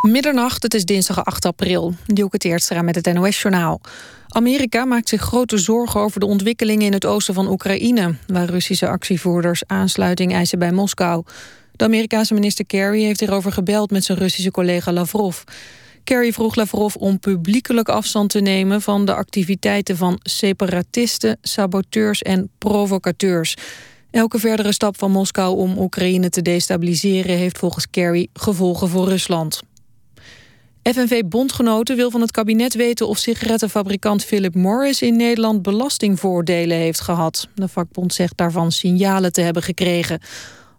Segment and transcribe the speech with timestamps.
[0.00, 1.94] Middernacht, het is dinsdag 8 april.
[2.06, 3.80] Dielke Teertstra met het NOS-journaal.
[4.28, 8.14] Amerika maakt zich grote zorgen over de ontwikkelingen in het oosten van Oekraïne...
[8.26, 11.24] waar Russische actievoerders aansluiting eisen bij Moskou.
[11.72, 15.42] De Amerikaanse minister Kerry heeft hierover gebeld met zijn Russische collega Lavrov.
[16.04, 18.82] Kerry vroeg Lavrov om publiekelijk afstand te nemen...
[18.82, 23.56] van de activiteiten van separatisten, saboteurs en provocateurs...
[24.10, 27.36] Elke verdere stap van Moskou om Oekraïne te destabiliseren...
[27.36, 29.60] heeft volgens Kerry gevolgen voor Rusland.
[30.82, 37.48] FNV-bondgenoten wil van het kabinet weten of sigarettenfabrikant Philip Morris in Nederland belastingvoordelen heeft gehad.
[37.54, 40.20] De vakbond zegt daarvan signalen te hebben gekregen.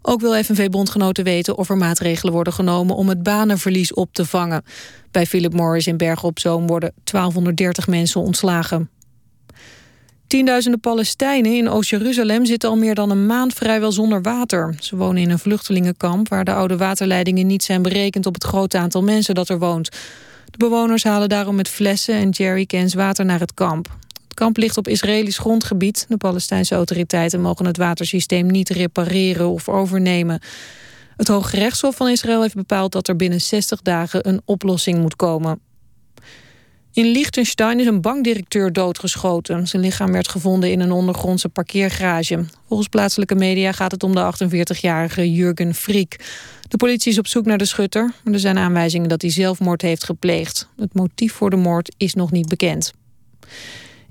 [0.01, 4.63] Ook wil FNV-bondgenoten weten of er maatregelen worden genomen om het banenverlies op te vangen.
[5.11, 8.89] Bij Philip Morris in Bergen op Zoom worden 1230 mensen ontslagen.
[10.31, 14.75] Tienduizenden Palestijnen in Oost-Jeruzalem zitten al meer dan een maand vrijwel zonder water.
[14.79, 18.77] Ze wonen in een vluchtelingenkamp waar de oude waterleidingen niet zijn berekend op het grote
[18.77, 19.89] aantal mensen dat er woont.
[20.45, 23.87] De bewoners halen daarom met flessen en jerrycans water naar het kamp.
[24.23, 26.05] Het kamp ligt op Israëlisch grondgebied.
[26.09, 30.41] De Palestijnse autoriteiten mogen het watersysteem niet repareren of overnemen.
[31.17, 35.15] Het Hoge Rechtshof van Israël heeft bepaald dat er binnen 60 dagen een oplossing moet
[35.15, 35.59] komen.
[36.93, 39.67] In Liechtenstein is een bankdirecteur doodgeschoten.
[39.67, 42.45] Zijn lichaam werd gevonden in een ondergrondse parkeergarage.
[42.67, 46.19] Volgens plaatselijke media gaat het om de 48-jarige Jurgen Friek.
[46.67, 48.13] De politie is op zoek naar de schutter.
[48.23, 50.69] Er zijn aanwijzingen dat hij zelfmoord heeft gepleegd.
[50.77, 52.93] Het motief voor de moord is nog niet bekend.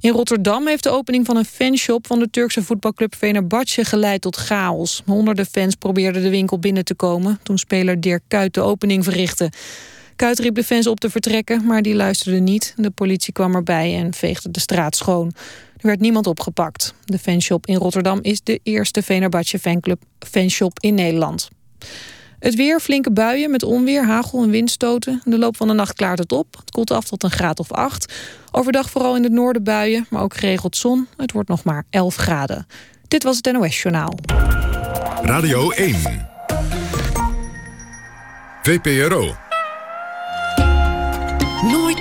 [0.00, 4.36] In Rotterdam heeft de opening van een fanshop van de Turkse voetbalclub Fenerbahce geleid tot
[4.36, 5.02] chaos.
[5.06, 9.50] Honderden fans probeerden de winkel binnen te komen toen speler Dirk Kuyt de opening verrichtte.
[10.20, 12.74] Kuit riep de fans op te vertrekken, maar die luisterden niet.
[12.76, 15.32] De politie kwam erbij en veegde de straat schoon.
[15.76, 16.94] Er werd niemand opgepakt.
[17.04, 21.48] De fanshop in Rotterdam is de eerste Venerbatje fanclub fanshop in Nederland.
[22.38, 25.22] Het weer, flinke buien met onweer, hagel en windstoten.
[25.24, 26.56] In de loop van de nacht klaart het op.
[26.56, 28.12] Het koelt af tot een graad of 8.
[28.50, 31.08] Overdag vooral in het noorden buien, maar ook geregeld zon.
[31.16, 32.66] Het wordt nog maar 11 graden.
[33.08, 34.18] Dit was het NOS Journaal.
[35.22, 36.28] Radio 1.
[38.62, 39.48] VPRO.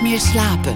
[0.02, 0.74] Meer slapen.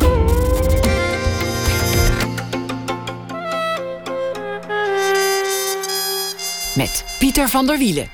[6.75, 8.07] Met Pieter van der Wielen.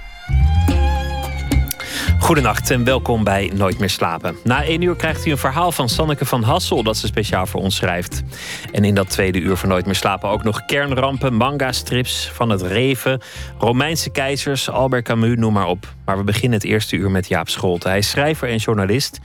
[2.19, 4.35] Goedenacht en welkom bij Nooit meer slapen.
[4.43, 7.61] Na één uur krijgt u een verhaal van Sanneke van Hassel dat ze speciaal voor
[7.61, 8.23] ons schrijft.
[8.71, 12.61] En in dat tweede uur van Nooit meer slapen ook nog kernrampen, manga-strips van het
[12.61, 13.21] Reven,
[13.57, 15.93] Romeinse keizers, Albert Camus, noem maar op.
[16.05, 17.87] Maar we beginnen het eerste uur met Jaap Scholte.
[17.87, 19.19] Hij is schrijver en journalist.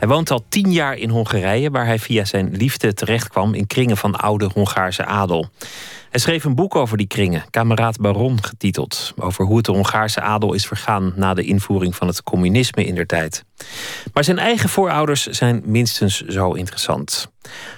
[0.00, 3.96] Hij woont al tien jaar in Hongarije, waar hij via zijn liefde terechtkwam in kringen
[3.96, 5.48] van oude Hongaarse adel.
[6.10, 10.20] Hij schreef een boek over die kringen, Kameraad Baron getiteld, over hoe het de Hongaarse
[10.20, 13.44] adel is vergaan na de invoering van het communisme in der tijd.
[14.12, 17.30] Maar zijn eigen voorouders zijn minstens zo interessant.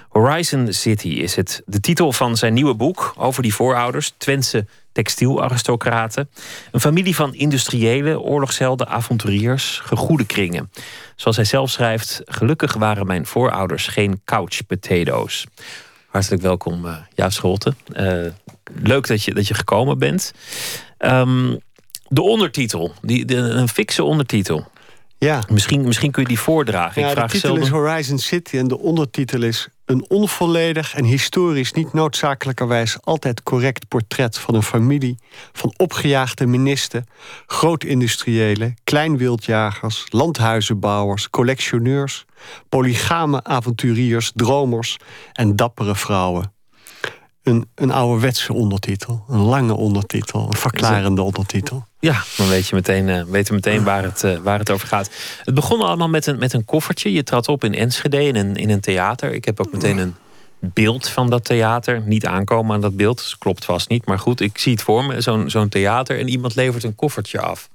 [0.09, 6.31] Horizon City is het de titel van zijn nieuwe boek over die voorouders, Twentse textielaristocraten.
[6.71, 10.71] Een familie van industriële, oorlogshelden, avonturiers, gegoede kringen.
[11.17, 15.47] Zoals hij zelf schrijft, gelukkig waren mijn voorouders geen couch potatoes.
[16.07, 17.77] Hartelijk welkom, uh, Jaap Scholten.
[17.97, 18.27] Uh,
[18.83, 20.33] leuk dat je, dat je gekomen bent.
[20.99, 21.59] Um,
[22.09, 24.67] de ondertitel, die, de, een fikse ondertitel.
[25.23, 25.43] Ja.
[25.49, 27.03] Misschien, misschien kun je die voordragen.
[27.03, 27.65] Ja, Ik vraag de titel zelden...
[27.65, 29.69] is Horizon City en de ondertitel is...
[29.85, 35.19] een onvolledig en historisch niet noodzakelijkerwijs altijd correct portret van een familie...
[35.53, 37.05] van opgejaagde ministers,
[37.47, 40.07] grootindustriëlen, kleinwildjagers...
[40.09, 42.25] landhuizenbouwers, collectioneurs,
[42.69, 44.97] polygame avonturiers, dromers
[45.33, 46.53] en dappere vrouwen.
[47.43, 51.87] Een, een ouderwetse ondertitel, een lange ondertitel, een verklarende ondertitel.
[52.01, 54.89] Ja, dan weet je meteen, uh, weet je meteen waar, het, uh, waar het over
[54.89, 55.11] gaat.
[55.45, 57.13] Het begon allemaal met een, met een koffertje.
[57.13, 59.33] Je trad op in Enschede in een, in een theater.
[59.33, 60.15] Ik heb ook meteen een
[60.59, 62.01] beeld van dat theater.
[62.01, 64.07] Niet aankomen aan dat beeld, dus klopt vast niet.
[64.07, 66.19] Maar goed, ik zie het voor me, zo'n zo'n theater.
[66.19, 67.69] En iemand levert een koffertje af.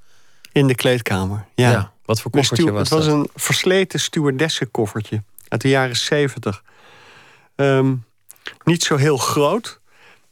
[0.51, 1.71] In de kleedkamer, ja.
[1.71, 2.89] ja wat voor koffertje was het?
[2.89, 3.15] Het was dat?
[3.15, 6.63] een versleten stewardessenkoffertje uit de jaren zeventig.
[7.55, 8.05] Um,
[8.63, 9.79] niet zo heel groot.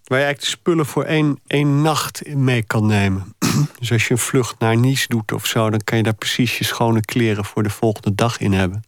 [0.04, 3.36] Waar je eigenlijk de spullen voor één, één nacht mee kan nemen.
[3.80, 5.70] dus als je een vlucht naar Nice doet of zo...
[5.70, 8.84] dan kan je daar precies je schone kleren voor de volgende dag in hebben.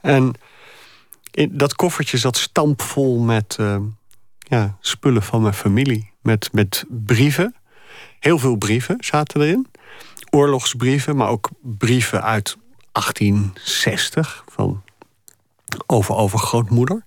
[0.00, 0.34] En
[1.50, 3.76] dat koffertje zat stampvol met uh,
[4.38, 6.10] ja, spullen van mijn familie.
[6.22, 7.54] Met, met brieven.
[8.18, 9.66] Heel veel brieven zaten erin.
[10.30, 12.56] Oorlogsbrieven, maar ook brieven uit
[12.92, 14.44] 1860...
[14.48, 14.82] van
[15.86, 17.04] over overgrootmoeder.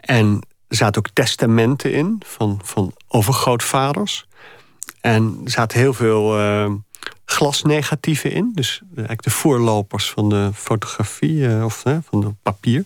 [0.00, 0.40] En
[0.70, 4.26] er zaten ook testamenten in van, van overgrootvaders.
[5.00, 6.72] En er zaten heel veel uh,
[7.24, 8.52] glasnegatieven in.
[8.54, 12.84] Dus eigenlijk de voorlopers van de fotografie of van de papier.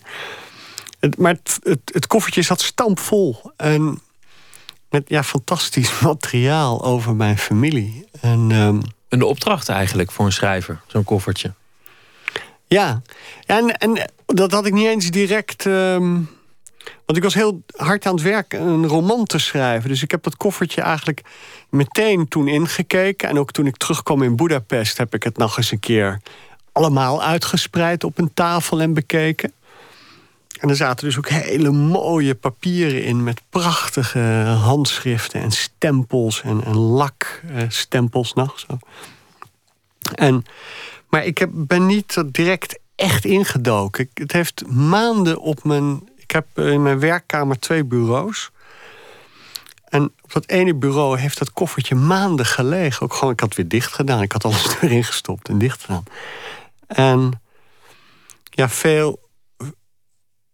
[1.17, 3.51] maar het, het, het, koffertje zat stampvol.
[3.57, 4.01] En
[4.89, 8.07] met ja, fantastisch materiaal over mijn familie.
[8.21, 11.53] En, um, een opdracht eigenlijk voor een schrijver, zo'n koffertje.
[12.67, 13.01] Ja,
[13.45, 15.65] en, en dat had ik niet eens direct.
[15.65, 16.21] Ehm,
[17.05, 19.89] want ik was heel hard aan het werk een roman te schrijven.
[19.89, 21.21] Dus ik heb dat koffertje eigenlijk
[21.69, 23.29] meteen toen ingekeken.
[23.29, 26.21] En ook toen ik terugkwam in Budapest heb ik het nog eens een keer
[26.71, 29.53] allemaal uitgespreid op een tafel en bekeken.
[30.59, 34.19] En er zaten dus ook hele mooie papieren in met prachtige
[34.61, 38.59] handschriften en stempels en, en lakstempels nog.
[38.59, 38.77] Zo.
[40.15, 40.45] En,
[41.09, 44.09] maar ik heb, ben niet direct echt ingedoken.
[44.13, 46.13] Het heeft maanden op mijn.
[46.27, 48.51] Ik heb in mijn werkkamer twee bureaus.
[49.85, 53.01] En op dat ene bureau heeft dat koffertje maanden gelegen.
[53.01, 54.21] Ook gewoon, ik had weer dicht gedaan.
[54.21, 56.03] Ik had alles erin gestopt en dicht gedaan.
[56.87, 57.41] En
[58.43, 59.29] ja, veel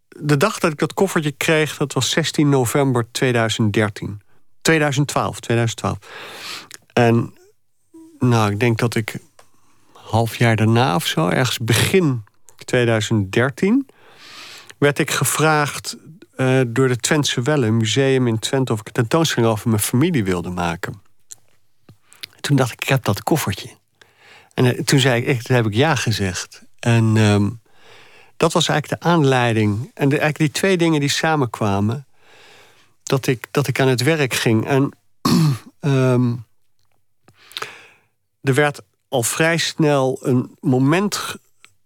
[0.08, 4.22] de dag dat ik dat koffertje kreeg, dat was 16 november 2013.
[4.62, 5.98] 2012, 2012.
[6.92, 7.34] En
[8.18, 9.18] nou, ik denk dat ik
[9.92, 12.24] half jaar daarna of zo, ergens begin
[12.64, 13.88] 2013,
[14.82, 15.96] werd ik gevraagd
[16.36, 19.80] uh, door de Twentse Welle, een museum in Twente, of ik een tentoonstelling over mijn
[19.80, 21.02] familie wilde maken.
[22.40, 23.68] toen dacht ik, ik heb dat koffertje.
[24.54, 26.62] En uh, toen zei ik, toen heb ik ja gezegd.
[26.78, 27.60] En um,
[28.36, 29.90] dat was eigenlijk de aanleiding.
[29.94, 32.06] En eigenlijk die twee dingen die samenkwamen.
[33.02, 34.66] Dat ik, dat ik aan het werk ging.
[34.66, 34.96] En
[35.80, 36.44] um,
[38.48, 41.36] er werd al vrij snel een moment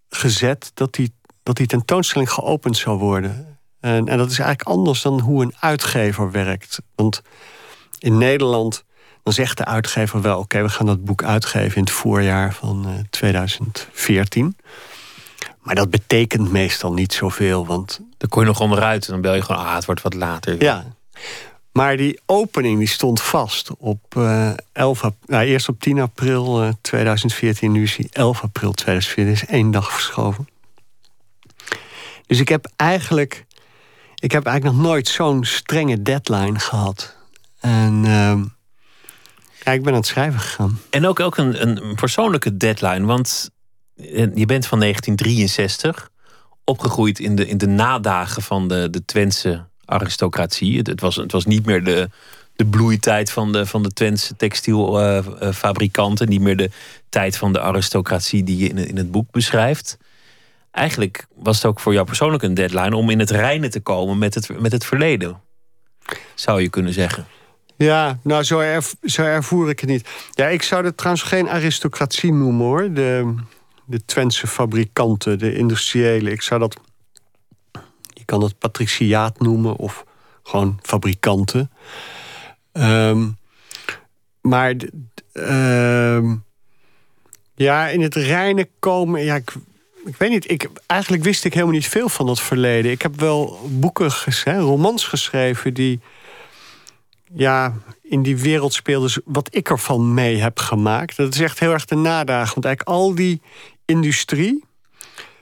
[0.08, 1.12] gezet dat die,
[1.46, 3.58] dat die tentoonstelling geopend zou worden.
[3.80, 6.78] En, en dat is eigenlijk anders dan hoe een uitgever werkt.
[6.94, 7.22] Want
[7.98, 8.84] in Nederland
[9.22, 12.84] dan zegt de uitgever wel: oké, we gaan dat boek uitgeven in het voorjaar van
[12.88, 14.56] uh, 2014.
[15.60, 18.00] Maar dat betekent meestal niet zoveel, want...
[18.16, 19.66] Dan kon je nog onderuit en dan bel je gewoon...
[19.66, 20.62] ah, het wordt wat later.
[20.62, 20.84] Ja,
[21.72, 26.68] maar die opening die stond vast op uh, 11 nou, eerst op 10 april uh,
[26.80, 30.48] 2014, nu is hij 11 april 2014, is één dag verschoven.
[32.26, 33.46] Dus ik heb eigenlijk,
[34.14, 37.16] ik heb eigenlijk nog nooit zo'n strenge deadline gehad.
[37.60, 38.40] En uh,
[39.64, 40.80] ja, ik ben aan het schrijven gegaan.
[40.90, 43.50] En ook, ook een, een persoonlijke deadline, want
[44.34, 46.10] je bent van 1963,
[46.64, 50.76] opgegroeid in de, in de nadagen van de, de Twentse aristocratie.
[50.76, 52.08] Het, het, was, het was niet meer de,
[52.56, 56.70] de bloeitijd van de, van de Twentse textielfabrikanten, niet meer de
[57.08, 59.98] tijd van de aristocratie die je in, in het boek beschrijft.
[60.76, 64.18] Eigenlijk was het ook voor jou persoonlijk een deadline om in het reinen te komen
[64.18, 65.40] met het, met het verleden,
[66.34, 67.26] zou je kunnen zeggen.
[67.76, 70.08] Ja, nou, zo, zo ervoer ik het niet.
[70.30, 72.92] Ja, ik zou het trouwens geen aristocratie noemen hoor.
[72.92, 73.34] De,
[73.84, 76.30] de Twentse fabrikanten, de industriële.
[76.30, 76.76] Ik zou dat.
[78.06, 80.04] Je kan het patriciaat noemen of
[80.42, 81.70] gewoon fabrikanten.
[82.72, 83.36] Um,
[84.40, 84.74] maar
[85.32, 86.44] um,
[87.54, 89.24] ja, in het reine komen.
[89.24, 89.52] Ja, ik,
[90.06, 90.50] ik weet niet.
[90.50, 92.90] Ik, eigenlijk wist ik helemaal niet veel van dat verleden.
[92.90, 96.00] Ik heb wel boeken, geschreven, romans geschreven die.
[97.34, 101.16] Ja, in die wereld speelden wat ik ervan mee heb gemaakt.
[101.16, 102.54] Dat is echt heel erg de nadagen.
[102.54, 103.40] Want eigenlijk al die
[103.84, 104.64] industrie.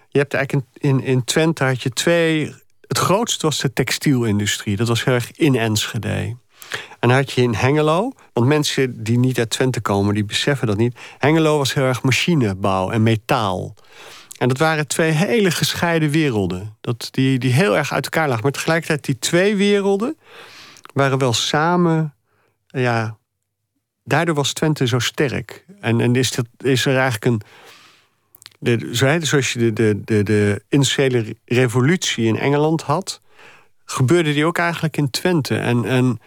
[0.09, 2.55] Je hebt eigenlijk in, in Twente had je twee.
[2.81, 4.77] Het grootste was de textielindustrie.
[4.77, 6.37] Dat was heel erg in Enschede.
[7.01, 10.77] En had je in Hengelo, want mensen die niet uit Twente komen, die beseffen dat
[10.77, 10.99] niet.
[11.19, 13.75] Hengelo was heel erg machinebouw en metaal.
[14.45, 16.77] En dat waren twee hele gescheiden werelden.
[16.81, 18.43] Dat, die, die heel erg uit elkaar lagen.
[18.43, 20.19] Maar tegelijkertijd, die twee werelden
[20.93, 22.15] waren wel samen.
[22.67, 23.19] Ja,
[24.03, 25.65] daardoor was Twente zo sterk.
[25.81, 27.41] En, en is, dat, is er eigenlijk een
[28.59, 28.89] de,
[29.23, 33.21] zoals je de, de, de, de industriële revolutie in Engeland had,
[33.85, 35.57] gebeurde die ook eigenlijk in Twente.
[35.57, 36.21] En, en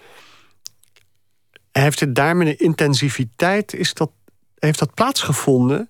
[1.71, 4.11] heeft het daar met een intensiviteit is dat,
[4.59, 5.89] heeft dat plaatsgevonden,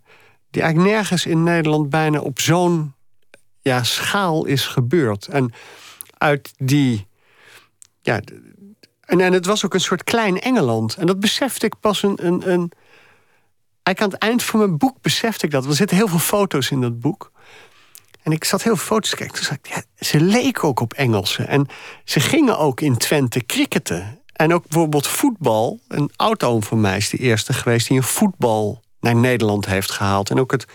[0.50, 2.94] die eigenlijk nergens in Nederland bijna op zo'n
[3.62, 5.28] ja, schaal is gebeurd.
[5.28, 5.54] En
[6.18, 7.08] uit die.
[8.02, 8.22] Ja,
[9.02, 10.96] en, en het was ook een soort klein Engeland.
[10.96, 12.72] En dat besefte ik pas een, een, een
[13.88, 15.66] Eigenlijk aan het eind van mijn boek besefte ik dat.
[15.66, 17.32] Er zitten heel veel foto's in dat boek.
[18.22, 19.44] En ik zat heel veel foto's te kijken.
[19.44, 21.48] Toen ik, ja, ze leken ook op Engelsen.
[21.48, 21.68] En
[22.04, 24.22] ze gingen ook in Twente cricketen.
[24.34, 25.80] En ook bijvoorbeeld voetbal.
[25.88, 27.88] Een oud-oom van mij is de eerste geweest...
[27.88, 30.30] die een voetbal naar Nederland heeft gehaald.
[30.30, 30.66] En ook het,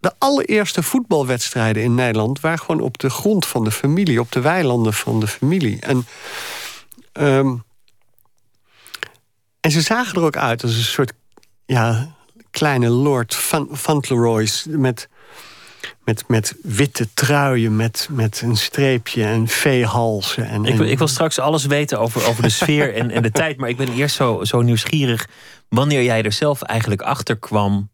[0.00, 2.40] de allereerste voetbalwedstrijden in Nederland...
[2.40, 4.20] waren gewoon op de grond van de familie.
[4.20, 5.80] Op de weilanden van de familie.
[5.80, 6.06] En...
[7.12, 7.64] Um,
[9.60, 11.12] en ze zagen er ook uit als een soort
[11.64, 12.14] ja,
[12.50, 15.08] kleine Lord Van Fauntleroy's met,
[16.04, 20.48] met, met witte truien, met, met een streepje en veehalsen.
[20.48, 23.30] En, Ik, wil- ik wil straks alles weten over, over de sfeer en, en de
[23.42, 23.56] tijd.
[23.56, 25.28] Maar ik ben eerst zo, zo nieuwsgierig
[25.68, 27.88] wanneer jij er zelf eigenlijk achter kwam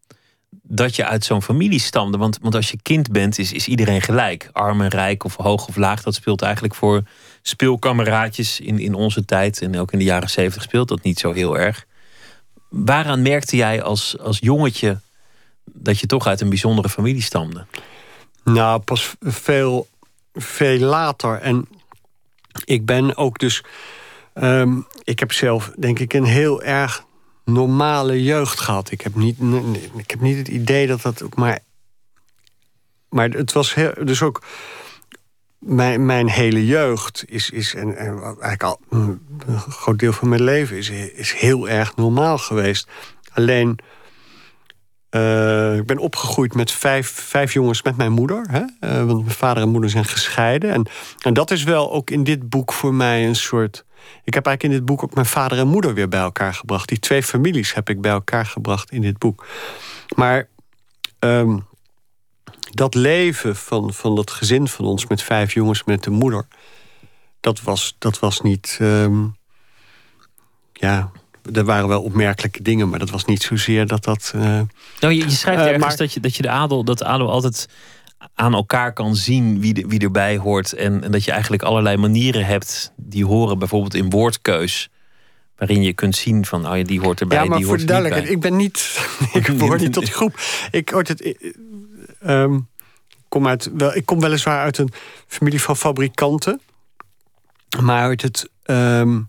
[0.61, 2.17] dat je uit zo'n familie stamde.
[2.17, 4.49] Want, want als je kind bent, is, is iedereen gelijk.
[4.51, 6.03] Arm en rijk of hoog of laag.
[6.03, 7.03] Dat speelt eigenlijk voor
[7.41, 9.61] speelkameraadjes in, in onze tijd.
[9.61, 11.85] En ook in de jaren zeventig speelt dat niet zo heel erg.
[12.69, 14.99] Waaraan merkte jij als, als jongetje
[15.65, 17.65] dat je toch uit een bijzondere familie stamde?
[18.43, 19.87] Nou, pas veel,
[20.33, 21.39] veel later.
[21.39, 21.67] En
[22.65, 23.63] ik ben ook dus.
[24.33, 27.05] ehm, ik heb zelf, denk ik, een heel erg
[27.45, 28.91] normale jeugd gehad.
[28.91, 29.37] Ik heb niet,
[29.95, 31.59] ik heb niet het idee dat dat ook maar.
[33.09, 34.43] Maar het was heel, dus ook.
[35.59, 39.19] Mijn, mijn hele jeugd is, is en, en eigenlijk al een
[39.69, 42.87] groot deel van mijn leven is, is heel erg normaal geweest.
[43.33, 43.79] Alleen.
[45.09, 48.45] Eh, ik ben opgegroeid met vijf, vijf jongens met mijn moeder.
[48.49, 48.63] Hè?
[48.79, 50.71] Eh, want mijn vader en moeder zijn gescheiden.
[50.71, 50.87] En,
[51.19, 53.85] en dat is wel ook in dit boek voor mij een soort.
[54.23, 56.87] Ik heb eigenlijk in dit boek ook mijn vader en moeder weer bij elkaar gebracht.
[56.89, 59.45] Die twee families heb ik bij elkaar gebracht in dit boek.
[60.15, 60.47] Maar
[61.19, 61.57] ehm,
[62.71, 66.47] dat leven van, van dat gezin van ons met vijf jongens met de moeder.
[67.39, 68.77] Dat was, dat was niet.
[68.81, 69.23] ehm,
[70.73, 71.11] ja,
[71.53, 74.31] er waren wel opmerkelijke dingen, maar dat was niet zozeer dat dat.
[74.35, 74.41] eh,
[74.99, 77.05] Nou, je, je schrijft Eh, ergens maar- dat, je, dat je de adel, dat de
[77.05, 77.69] adel altijd
[78.33, 80.73] aan elkaar kan zien wie, de- wie erbij hoort.
[80.73, 84.89] En, en dat je eigenlijk allerlei manieren hebt die horen, bijvoorbeeld in woordkeus.
[85.57, 87.87] Waarin je kunt zien van, oh ja, die hoort erbij, ja, maar die voor hoort
[87.87, 89.07] de duidelijkheid, ik ben niet.
[89.33, 90.39] ik behoor niet tot die groep.
[90.71, 91.33] Ik, hoort het, eh,
[92.19, 92.59] ehm,
[93.29, 94.89] kom uit, wel, ik kom weliswaar uit een
[95.27, 96.61] familie van fabrikanten.
[97.81, 98.49] Maar uit het.
[98.63, 99.21] ehm,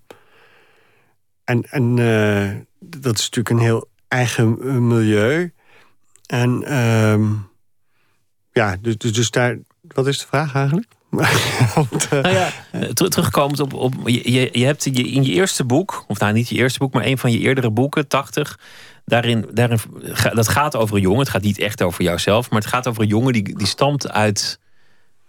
[1.44, 5.52] en en eh, dat is natuurlijk een heel eigen milieu.
[6.26, 7.24] En ehm,
[8.54, 9.58] ja, dus, dus, dus daar.
[9.80, 10.86] Wat is de vraag eigenlijk?
[11.74, 12.50] Want, eh, Nou ja,
[12.92, 16.48] ter- terugkomend op, op je, je, hebt je, in je eerste boek, of nou niet
[16.48, 18.58] je eerste boek, maar een van je eerdere boeken, 80,
[19.04, 19.78] daarin, daarin
[20.32, 21.18] dat gaat over een jongen.
[21.20, 24.10] Het gaat niet echt over jouzelf, maar het gaat over een jongen die, die stamt
[24.10, 24.58] uit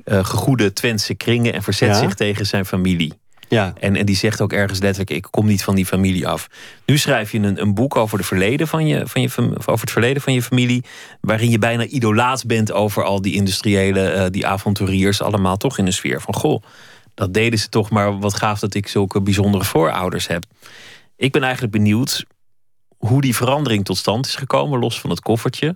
[0.04, 2.00] eh gegoede Twentse kringen en verzet Ja.
[2.00, 3.14] zich tegen zijn familie.
[3.48, 3.74] Ja.
[3.80, 6.48] En, en die zegt ook ergens letterlijk: Ik kom niet van die familie af.
[6.86, 9.92] Nu schrijf je een, een boek over, de verleden van je, van je, over het
[9.92, 10.84] verleden van je familie.
[11.22, 15.22] Waarin je bijna idolaat bent over al die industriële, eh, die avonturiers.
[15.22, 16.64] Allemaal toch in een sfeer van: Goh,
[17.14, 20.44] dat deden ze toch, maar wat gaaf dat ik zulke bijzondere voorouders heb.
[21.16, 22.26] Ik ben eigenlijk benieuwd
[22.98, 25.76] hoe die verandering tot stand is gekomen, los van het koffertje.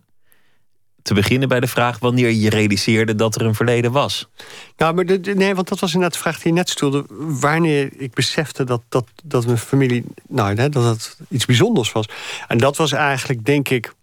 [1.10, 4.30] Te beginnen bij de vraag wanneer je realiseerde dat er een verleden was.
[4.78, 7.06] Nou, maar nee, want dat was inderdaad de vraag die je net stelde.
[7.40, 12.10] Wanneer ik besefte dat, dat, dat mijn familie, nou, dat het iets bijzonders was.
[12.48, 13.94] En dat was eigenlijk, denk ik,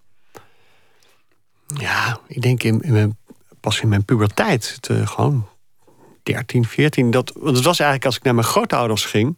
[1.67, 3.17] ja, ik denk in, in mijn,
[3.61, 5.49] pas in mijn puberteit, eh, gewoon
[6.23, 7.11] 13, 14.
[7.11, 9.37] Dat, want het was eigenlijk als ik naar mijn grootouders ging.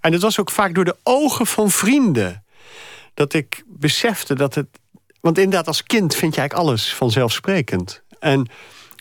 [0.00, 2.44] En het was ook vaak door de ogen van vrienden.
[3.14, 4.66] Dat ik besefte dat het.
[5.22, 8.02] Want inderdaad, als kind vind je eigenlijk alles vanzelfsprekend.
[8.18, 8.48] En,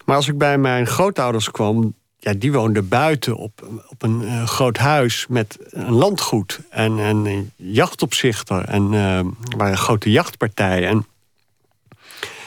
[0.06, 1.94] maar als ik bij mijn grootouders kwam.
[2.18, 7.26] Ja, die woonden buiten op, op een eh, groot huis met een landgoed en, en
[7.26, 8.66] een jachtopzichter.
[8.66, 9.20] En eh,
[9.58, 10.90] waren grote jachtpartijen.
[10.90, 11.06] En,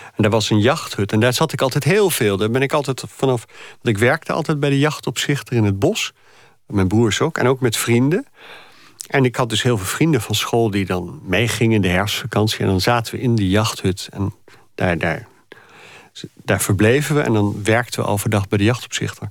[0.04, 1.12] en daar was een jachthut.
[1.12, 2.36] En daar zat ik altijd heel veel.
[2.36, 3.44] Daar ben ik altijd vanaf.
[3.70, 6.12] Want ik werkte altijd bij de jachtopzichter in het bos.
[6.66, 7.38] Mijn broers ook.
[7.38, 8.26] En ook met vrienden.
[9.06, 12.58] En ik had dus heel veel vrienden van school die dan meegingen in de herfstvakantie.
[12.58, 14.08] En dan zaten we in die jachthut.
[14.12, 14.34] En
[14.74, 15.26] daar, daar,
[16.34, 17.20] daar verbleven we.
[17.20, 19.30] En dan werkten we overdag bij de jachtopzichter.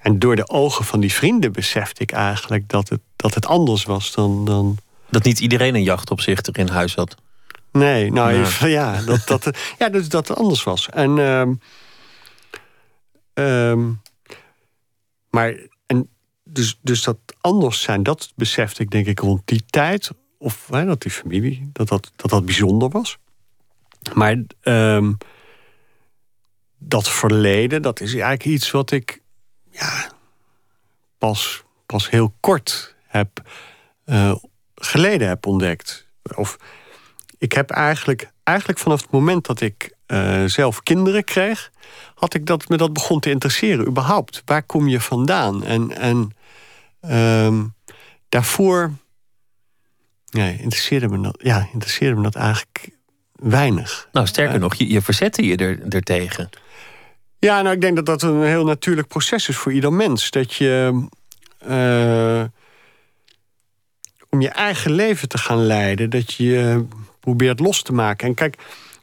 [0.00, 3.84] En door de ogen van die vrienden besefte ik eigenlijk dat het, dat het anders
[3.84, 4.44] was dan.
[4.44, 4.78] dan
[5.10, 7.14] Dat niet iedereen een jachtopzichter in huis had.
[7.72, 8.66] Nee, nou Ja.
[8.66, 10.88] ja, dat, dat, ja, dus dat het anders was.
[10.88, 11.52] En, ehm,
[13.34, 13.90] ehm,
[15.30, 15.54] maar,
[16.56, 20.10] dus, dus dat anders zijn, dat besefte ik denk ik rond die tijd.
[20.38, 23.18] Of hè, dat die familie, dat dat, dat dat bijzonder was.
[24.14, 25.12] Maar ehm,
[26.78, 29.22] dat verleden, dat is eigenlijk iets wat ik
[29.70, 30.10] ja,
[31.18, 33.42] pas, pas heel kort heb
[34.04, 34.34] eh,
[34.74, 36.06] geleden heb ontdekt.
[36.34, 36.56] Of
[37.38, 41.70] ik heb eigenlijk, eigenlijk vanaf het moment dat ik eh, zelf kinderen kreeg,
[42.14, 43.86] had ik dat me dat begon te interesseren.
[43.86, 45.64] Überhaupt, waar kom je vandaan?
[45.64, 46.35] En, en
[47.08, 47.64] ehm,
[48.28, 48.92] daarvoor
[50.30, 52.88] nee, interesseerde, me dat, ja, interesseerde me dat eigenlijk
[53.32, 54.08] weinig.
[54.12, 54.60] Nou, sterker Ja.
[54.60, 56.48] nog, je, je verzette je er, er tegen.
[57.38, 60.30] Ja, nou, ik denk dat dat een heel natuurlijk proces is voor ieder mens.
[60.30, 61.06] Dat je.
[61.58, 62.44] eh,
[64.30, 66.84] om je eigen leven te gaan leiden, dat je
[67.20, 68.28] probeert los te maken.
[68.28, 68.56] En kijk,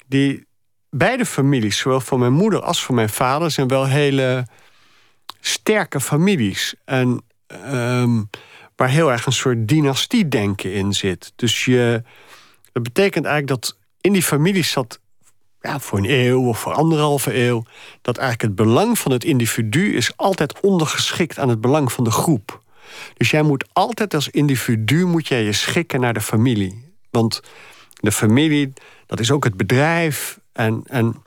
[0.06, 0.46] die
[0.90, 4.48] beide families, zowel van mijn moeder als van mijn vader, zijn wel hele
[5.40, 6.76] sterke families.
[6.86, 7.24] En
[7.74, 8.30] um,
[8.76, 11.34] waar heel erg een soort dynastiedenken in zit.
[11.36, 12.04] Dus je,
[12.72, 15.00] dat betekent eigenlijk dat in die families zat
[15.62, 17.64] ja, voor een eeuw of voor anderhalve eeuw,
[18.02, 22.12] dat eigenlijk het belang van het individu is altijd ondergeschikt aan het belang van de
[22.12, 22.62] groep.
[23.18, 26.92] Dus jij moet altijd als individu moet jij je schikken naar de familie.
[27.10, 27.42] Want
[27.94, 28.74] de familie,
[29.06, 30.40] dat is ook het bedrijf.
[30.54, 31.24] En, en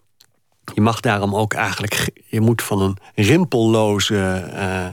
[0.75, 4.87] je mag daarom ook eigenlijk, je moet van een rimpelloze uh,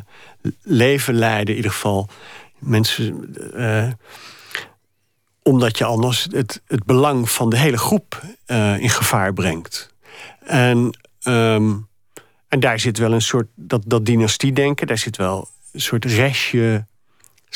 [0.62, 2.08] leven leiden, in ieder geval.
[2.60, 3.92] Mensen, uh,
[5.42, 9.94] omdat je anders het, het belang van de hele groep uh, in gevaar brengt.
[10.40, 11.88] En, um,
[12.48, 16.88] en daar zit wel een soort, dat, dat dynastiedenken, daar zit wel een soort restje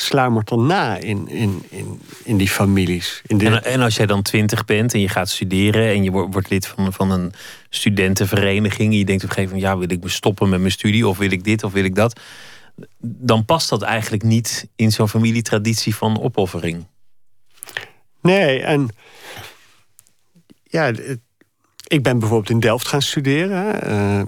[0.00, 3.22] sluimert dan na in, in, in, in die families.
[3.26, 3.46] In de...
[3.46, 6.66] en, en, als jij dan twintig bent en je gaat studeren en je wordt, lid
[6.66, 7.32] van, van een
[7.68, 8.92] studentenvereniging.
[8.92, 11.08] En je denkt op een gegeven moment, ja, wil ik me stoppen met mijn studie
[11.08, 12.20] of wil ik dit of wil ik dat?
[12.98, 16.86] Dan past dat eigenlijk niet in zo'n familietraditie van opoffering.
[18.22, 18.88] Nee, en
[20.62, 20.92] ja,
[21.86, 23.88] ik ben bijvoorbeeld in Delft gaan studeren.
[23.88, 24.22] Uh,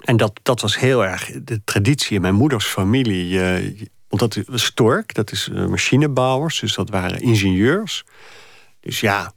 [0.00, 3.40] en dat, dat was heel erg de traditie in mijn moeders familie.
[4.16, 8.04] Want dat Stork, dat is uh, machinebouwers, dus dat waren ingenieurs.
[8.80, 9.32] Dus ja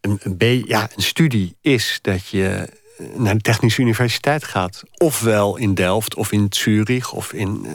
[0.00, 2.68] een, een, B, ja, een studie is dat je
[3.14, 4.82] naar de Technische Universiteit gaat.
[4.96, 7.66] Ofwel in Delft, of in Zurich, of in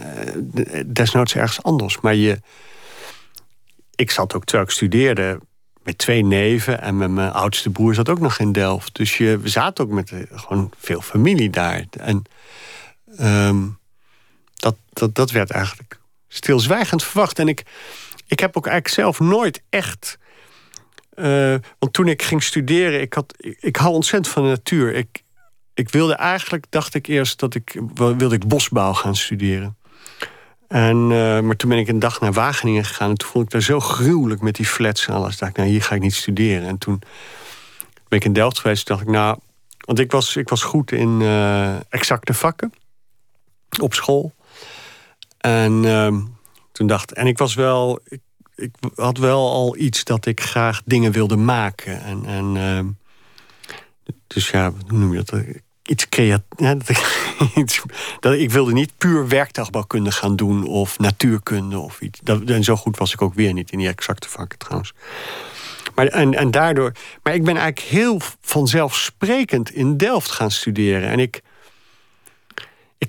[0.85, 1.99] desnoods ergens anders.
[1.99, 2.39] Maar je,
[3.95, 5.39] ik zat ook terwijl ik studeerde
[5.83, 8.95] met twee neven en met mijn oudste broer zat ook nog in Delft.
[8.95, 11.85] Dus je, we zaten ook met eh, gewoon veel familie daar.
[11.99, 12.23] En
[13.17, 13.65] ehm,
[14.59, 17.39] dat, dat, dat werd eigenlijk stilzwijgend verwacht.
[17.39, 17.63] En ik,
[18.27, 20.17] ik heb ook eigenlijk zelf nooit echt.
[21.15, 24.93] Uh, want toen ik ging studeren, ik, had, ik, hou ontzettend van de natuur.
[24.93, 25.23] Ik,
[25.73, 29.77] ik wilde eigenlijk, dacht ik eerst dat ik wilde ik bosbouw gaan studeren.
[30.67, 33.09] En, uh, maar toen ben ik een dag naar Wageningen gegaan.
[33.09, 35.37] En toen vond ik daar zo gruwelijk met die flats en alles.
[35.37, 36.67] dacht ik, nou, hier ga ik niet studeren.
[36.67, 37.01] En toen
[38.07, 38.87] ben ik in Delft geweest.
[38.87, 39.37] dacht ik, nou...
[39.77, 42.73] Want ik was, ik was goed in uh, exacte vakken.
[43.81, 44.33] Op school.
[45.39, 46.17] En uh,
[46.71, 47.99] toen dacht En ik was wel...
[48.03, 48.19] Ik,
[48.55, 52.01] ik, had wel al iets dat ik graag dingen wilde maken.
[52.01, 52.25] En...
[52.25, 52.87] en ehm,
[54.27, 55.43] dus ja, hoe noem je dat?
[55.89, 57.81] iets creatiefs.
[58.19, 62.19] dat, ik wilde niet puur werktuigbouwkunde gaan doen of natuurkunde of iets.
[62.23, 64.93] Dat, en zo goed was ik ook weer niet in die exacte vakken trouwens.
[65.95, 66.91] Maar, en, en daardoor,
[67.23, 71.09] maar ik ben eigenlijk heel vanzelfsprekend in Delft gaan studeren.
[71.09, 71.41] En ik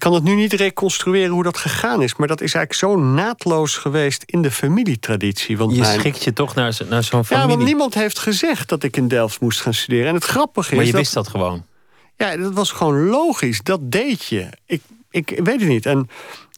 [0.01, 2.17] kan het nu niet reconstrueren hoe dat gegaan is.
[2.17, 5.59] Maar dat is eigenlijk zo naadloos geweest in de familietraditie.
[5.59, 7.49] Want je schikt je toch naar, naar zo'n familie.
[7.49, 10.09] Ja, want niemand heeft gezegd dat ik in Delft moest gaan studeren.
[10.09, 10.77] En het grappige is.
[10.77, 11.67] Maar je wist dat gewoon.
[12.17, 13.61] Ja, dat was gewoon logisch.
[13.63, 14.49] Dat deed je.
[14.67, 15.87] Ik, ik weet het niet.
[15.87, 16.09] En,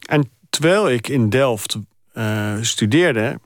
[0.07, 1.79] en terwijl ik in Delft
[2.15, 3.41] uh, studeerde,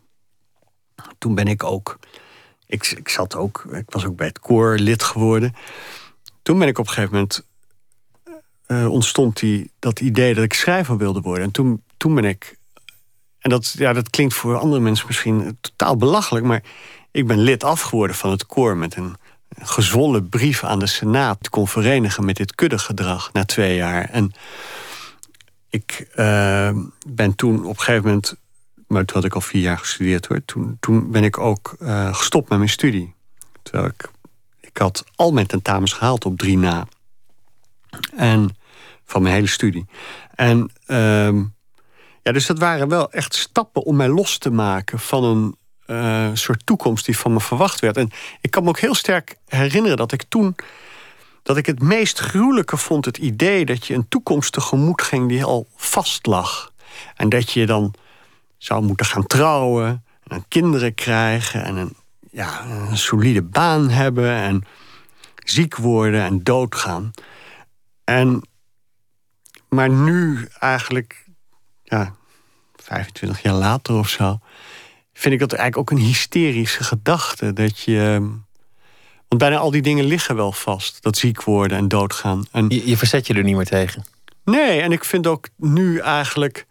[1.18, 1.98] toen ben ik ook.
[2.66, 5.54] Ik, ik zat ook, ik was ook bij het koor lid geworden.
[6.42, 7.44] Toen ben ik op een gegeven moment.
[8.68, 11.44] Uh, ontstond die, dat idee dat ik schrijver wilde worden.
[11.44, 12.56] En toen, toen ben ik.
[13.38, 16.62] En dat, ja, dat klinkt voor andere mensen misschien totaal belachelijk, maar
[17.10, 19.16] ik ben lid afgeworden van het koor met een
[19.58, 24.04] gezwollen brief aan de Senaat kon verenigen met dit kuddegedrag na twee jaar.
[24.10, 24.32] En
[25.68, 26.70] ik uh,
[27.06, 28.34] ben toen op een gegeven moment,
[28.86, 32.14] maar toen had ik al vier jaar gestudeerd hoor, toen, toen ben ik ook uh,
[32.14, 33.14] gestopt met mijn studie.
[33.62, 34.10] Terwijl ik,
[34.60, 36.86] ik had al mijn tentamens gehaald op drie na.
[38.16, 38.56] En
[39.04, 39.86] van mijn hele studie.
[40.34, 41.42] En uh,
[42.22, 46.30] ja, dus dat waren wel echt stappen om mij los te maken van een uh,
[46.32, 47.96] soort toekomst die van me verwacht werd.
[47.96, 50.56] En ik kan me ook heel sterk herinneren dat ik toen.
[51.42, 55.44] dat ik het meest gruwelijke vond het idee dat je een toekomst tegemoet ging die
[55.44, 56.72] al vast lag.
[57.16, 57.94] En dat je dan
[58.58, 61.96] zou moeten gaan trouwen en kinderen krijgen en een,
[62.30, 64.64] ja, een solide baan hebben en
[65.44, 67.12] ziek worden en doodgaan.
[68.06, 68.42] En,
[69.68, 71.24] maar nu eigenlijk,
[71.82, 72.14] ja,
[72.76, 74.38] 25 jaar later of zo,
[75.12, 77.52] vind ik dat eigenlijk ook een hysterische gedachte.
[77.52, 78.18] Dat je.
[79.28, 81.02] Want bijna al die dingen liggen wel vast.
[81.02, 82.44] Dat ziek worden en doodgaan.
[82.52, 84.04] En, je, je verzet je er niet meer tegen.
[84.44, 86.66] Nee, en ik vind ook nu eigenlijk.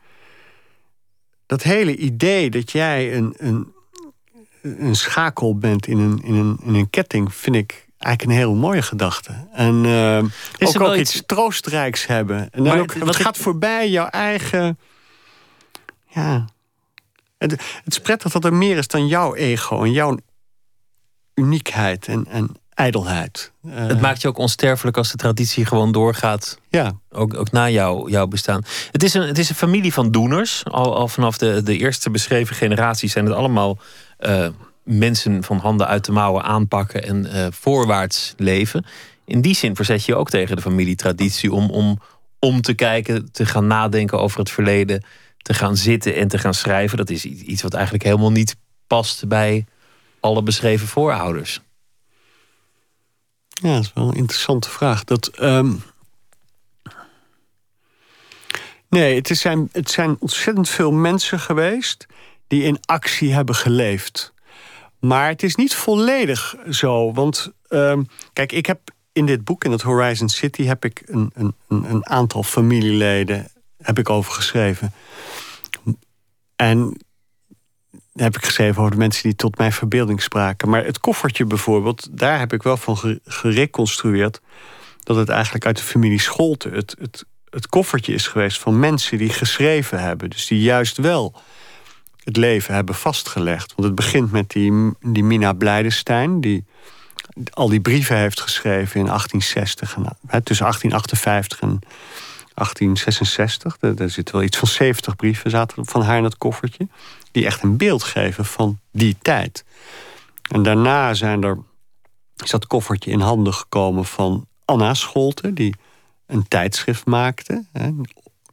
[1.46, 3.74] Dat hele idee dat jij een, een,
[4.62, 8.56] een schakel bent in een, in, een, in een ketting, vind ik eigenlijk een heel
[8.56, 9.48] mooie gedachte.
[9.54, 10.18] En uh,
[10.60, 11.24] ook, ook iets...
[11.26, 12.50] troostrijks hebben.
[12.52, 14.80] En dan ook, het gaat voorbij jouw eigen.
[16.08, 16.46] Ja,
[17.38, 20.18] het, het is prettig dat er meer is dan jouw ego en jouw
[21.34, 23.52] uniekheid en, en ijdelheid.
[23.68, 26.60] het maakt je ook onsterfelijk als de traditie gewoon doorgaat.
[26.70, 26.94] Ja.
[27.10, 28.64] Ook, ook na jou, jouw bestaan.
[28.92, 30.64] Het is, een, het is een familie van doeners.
[30.66, 33.78] Al, al vanaf de, de eerste beschreven generaties zijn het allemaal
[34.86, 38.86] mensen van handen uit de mouwen aanpakken en voorwaarts leven.
[39.26, 42.00] In die zin verzet je ook tegen de familietraditie om, om
[42.46, 45.04] om te kijken, te gaan nadenken over het verleden,
[45.38, 46.98] te gaan zitten en te gaan schrijven.
[46.98, 48.56] Dat is iets wat eigenlijk helemaal niet
[48.88, 49.66] past bij
[50.20, 51.62] alle beschreven voorouders.
[53.48, 55.04] Ja, dat is wel een interessante vraag.
[55.04, 55.74] Dat, ehm,
[58.90, 62.06] Nee, het zijn, het zijn ontzettend veel mensen geweest
[62.48, 64.34] die in actie hebben geleefd.
[65.06, 67.14] Maar het is niet volledig zo.
[67.14, 68.80] Want ehm, kijk, ik heb
[69.14, 73.48] in dit boek, in het Horizon City, heb ik een, een, een aantal familieleden
[73.82, 74.94] heb ik over geschreven.
[76.56, 76.98] En
[78.14, 80.70] heb ik geschreven over de mensen die tot mijn verbeelding spraken.
[80.70, 84.42] Maar het koffertje bijvoorbeeld, daar heb ik wel van gereconstrueerd
[85.04, 89.18] dat het eigenlijk uit de familie Scholte het, het, het koffertje is geweest van mensen
[89.18, 90.30] die geschreven hebben.
[90.30, 91.36] Dus die juist wel
[92.26, 93.74] het leven hebben vastgelegd.
[93.76, 96.66] Want het begint met die, die Mina Blijdenstein, die
[97.50, 99.96] al die brieven heeft geschreven in 1860.
[99.96, 101.80] En, tussen 1858 en
[102.54, 103.78] 1866.
[103.82, 106.88] Er, zitten wel iets van 70 brieven zaten van haar in het koffertje.
[107.32, 109.66] Die echt een beeld geven van die tijd.
[110.52, 111.58] En daarna zijn er,
[112.44, 115.54] is dat koffertje in handen gekomen van Anna Scholte.
[115.54, 115.76] Die
[116.28, 117.66] een tijdschrift maakte.
[117.72, 117.92] Hè,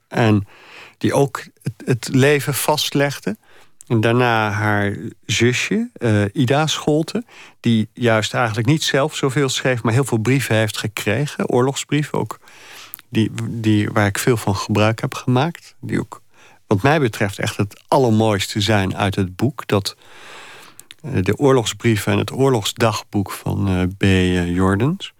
[0.08, 0.46] en
[0.98, 1.44] die ook
[1.84, 3.36] het leven vastlegde.
[3.86, 7.24] En daarna haar zusje, uh, Ida Scholte,
[7.60, 12.38] die juist eigenlijk niet zelf zoveel schreef, maar heel veel brieven heeft gekregen, oorlogsbrieven ook,
[13.08, 15.74] die, die, waar ik veel van gebruik heb gemaakt.
[15.80, 16.22] Die ook,
[16.66, 19.66] wat mij betreft, echt het allermooiste zijn uit het boek.
[19.66, 19.96] Dat
[21.04, 24.02] uh, de oorlogsbrieven en het oorlogsdagboek van uh, B.
[24.54, 25.12] Jordans.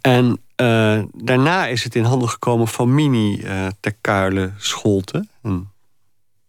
[0.00, 0.40] En
[1.12, 3.44] daarna is het in handen gekomen van Mini
[3.80, 5.26] ter Kuile Scholte.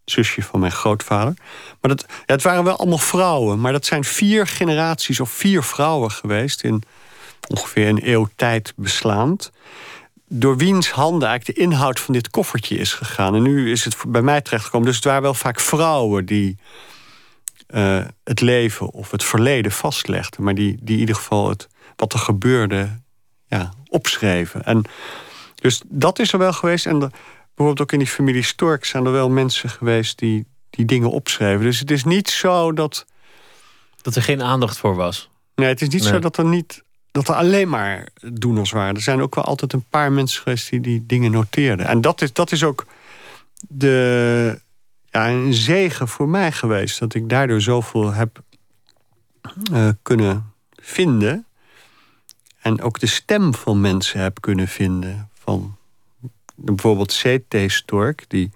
[0.04, 1.34] Zusje van mijn grootvader.
[1.80, 3.60] Maar dat, ja, het waren wel allemaal vrouwen.
[3.60, 6.62] Maar dat zijn vier generaties of vier vrouwen geweest...
[6.62, 6.82] in
[7.48, 9.52] ongeveer een eeuw tijd beslaand.
[10.28, 13.34] Door wiens handen eigenlijk de inhoud van dit koffertje is gegaan.
[13.34, 14.86] En nu is het bij mij terechtgekomen.
[14.86, 16.58] Dus het waren wel vaak vrouwen die
[17.74, 20.42] uh, het leven of het verleden vastlegden.
[20.44, 23.00] Maar die, die in ieder geval het, wat er gebeurde
[23.46, 24.64] ja, opschreven.
[24.64, 24.84] En
[25.54, 26.86] dus dat is er wel geweest.
[26.86, 27.12] En
[27.54, 31.64] bijvoorbeeld ook in die familie Stork zijn er wel mensen geweest die, die dingen opschreven.
[31.64, 33.06] Dus het is niet zo dat.
[34.02, 35.30] Dat er geen aandacht voor was.
[35.54, 36.82] Nee, het is niet zo dat er niet.
[37.10, 38.94] Dat er alleen maar doeners waren.
[38.94, 41.86] Er zijn ook wel altijd een paar mensen geweest die die dingen noteerden.
[41.86, 42.86] En dat is, dat is ook
[43.68, 44.60] de,
[45.10, 46.98] ja, een zegen voor mij geweest.
[46.98, 48.42] Dat ik daardoor zoveel heb
[49.72, 51.46] uh, kunnen vinden.
[52.60, 55.30] En ook de stem van mensen heb kunnen vinden.
[55.32, 55.76] Van
[56.64, 57.56] bijvoorbeeld C.T.
[57.66, 58.50] Stork, die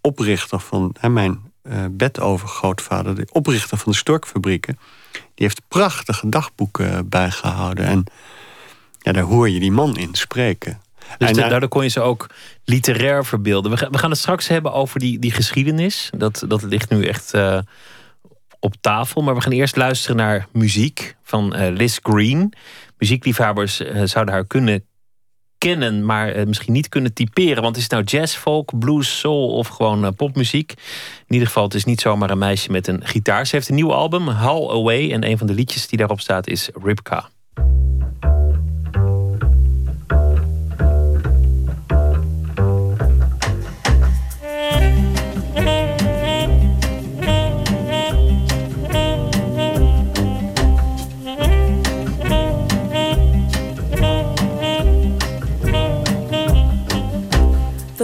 [0.00, 4.78] oprichter van hè, mijn uh, bedovergrootvader, de oprichter van de Storkfabrieken,
[5.12, 7.84] die heeft prachtige dagboeken bijgehouden.
[7.84, 8.04] En
[8.98, 10.80] ja, daar hoor je die man in spreken.
[11.18, 12.26] Dus en, daardoor kon je ze ook
[12.64, 13.70] literair verbeelden.
[13.70, 16.10] We gaan, we gaan het straks hebben over die, die geschiedenis.
[16.16, 17.58] Dat, dat ligt nu echt uh,
[18.58, 19.22] op tafel.
[19.22, 22.52] Maar we gaan eerst luisteren naar muziek van uh, Liz Green.
[22.98, 24.84] Muziekliefhebbers zouden haar kunnen
[25.58, 27.62] kennen, maar uh, misschien niet kunnen typeren.
[27.62, 30.72] Want is het nou jazz, folk, blues, soul of gewoon uh, popmuziek?
[31.26, 33.46] In ieder geval, het is niet zomaar een meisje met een gitaar.
[33.46, 35.12] Ze heeft een nieuw album, Haul Away.
[35.12, 37.28] En een van de liedjes die daarop staat is Ripka.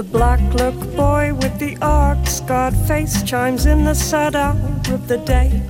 [0.02, 4.58] The black look boy with the arc scarred face chimes in the sad hour
[4.90, 5.62] of the day.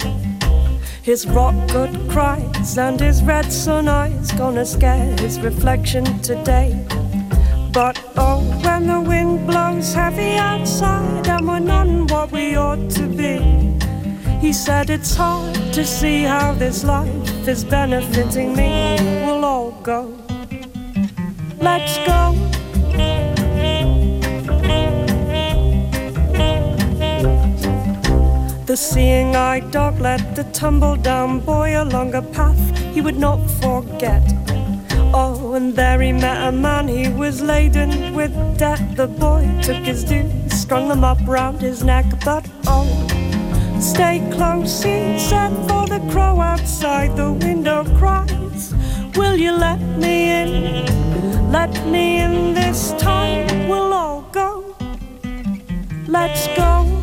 [1.02, 6.82] His rock good cries and his red sun eyes gonna scare his reflection today.
[7.74, 13.06] But oh, when the wind blows heavy outside and we're not what we ought to
[13.06, 13.36] be,
[14.40, 18.96] he said it's hard to see how this life is benefiting me.
[19.26, 20.16] We'll all go.
[21.60, 22.61] Let's go.
[28.66, 33.38] The seeing eyed dog led the tumble down boy along a path he would not
[33.60, 34.22] forget.
[35.14, 38.96] Oh, and there he met a man, he was laden with debt.
[38.96, 42.86] The boy took his dues, strung them up round his neck, but oh,
[43.82, 48.72] Stay close, he said, for the crow outside the window cries.
[49.16, 51.50] Will you let me in?
[51.50, 53.68] Let me in this time.
[53.68, 54.76] We'll all go.
[56.06, 57.01] Let's go.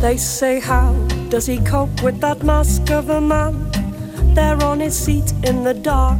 [0.00, 0.94] They say, How
[1.28, 3.70] does he cope with that mask of a man?
[4.34, 6.18] There on his seat in the dark.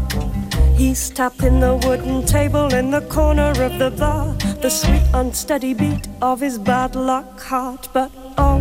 [0.76, 4.34] He's tapping the wooden table in the corner of the bar.
[4.60, 7.88] The sweet, unsteady beat of his bad luck heart.
[7.94, 8.60] But oh,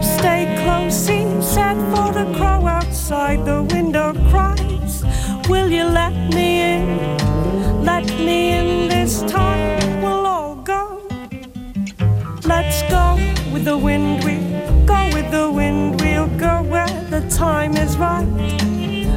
[0.00, 5.04] stay close, he said, for the crow outside the window cries.
[5.48, 7.84] Will you let me in?
[7.84, 9.59] Let me in this time.
[13.52, 18.26] With the wind, we'll go with the wind, we'll go where the time is right.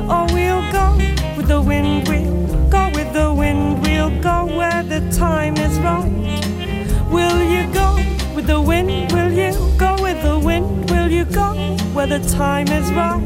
[0.09, 0.97] Or we'll go
[1.37, 6.11] with the wind, we'll go with the wind, we'll go where the time is right.
[7.11, 7.95] Will you go
[8.35, 9.11] with the wind?
[9.11, 10.89] Will you go with the wind?
[10.89, 11.53] Will you go
[11.93, 13.21] where the time is right?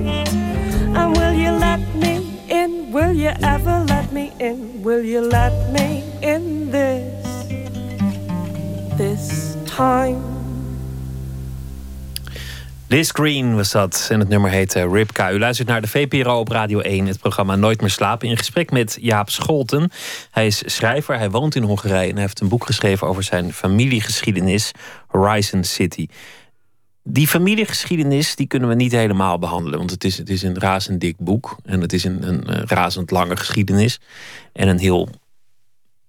[0.98, 2.91] And will you let me in?
[2.91, 4.84] Will you ever let me in?
[4.84, 7.48] Will you let me in this?
[8.98, 10.37] This time?
[12.89, 15.32] Liz Green was dat en het nummer heette Ripka.
[15.32, 18.28] U luistert naar de VPRO op Radio 1, het programma Nooit meer slapen.
[18.28, 19.91] In gesprek met Jaap Scholten.
[20.32, 23.54] Hij is schrijver, hij woont in Hongarije en hij heeft een boek geschreven over zijn
[23.54, 24.71] familiegeschiedenis,
[25.08, 26.08] Horizon City.
[27.04, 31.02] Die familiegeschiedenis die kunnen we niet helemaal behandelen, want het is, het is een razend
[31.02, 34.00] dik boek en het is een, een, een razend lange geschiedenis
[34.54, 35.10] en een heel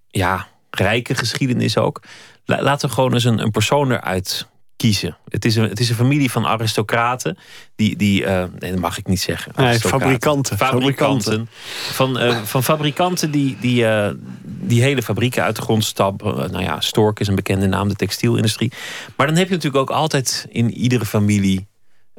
[0.09, 2.03] ja, rijke geschiedenis ook.
[2.45, 4.47] Laten we gewoon eens een, een persoon eruit
[4.79, 5.17] kiezen.
[5.29, 7.39] Het is een, het is een familie van aristocraten.
[7.77, 9.53] Die, die uh, nee, dat mag ik niet zeggen.
[9.57, 10.57] Nee, fabrikanten.
[10.57, 11.49] Fabrikanten.
[11.93, 14.11] Van, uh, van fabrikanten die, die, uh,
[14.45, 16.35] die hele fabrieken uit de grond stappen.
[16.35, 18.73] nou ja, Stork is een bekende naam, de textielindustrie.
[19.17, 21.67] Maar dan heb je natuurlijk ook altijd in iedere familie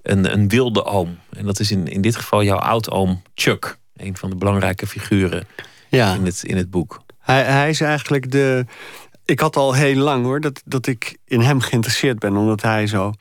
[0.02, 1.18] een, een wilde oom.
[1.30, 3.78] En dat is in, in dit geval jouw oudoom Chuck.
[3.96, 5.48] Een van de belangrijke figuren
[5.90, 6.14] ja.
[6.14, 7.02] in, het, in het boek.
[7.20, 8.66] Hij, hij is eigenlijk de,
[9.30, 12.36] ik had al heel lang hoor, dat, dat ik in hem geïnteresseerd ben.
[12.36, 13.14] Omdat hij zo.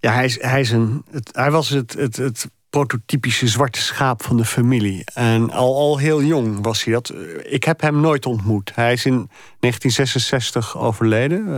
[0.00, 4.22] Ja, hij, is, hij, is een, het, hij was het, het, het prototypische zwarte schaap
[4.22, 5.02] van de familie.
[5.14, 7.14] En al, al heel jong was hij dat.
[7.42, 8.74] Ik heb hem nooit ontmoet.
[8.74, 11.48] Hij is in 1966 overleden.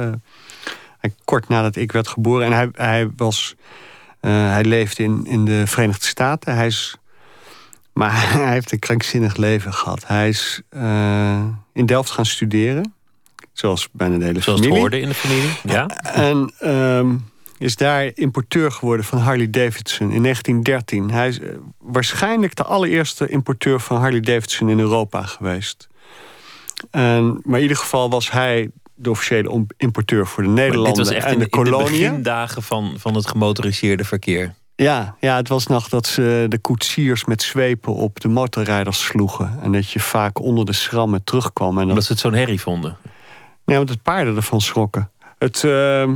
[1.02, 2.46] Uh, kort nadat ik werd geboren.
[2.46, 3.54] En hij, hij, was,
[4.20, 6.54] uh, hij leefde in, in de Verenigde Staten.
[6.54, 6.96] Hij is,
[7.92, 10.06] maar hij heeft een krankzinnig leven gehad.
[10.06, 12.94] Hij is uh, in Delft gaan studeren.
[13.60, 14.78] Zoals bijna de hele Zoals familie.
[14.78, 15.86] Zoals het in de familie, ja.
[16.02, 16.52] En
[16.98, 21.10] um, is daar importeur geworden van Harley Davidson in 1913.
[21.10, 25.88] Hij is uh, waarschijnlijk de allereerste importeur van Harley Davidson in Europa geweest.
[26.90, 31.48] En, maar in ieder geval was hij de officiële importeur voor de Nederlanden en de
[31.48, 31.86] koloniën.
[31.86, 34.54] In de begindagen van, van het gemotoriseerde verkeer.
[34.76, 39.58] Ja, ja, het was nog dat ze de koetsiers met zwepen op de motorrijders sloegen.
[39.62, 41.78] En dat je vaak onder de schrammen terugkwam.
[41.78, 42.04] En dat...
[42.04, 42.96] ze het zo'n herrie vonden.
[43.70, 45.10] Nee, want het paarden ervan schrokken.
[45.38, 46.08] Het, uh,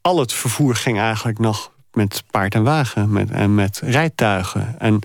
[0.00, 4.74] al het vervoer ging eigenlijk nog met paard en wagen met, en met rijtuigen.
[4.78, 5.00] En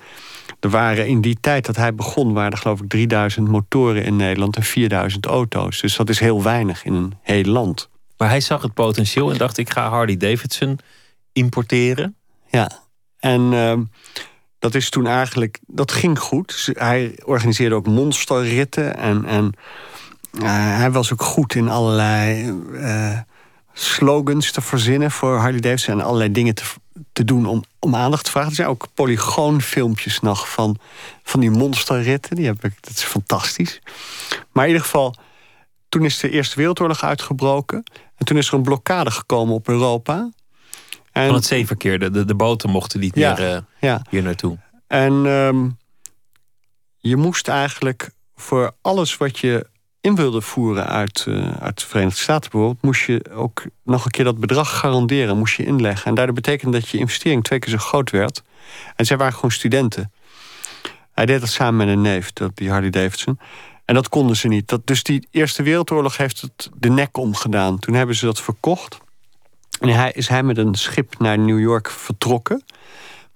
[0.59, 4.15] er waren in die tijd dat hij begon, waren er geloof ik 3000 motoren in
[4.15, 5.81] Nederland en 4000 auto's.
[5.81, 7.89] Dus dat is heel weinig in een heel land.
[8.17, 10.79] Maar hij zag het potentieel en dacht: ik ga Harley Davidson
[11.33, 12.15] importeren.
[12.49, 12.71] Ja,
[13.19, 13.77] en uh,
[14.59, 16.69] dat is toen eigenlijk, dat ging goed.
[16.73, 19.25] Hij organiseerde ook monsterritten en.
[19.25, 19.53] en
[20.43, 23.19] hij was ook goed in allerlei uh,
[23.73, 26.63] slogans te verzinnen voor Harley Davidson en allerlei dingen te,
[27.13, 28.49] te doen om, om aandacht te vragen.
[28.49, 30.77] Er zijn ook polygoonfilmpjes nog van,
[31.23, 32.35] van die monsterritten.
[32.35, 33.81] Die heb ik, dat is fantastisch.
[34.51, 35.15] Maar in ieder geval,
[35.89, 37.83] toen is de Eerste Wereldoorlog uitgebroken.
[38.15, 40.31] En toen is er een blokkade gekomen op Europa.
[41.11, 41.99] En, van het zeeverkeer.
[41.99, 44.01] De, de, boten mochten niet ja, meer uh, ja.
[44.09, 44.57] hier naartoe.
[44.87, 45.77] En um,
[46.97, 49.67] je moest eigenlijk voor alles wat je
[50.01, 54.11] in wilde voeren uit, uh, uit de Verenigde Staten bijvoorbeeld, moest je ook nog een
[54.11, 56.05] keer dat bedrag garanderen, moest je inleggen.
[56.05, 58.43] En daardoor betekende dat je investering twee keer zo groot werd.
[58.95, 60.11] En zij waren gewoon studenten.
[61.11, 63.39] Hij deed dat samen met een neef, die Harley Davidson.
[63.85, 64.67] En dat konden ze niet.
[64.67, 67.79] Dat, dus die Eerste Wereldoorlog heeft het de nek omgedaan.
[67.79, 68.97] Toen hebben ze dat verkocht.
[69.79, 72.63] En hij, is hij met een schip naar New York vertrokken.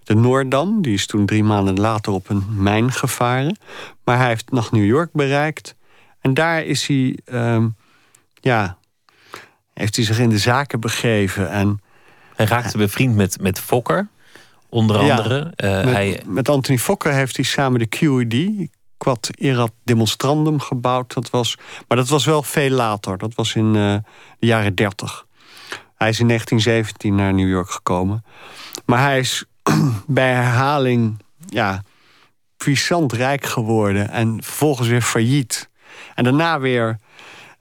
[0.04, 3.58] De Noordam, die is toen drie maanden later op een mijn gevaren.
[4.04, 5.76] Maar hij heeft nog New York bereikt.
[6.21, 7.75] En daar is hij, um,
[8.34, 8.77] ja,
[9.73, 11.49] heeft hij zich in de zaken begeven.
[11.49, 11.81] En,
[12.36, 14.07] hij raakte bevriend met, met Fokker.
[14.69, 15.43] onder andere.
[15.43, 16.21] met, hij...
[16.25, 21.13] met Anthony Fokker heeft hij samen de QED, Quad Erat Demonstrandum, gebouwd.
[21.13, 21.57] Dat was,
[21.88, 23.17] maar dat was wel veel later.
[23.17, 24.03] Dat was in de
[24.39, 25.25] jaren 30.
[25.95, 28.25] Hij is in 1917 naar New York gekomen.
[28.86, 29.45] Maar hij is
[30.07, 31.84] bij herhaling ja,
[32.57, 34.10] puissant rijk geworden.
[34.10, 35.69] En vervolgens weer failliet.
[36.15, 37.00] En daarna weer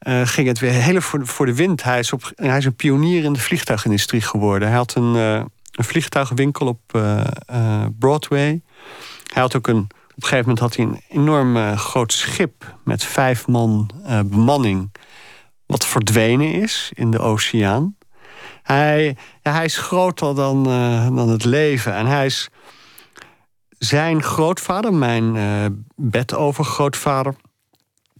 [0.00, 1.82] uh, ging het weer heel voor, voor de wind.
[1.82, 4.68] Hij is, op, hij is een pionier in de vliegtuigindustrie geworden.
[4.68, 5.34] Hij had een, uh,
[5.72, 7.24] een vliegtuigwinkel op uh,
[7.98, 8.62] Broadway.
[9.32, 13.04] Hij had ook een, op een gegeven moment had hij een enorm groot schip met
[13.04, 13.90] vijf man
[14.26, 14.92] bemanning.
[15.66, 17.96] Wat verdwenen is in de oceaan.
[18.62, 20.64] Hij, hij is groter dan,
[21.14, 21.94] dan het leven.
[21.94, 22.48] En hij is
[23.78, 25.36] zijn grootvader, mijn
[25.96, 27.34] bedovergrootvader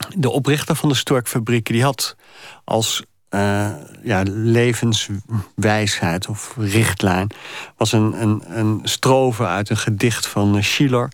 [0.08, 2.16] de oprichter van de Storkfabrieken, die had
[2.64, 3.70] als uh,
[4.02, 7.30] ja, levenswijsheid of richtlijn...
[7.76, 11.12] was een, een, een strofe uit een gedicht van Schiller.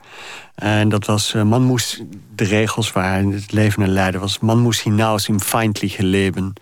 [0.54, 2.02] En dat was, uh, man moest,
[2.34, 4.18] de regels waar het leven naar leidde...
[4.18, 6.52] was, man moest hinaus in feindliche leven.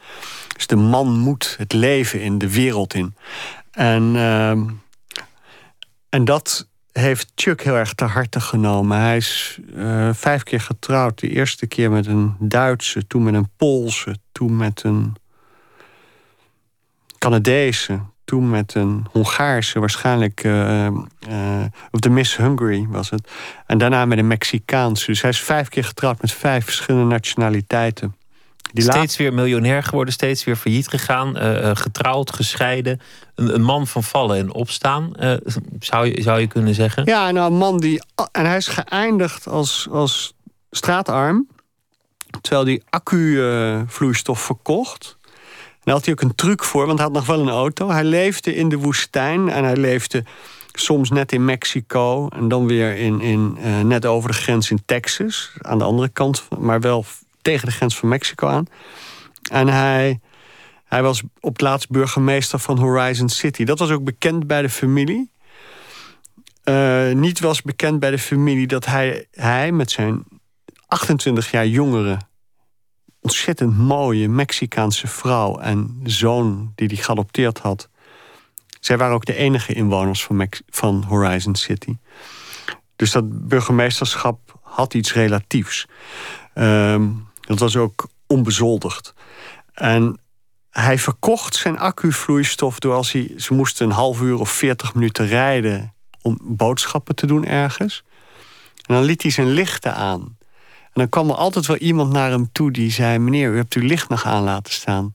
[0.56, 3.14] Dus de man moet het leven in, de wereld in.
[3.70, 4.50] En, uh,
[6.08, 6.68] en dat
[7.00, 8.98] heeft Chuck heel erg te harte genomen.
[8.98, 11.18] Hij is uh, vijf keer getrouwd.
[11.18, 15.16] De eerste keer met een Duitse, toen met een Poolse, toen met een
[17.18, 23.30] Canadese, toen met een Hongaarse, waarschijnlijk uh, uh, of de Miss Hungary was het.
[23.66, 25.06] En daarna met een Mexicaanse.
[25.06, 28.14] Dus hij is vijf keer getrouwd met vijf verschillende nationaliteiten.
[28.74, 33.00] Die steeds weer miljonair geworden, steeds weer failliet gegaan, uh, getrouwd, gescheiden.
[33.34, 35.34] Een, een, man van vallen en opstaan, uh,
[35.78, 37.04] zou, je, zou je kunnen zeggen?
[37.04, 38.02] Ja, nou, een man die.
[38.32, 40.34] En hij is geëindigd als, als
[40.70, 41.48] straatarm.
[42.40, 45.16] Terwijl hij accu-vloeistof verkocht.
[45.22, 47.90] En daar had hij ook een truc voor, want hij had nog wel een auto.
[47.90, 50.24] Hij leefde in de woestijn en hij leefde
[50.72, 54.82] soms net in Mexico en dan weer in, in, uh, net over de grens in
[54.84, 57.04] Texas, aan de andere kant, maar wel
[57.44, 58.66] tegen de grens van Mexico aan.
[59.50, 60.20] En hij,
[60.84, 63.64] hij was op het laatst burgemeester van Horizon City.
[63.64, 65.30] Dat was ook bekend bij de familie.
[66.64, 70.24] Uh, niet was bekend bij de familie dat hij, hij met zijn
[70.86, 72.18] 28 jaar jongere,
[73.20, 77.88] ontzettend mooie Mexicaanse vrouw en zoon die hij geadopteerd had.
[78.80, 81.96] Zij waren ook de enige inwoners van, van Horizon City.
[82.96, 85.86] Dus dat burgemeesterschap had iets relatiefs.
[86.54, 89.14] Um, dat was ook onbezoldigd.
[89.72, 90.18] En
[90.70, 93.32] hij verkocht zijn accuvloeistof door als hij...
[93.36, 95.94] ze moesten een half uur of veertig minuten rijden...
[96.22, 98.02] om boodschappen te doen ergens.
[98.86, 100.36] En dan liet hij zijn lichten aan.
[100.82, 103.18] En dan kwam er altijd wel iemand naar hem toe die zei...
[103.18, 105.12] meneer, u hebt uw licht nog aan laten staan.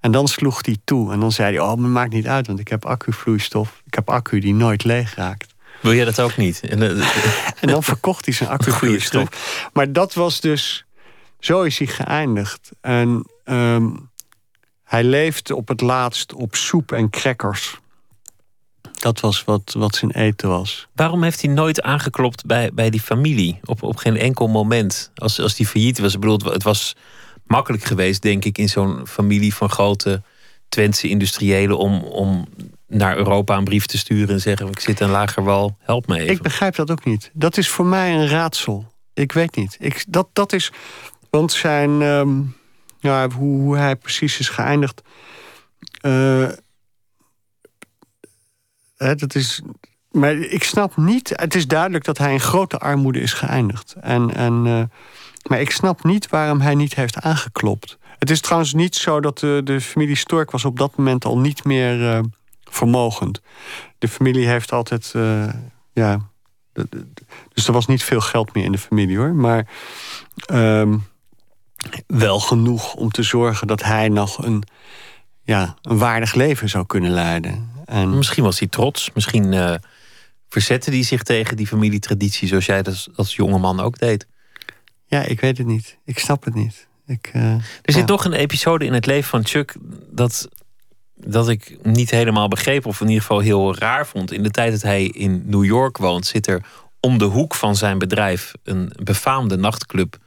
[0.00, 1.12] En dan sloeg hij toe.
[1.12, 2.46] En dan zei hij, oh, maar maakt niet uit...
[2.46, 3.82] want ik heb accuvloeistof.
[3.86, 5.54] Ik heb accu die nooit leeg raakt.
[5.80, 6.60] Wil je dat ook niet?
[6.60, 6.82] En,
[7.60, 9.28] en dan verkocht hij zijn accuvloeistof.
[9.72, 10.86] Maar dat was dus
[11.38, 12.70] zo is hij geëindigd.
[12.80, 13.90] En ehm,
[14.84, 17.78] hij leefde op het laatst op soep en crackers.
[18.98, 20.88] Dat was wat, wat zijn eten was.
[20.94, 23.60] Waarom heeft hij nooit aangeklopt bij, bij die familie?
[23.64, 25.10] Op, op geen enkel moment.
[25.14, 26.14] Als, als die failliet was.
[26.14, 26.96] Ik bedoel, het was
[27.44, 30.22] makkelijk geweest, denk ik, in zo'n familie van grote
[30.68, 31.78] Twentse industriëlen.
[31.78, 32.46] om, om
[32.86, 36.18] naar Europa een brief te sturen en zeggen: Ik zit een lager wal, help me
[36.18, 36.34] even.
[36.34, 37.30] Ik begrijp dat ook niet.
[37.32, 38.92] Dat is voor mij een raadsel.
[39.14, 39.76] Ik weet niet.
[39.80, 40.72] Ik, dat, dat is
[41.30, 42.40] want zijn, ehm,
[42.98, 45.02] ja, hoe, hoe, hij precies is geëindigd.
[46.02, 46.48] Uh,
[48.96, 49.62] hè, dat is.
[50.10, 51.32] Maar ik snap niet.
[51.34, 53.94] Het is duidelijk dat hij in grote armoede is geëindigd.
[54.00, 54.82] En, en, uh,
[55.48, 57.98] maar ik snap niet waarom hij niet heeft aangeklopt.
[58.18, 61.38] Het is trouwens niet zo dat de, de familie Stork was op dat moment al
[61.38, 62.20] niet meer uh,
[62.64, 63.40] vermogend.
[63.98, 65.14] De familie heeft altijd.
[65.92, 66.20] ja,
[67.52, 69.34] dus er was niet veel geld meer in de familie hoor.
[69.34, 69.66] Maar.
[70.52, 71.06] Um,
[72.06, 74.62] wel genoeg om te zorgen dat hij nog een,
[75.42, 77.70] ja, een waardig leven zou kunnen leiden.
[77.84, 78.16] En...
[78.16, 79.74] Misschien was hij trots, misschien uh,
[80.48, 84.26] verzette hij zich tegen die familietraditie, zoals jij dat als jonge man ook deed.
[85.06, 85.98] Ja, ik weet het niet.
[86.04, 86.86] Ik snap het niet.
[87.06, 88.04] Ik, uh, er zit ja.
[88.04, 89.76] toch een episode in het leven van Chuck
[90.10, 90.48] dat,
[91.14, 94.32] dat ik niet helemaal begreep, of in ieder geval heel raar vond.
[94.32, 96.64] In de tijd dat hij in New York woont, zit er
[97.00, 100.18] om de hoek van zijn bedrijf een befaamde nachtclub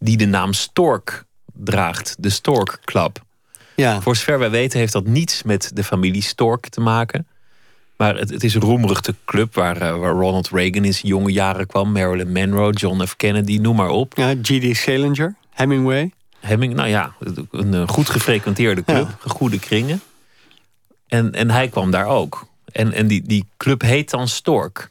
[0.00, 1.24] die de naam Stork
[1.54, 2.16] draagt.
[2.18, 3.22] De Stork Club.
[3.76, 4.00] Ja.
[4.00, 7.26] Voor zover wij weten heeft dat niets met de familie Stork te maken.
[7.96, 11.32] Maar het, het is een roemruchte club waar, uh, waar Ronald Reagan in zijn jonge
[11.32, 11.92] jaren kwam.
[11.92, 13.16] Marilyn Monroe, John F.
[13.16, 14.16] Kennedy, noem maar op.
[14.16, 14.76] Ja, G.D.
[14.76, 16.12] Salinger, Hemingway.
[16.40, 17.14] Heming, nou ja,
[17.50, 19.30] een, goed gefrequenteerde club, ja.
[19.30, 20.00] goede kringen.
[21.06, 22.46] En, en hij kwam daar ook.
[22.72, 24.90] En, en die, die club heet dan Stork.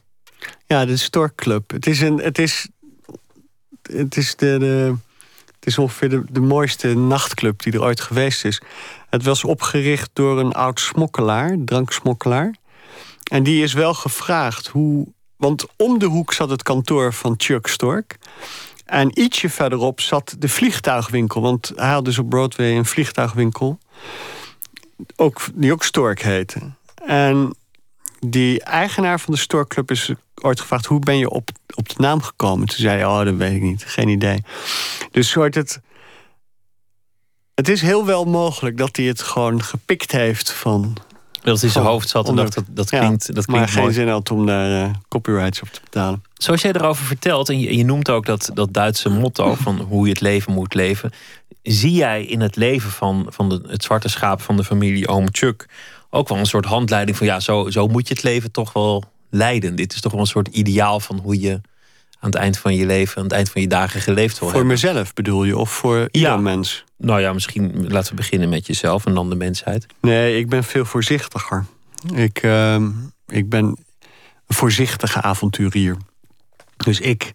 [0.66, 1.70] Ja, de Storkclub.
[1.70, 2.68] Het is, een, het is,
[3.92, 4.94] het is, de,
[5.46, 8.60] het is ongeveer de, de mooiste nachtclub die er ooit geweest is.
[9.10, 12.54] Het was opgericht door een oud smokkelaar, dranksmokkelaar.
[13.30, 15.06] En die is wel gevraagd hoe.
[15.36, 18.18] Want om de hoek zat het kantoor van Chuck Stork.
[18.84, 21.40] En ietsje verderop zat de vliegtuigwinkel.
[21.40, 23.78] Want hij had dus op Broadway een vliegtuigwinkel.
[25.16, 26.60] Ook, die ook Stork heette.
[27.06, 27.54] En
[28.20, 30.86] die eigenaar van de Storkclub is ooit gevraagd...
[30.86, 32.66] hoe ben je op, op de naam gekomen?
[32.66, 34.42] Toen zei hij, oh, dat weet ik niet, geen idee.
[35.10, 35.80] Dus soort het...
[37.54, 40.96] Het is heel wel mogelijk dat hij het gewoon gepikt heeft van...
[41.42, 43.82] Dat in zijn hoofd zat en dacht, dat, dat klinkt, ja, dat maar klinkt geen
[43.82, 43.94] mooi.
[43.94, 46.22] zin had om daar uh, copyrights op te betalen.
[46.34, 50.04] Zoals jij erover vertelt, en je, je noemt ook dat, dat Duitse motto van hoe
[50.04, 51.12] je het leven moet leven.
[51.62, 55.26] Zie jij in het leven van, van de, het zwarte schaap van de familie Oom
[55.32, 55.68] Chuck
[56.10, 59.04] ook wel een soort handleiding van ja, zo, zo moet je het leven toch wel
[59.30, 59.76] leiden.
[59.76, 61.60] Dit is toch wel een soort ideaal van hoe je
[62.20, 64.66] aan het eind van je leven, aan het eind van je dagen geleefd wil Voor
[64.66, 66.36] mezelf bedoel je, of voor ieder Ja.
[66.36, 66.84] mens?
[66.96, 69.86] Nou ja, misschien laten we beginnen met jezelf en dan de mensheid.
[70.00, 71.64] Nee, ik ben veel voorzichtiger.
[72.14, 72.90] Ik, ehm,
[73.28, 73.76] ik ben een
[74.56, 75.96] voorzichtige avonturier.
[76.76, 77.32] Dus ik.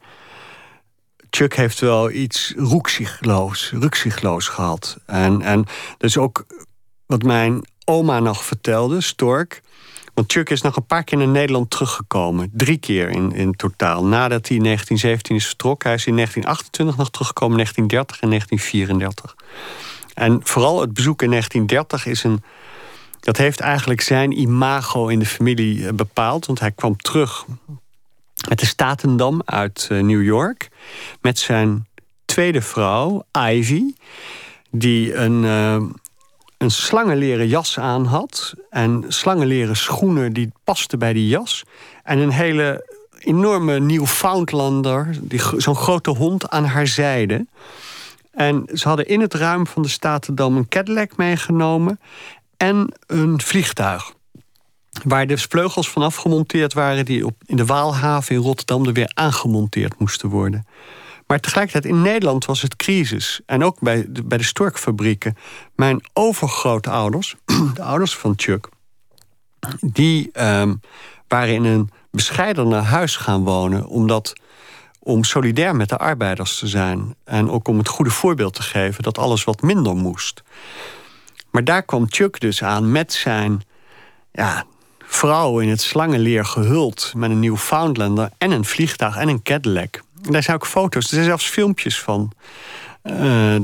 [1.30, 4.97] Chuck heeft wel iets roekzichtloos, rukzichtloos gehad.
[5.05, 5.57] En, en
[5.97, 6.45] dat is ook
[7.05, 9.61] wat mijn oma nog vertelde, Stork.
[10.13, 12.49] Want Chuck is nog een paar keer naar Nederland teruggekomen.
[12.53, 14.05] Drie keer in, in totaal.
[14.05, 15.89] Nadat hij in 1917 is vertrokken.
[15.89, 19.36] Hij is in 1928 nog teruggekomen, 1930 en 1934.
[20.13, 22.43] En vooral het bezoek in 1930 is een.
[23.19, 26.45] Dat heeft eigenlijk zijn imago in de familie eh, bepaald.
[26.45, 27.45] Want hij kwam terug
[28.49, 30.69] met de Statendam uit eh, New York.
[31.21, 31.88] Met zijn
[32.25, 33.83] tweede vrouw, Ivy.
[34.71, 35.83] Die een, uh,
[36.66, 38.53] een slangenleren jas aan had.
[38.70, 41.63] En slangenleren schoenen die pasten bij die jas.
[42.03, 45.20] En een hele enorme Newfoundlander,
[45.57, 47.45] zo'n grote hond aan haar zijde.
[48.32, 51.99] En ze hadden in het ruim van de Statendam een Cadillac meegenomen
[52.57, 54.13] en een vliegtuig.
[55.03, 59.11] Waar de vleugels vanaf gemonteerd waren, die op, in de Waalhaven in Rotterdam er weer
[59.13, 60.66] aangemonteerd moesten worden.
[61.28, 63.41] Maar tegelijkertijd in Nederland was het crisis.
[63.45, 65.38] En ook bij de, bij de storkfabrieken.
[65.76, 67.36] Mijn overgrootouders,
[67.73, 68.69] de ouders van Chuck,
[69.80, 70.82] die um,
[71.28, 73.88] waren in een bescheidener huis gaan wonen.
[73.88, 74.34] Omdat
[74.99, 77.15] om solidair met de arbeiders te zijn.
[77.23, 80.43] En ook om het goede voorbeeld te geven dat alles wat minder moest.
[81.51, 83.61] Maar daar kwam Chuck dus aan met zijn
[84.32, 84.65] ja,
[84.99, 87.11] vrouw in het slangenleer gehuld.
[87.15, 90.04] Met een Newfoundlander en een vliegtuig en een Cadillac.
[90.26, 92.32] En daar zijn ook foto's, er zijn zelfs filmpjes van.
[93.03, 93.55] Uh,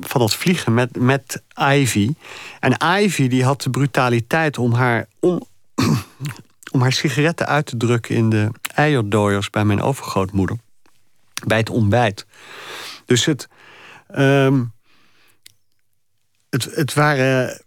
[0.00, 2.14] van dat vliegen met, met Ivy.
[2.60, 5.40] En Ivy die had de brutaliteit om haar, om
[6.80, 10.56] haar sigaretten uit te drukken in de eierdooiers bij mijn overgrootmoeder.
[11.46, 12.26] Bij het ontbijt.
[13.04, 13.48] Dus het.
[14.16, 14.72] Um,
[16.50, 17.62] het, het waren.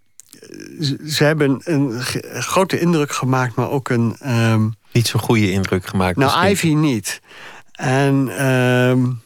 [1.06, 2.02] Ze hebben een
[2.42, 4.16] grote indruk gemaakt, maar ook een.
[4.26, 6.18] Um, niet zo'n goede indruk gemaakt.
[6.18, 6.70] Nou, misschien.
[6.70, 7.22] Ivy niet.
[7.82, 8.46] En.
[8.46, 9.22] Um,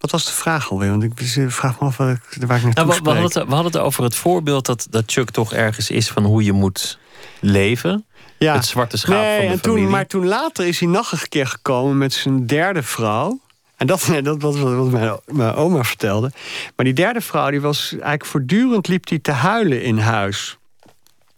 [0.00, 0.90] wat was de vraag alweer?
[0.90, 1.12] Want ik
[1.48, 3.48] vraag me af waar ik, waar ik naartoe nou, we, we, hadden het, spreek.
[3.48, 6.52] we hadden het over het voorbeeld dat, dat Chuck toch ergens is van hoe je
[6.52, 6.98] moet
[7.40, 8.06] leven.
[8.38, 8.54] Ja.
[8.54, 9.82] Het zwarte schaap nee, van de en familie.
[9.82, 13.40] Toen, maar toen later is hij nog een keer gekomen met zijn derde vrouw.
[13.76, 16.32] En dat, dat was wat mijn, mijn oma vertelde.
[16.76, 20.57] Maar die derde vrouw, die was eigenlijk voortdurend liep die te huilen in huis.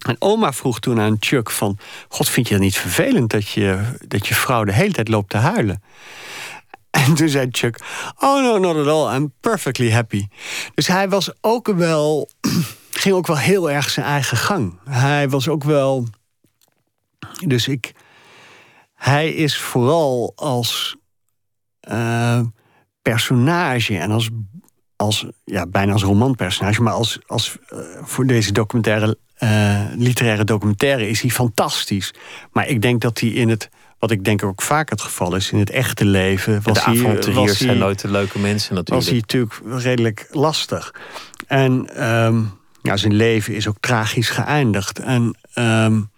[0.07, 1.79] En oma vroeg toen aan Chuck van...
[2.09, 5.31] God, vind je het niet vervelend dat je, dat je vrouw de hele tijd loopt
[5.31, 5.83] te huilen?
[6.91, 7.81] En toen zei Chuck...
[8.19, 9.17] Oh, no, not at all.
[9.17, 10.29] I'm perfectly happy.
[10.75, 12.29] Dus hij was ook wel...
[12.91, 14.79] ging ook wel heel erg zijn eigen gang.
[14.89, 16.07] Hij was ook wel...
[17.47, 17.93] Dus ik...
[18.95, 20.97] Hij is vooral als
[21.91, 22.41] uh,
[23.03, 24.29] personage en als,
[24.97, 31.09] als ja, bijna als romanpersonage, maar als, als uh, voor deze documentaire, uh, literaire documentaire
[31.09, 32.15] is hij fantastisch.
[32.53, 33.69] Maar ik denk dat hij in het,
[33.99, 36.61] wat ik denk ook vaak het geval is, in het echte leven.
[36.63, 39.07] Was de hij, avonturiers zijn nooit de leuke mensen natuurlijk.
[39.07, 40.95] Was hij natuurlijk redelijk lastig.
[41.47, 44.99] En um, ja, zijn leven is ook tragisch geëindigd.
[44.99, 46.11] En um,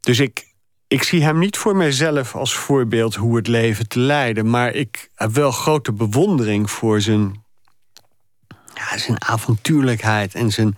[0.00, 0.46] dus ik,
[0.88, 4.50] ik zie hem niet voor mijzelf als voorbeeld hoe het leven te leiden.
[4.50, 7.44] Maar ik heb wel grote bewondering voor zijn,
[8.74, 10.76] ja, zijn avontuurlijkheid en zijn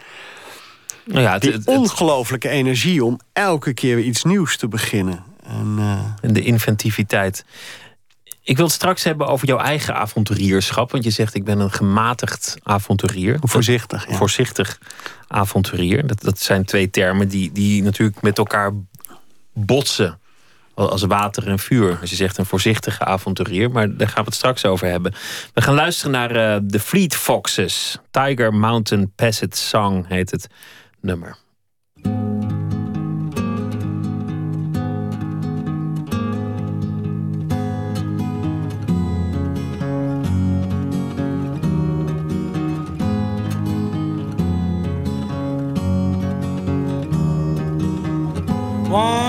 [1.04, 4.68] nou ja, het, die het, het, ongelooflijke energie om elke keer weer iets nieuws te
[4.68, 5.24] beginnen.
[5.42, 6.00] En, uh...
[6.20, 7.44] en de inventiviteit.
[8.42, 10.90] Ik wil het straks hebben over jouw eigen avonturierschap.
[10.90, 13.38] Want je zegt, ik ben een gematigd avonturier.
[13.40, 14.16] Voorzichtig, ja.
[14.16, 14.78] Voorzichtig
[15.28, 16.06] avonturier.
[16.06, 18.72] Dat, dat zijn twee termen die, die natuurlijk met elkaar
[19.52, 20.18] botsen.
[20.74, 21.98] Als water en vuur.
[22.00, 23.70] Als je zegt een voorzichtige avonturier.
[23.70, 25.14] Maar daar gaan we het straks over hebben.
[25.52, 27.98] We gaan luisteren naar uh, de Fleet Foxes.
[28.10, 30.46] Tiger Mountain Passage Song heet het
[31.04, 31.36] nummer.
[48.90, 49.23] Wanderers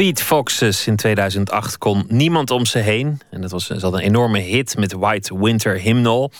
[0.00, 3.20] Fleet Foxes in 2008 kon niemand om ze heen.
[3.30, 6.32] En dat was, ze had een enorme hit met White Winter Hymnal.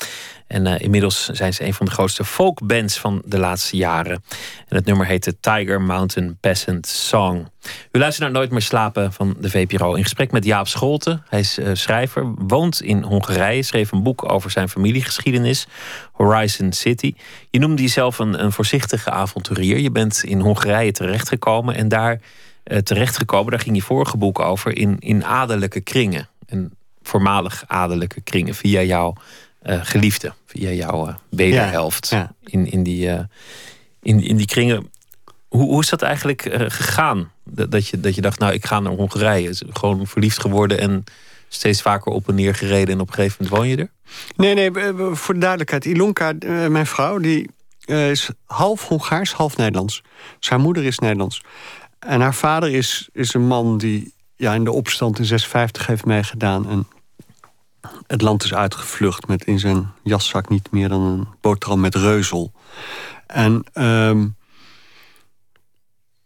[0.46, 4.24] En uh, inmiddels zijn ze een van de grootste folkbands van de laatste jaren.
[4.68, 7.48] En het nummer heette Tiger Mountain Peasant Song.
[7.92, 9.94] U luistert naar Nooit meer slapen van de VPRO.
[9.94, 11.22] In gesprek met Jaap Scholten.
[11.28, 13.62] Hij is uh, schrijver, woont in Hongarije.
[13.62, 15.66] Schreef een boek over zijn familiegeschiedenis.
[16.12, 17.14] Horizon City.
[17.50, 19.78] Je noemde jezelf een, een voorzichtige avonturier.
[19.78, 21.74] Je bent in Hongarije terechtgekomen.
[21.74, 22.20] En daar
[22.78, 24.76] terechtgekomen, daar ging je vorige boek over...
[24.76, 26.28] in, in adellijke kringen.
[26.46, 28.54] En voormalig adellijke kringen.
[28.54, 29.14] Via jouw
[29.62, 30.32] uh, geliefde.
[30.46, 32.08] Via jouw uh, wederhelft.
[32.08, 32.32] Ja, ja.
[32.44, 33.08] In, in, die,
[34.02, 34.90] in, in die kringen.
[35.48, 37.32] Hoe, hoe is dat eigenlijk gegaan?
[37.44, 39.54] Dat je, dat je dacht, nou, ik ga naar Hongarije.
[39.70, 41.04] Gewoon verliefd geworden en
[41.48, 42.94] steeds vaker op en neer gereden.
[42.94, 43.90] En op een gegeven moment woon je er?
[44.36, 44.70] Nee, nee,
[45.12, 45.84] voor de duidelijkheid.
[45.84, 46.32] Ilonka,
[46.68, 47.50] mijn vrouw, die
[47.84, 50.02] is half Hongaars, half Nederlands.
[50.40, 51.42] Haar moeder is Nederlands.
[52.00, 56.04] En haar vader is, is een man die ja, in de opstand in 56 heeft
[56.04, 56.68] meegedaan.
[56.68, 56.86] En
[58.06, 62.52] het land is uitgevlucht met in zijn jaszak niet meer dan een boterham met reuzel.
[63.26, 64.36] En um,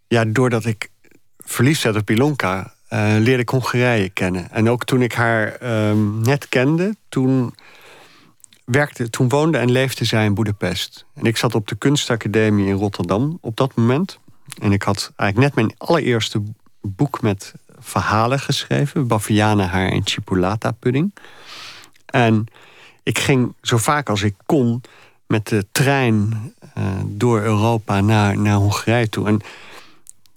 [0.06, 0.90] ja, doordat ik
[1.38, 4.50] verliefd werd op Ilonka, uh, leerde ik Hongarije kennen.
[4.50, 5.56] En ook toen ik haar
[5.88, 7.54] um, net kende, toen,
[8.64, 11.06] werkte, toen woonde en leefde zij in Boedapest.
[11.14, 14.18] En ik zat op de kunstacademie in Rotterdam op dat moment.
[14.58, 16.42] En ik had eigenlijk net mijn allereerste
[16.80, 19.06] boek met verhalen geschreven.
[19.06, 21.14] Bavianen haar en chipolata pudding.
[22.06, 22.46] En
[23.02, 24.82] ik ging zo vaak als ik kon
[25.26, 29.26] met de trein uh, door Europa naar, naar Hongarije toe.
[29.26, 29.40] En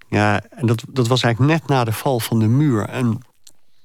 [0.09, 2.85] ja, en dat, dat was eigenlijk net na de val van de muur.
[2.85, 3.21] En,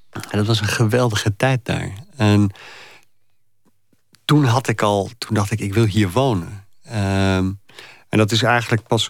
[0.09, 1.91] en dat was een geweldige tijd daar.
[2.15, 2.51] En
[4.25, 6.65] toen had ik al, toen dacht ik, ik wil hier wonen.
[6.83, 7.51] Ehm,
[8.09, 9.09] en dat is eigenlijk pas.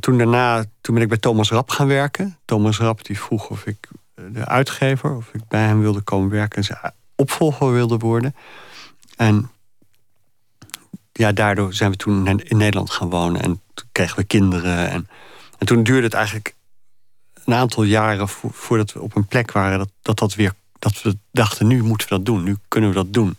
[0.00, 2.38] Toen daarna, toen ben ik bij Thomas Rap gaan werken.
[2.44, 6.56] Thomas Rap die vroeg of ik, de uitgever, of ik bij hem wilde komen werken
[6.56, 8.34] en zijn opvolger wilde worden.
[9.16, 9.50] En
[11.12, 14.90] ja, daardoor zijn we toen in Nederland gaan wonen en toen kregen we kinderen.
[14.90, 15.08] En,
[15.58, 16.54] en toen duurde het eigenlijk
[17.44, 20.54] een aantal jaren voordat we op een plek waren dat dat, dat weer.
[20.78, 23.38] Dat we dachten, nu moeten we dat doen, nu kunnen we dat doen.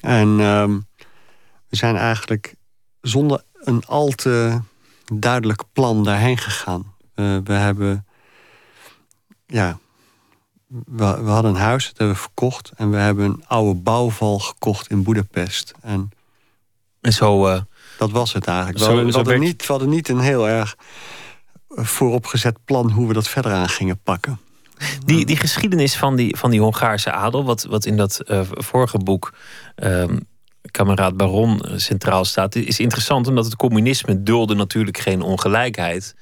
[0.00, 0.78] En ehm,
[1.68, 2.54] we zijn eigenlijk
[3.00, 4.60] zonder een al te
[5.20, 6.94] duidelijk plan daarheen gegaan.
[7.14, 8.06] Uh, we hebben.
[9.46, 9.78] Ja.
[10.66, 12.72] We, we, hadden een huis, dat hebben we verkocht.
[12.76, 15.72] En we hebben een oude bouwval gekocht in Boedapest.
[15.80, 16.10] En,
[17.00, 17.48] en zo.
[17.48, 17.60] Uh,
[17.98, 18.78] dat was het eigenlijk.
[18.78, 20.76] We, hadden, we hadden niet, we hadden niet een heel erg
[21.68, 24.40] vooropgezet plan hoe we dat verder aan gingen pakken.
[25.04, 28.98] Die, die geschiedenis van die, van die Hongaarse adel, wat, wat in dat uh, vorige
[28.98, 29.34] boek
[29.76, 30.04] uh,
[30.70, 36.14] kameraad Baron centraal staat, is interessant omdat het communisme dulde natuurlijk geen ongelijkheid.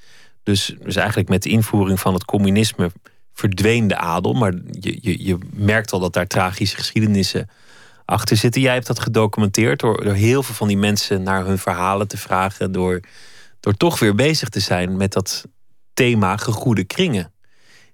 [0.42, 2.90] Dus, dus eigenlijk met de invoering van het communisme
[3.34, 4.32] verdween de adel.
[4.32, 7.48] Maar je, je, je merkt al dat daar tragische geschiedenissen
[8.04, 8.60] achter zitten.
[8.60, 12.16] Jij hebt dat gedocumenteerd door, door heel veel van die mensen naar hun verhalen te
[12.16, 12.72] vragen.
[12.72, 13.00] Door,
[13.60, 15.44] door toch weer bezig te zijn met dat
[15.94, 17.32] thema gegoede kringen.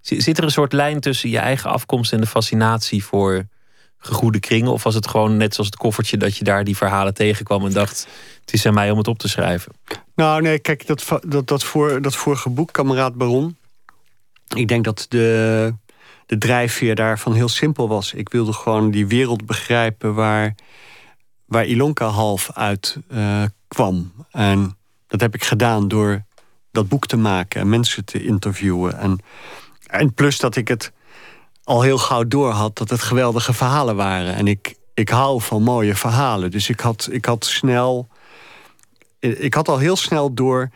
[0.01, 3.47] Zit er een soort lijn tussen je eigen afkomst en de fascinatie voor
[4.07, 4.73] gegoede kringen?
[4.73, 7.73] Of was het gewoon net zoals het koffertje dat je daar die verhalen tegenkwam en
[7.73, 8.07] dacht:
[8.41, 9.73] het is aan mij om het op te schrijven?
[10.15, 13.57] Nou, nee, kijk, dat, dat, dat, voor, dat vorige boek, Kameraad Baron.
[14.55, 15.75] Ik denk dat de,
[16.27, 18.13] de drijfveer daarvan heel simpel was.
[18.13, 20.55] Ik wilde gewoon die wereld begrijpen waar,
[21.45, 24.13] waar Ilonka half uit uh, kwam.
[24.31, 24.77] En
[25.07, 26.25] dat heb ik gedaan door
[26.71, 28.99] dat boek te maken en mensen te interviewen.
[28.99, 29.21] En
[29.87, 30.93] en plus dat ik het
[31.67, 34.35] al heel gauw door had dat het geweldige verhalen waren.
[34.35, 36.51] En ik, ik hou van mooie verhalen.
[36.51, 38.09] Dus ik had, ik had snel.
[39.19, 40.71] Ik had al heel snel door.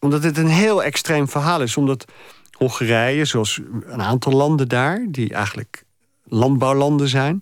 [0.00, 1.76] Omdat het een heel extreem verhaal is.
[1.76, 2.04] Omdat
[2.50, 5.84] Hongarije, zoals een aantal landen daar, die eigenlijk
[6.24, 7.40] landbouwlanden zijn,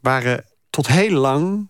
[0.00, 1.68] waren tot heel lang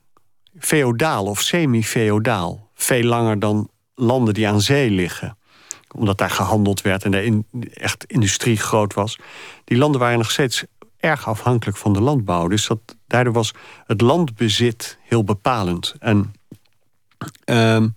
[0.58, 2.70] feodaal of semi-feodaal.
[2.74, 5.36] Veel langer dan landen die aan zee liggen
[5.94, 9.18] omdat daar gehandeld werd en de in, echt industrie groot was.
[9.64, 10.64] Die landen waren nog steeds
[10.96, 12.48] erg afhankelijk van de landbouw.
[12.48, 13.52] Dus dat, daardoor was
[13.86, 15.94] het landbezit heel bepalend.
[15.98, 16.34] En,
[17.44, 17.94] um,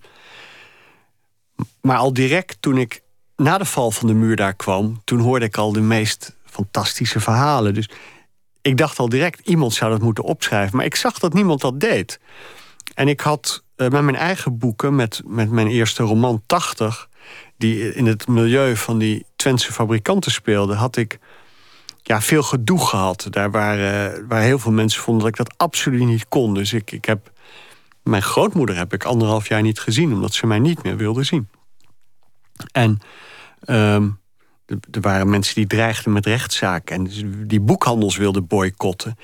[1.80, 3.02] maar al direct toen ik
[3.36, 7.20] na de val van de muur daar kwam, toen hoorde ik al de meest fantastische
[7.20, 7.74] verhalen.
[7.74, 7.88] Dus
[8.62, 10.76] ik dacht al direct, iemand zou dat moeten opschrijven.
[10.76, 12.20] Maar ik zag dat niemand dat deed.
[12.94, 17.08] En ik had uh, met mijn eigen boeken, met, met mijn eerste roman 80,
[17.60, 21.18] die in het milieu van die Twentse fabrikanten speelde, had ik
[22.02, 23.26] ja, veel gedoe gehad.
[23.30, 26.54] Daar waren, waar heel veel mensen vonden dat ik dat absoluut niet kon.
[26.54, 27.32] Dus ik, ik heb.
[28.02, 31.48] Mijn grootmoeder heb ik anderhalf jaar niet gezien, omdat ze mij niet meer wilde zien.
[32.72, 32.98] En
[33.66, 34.20] um,
[34.66, 37.10] er waren mensen die dreigden met rechtszaken en
[37.46, 39.18] die boekhandels wilden boycotten.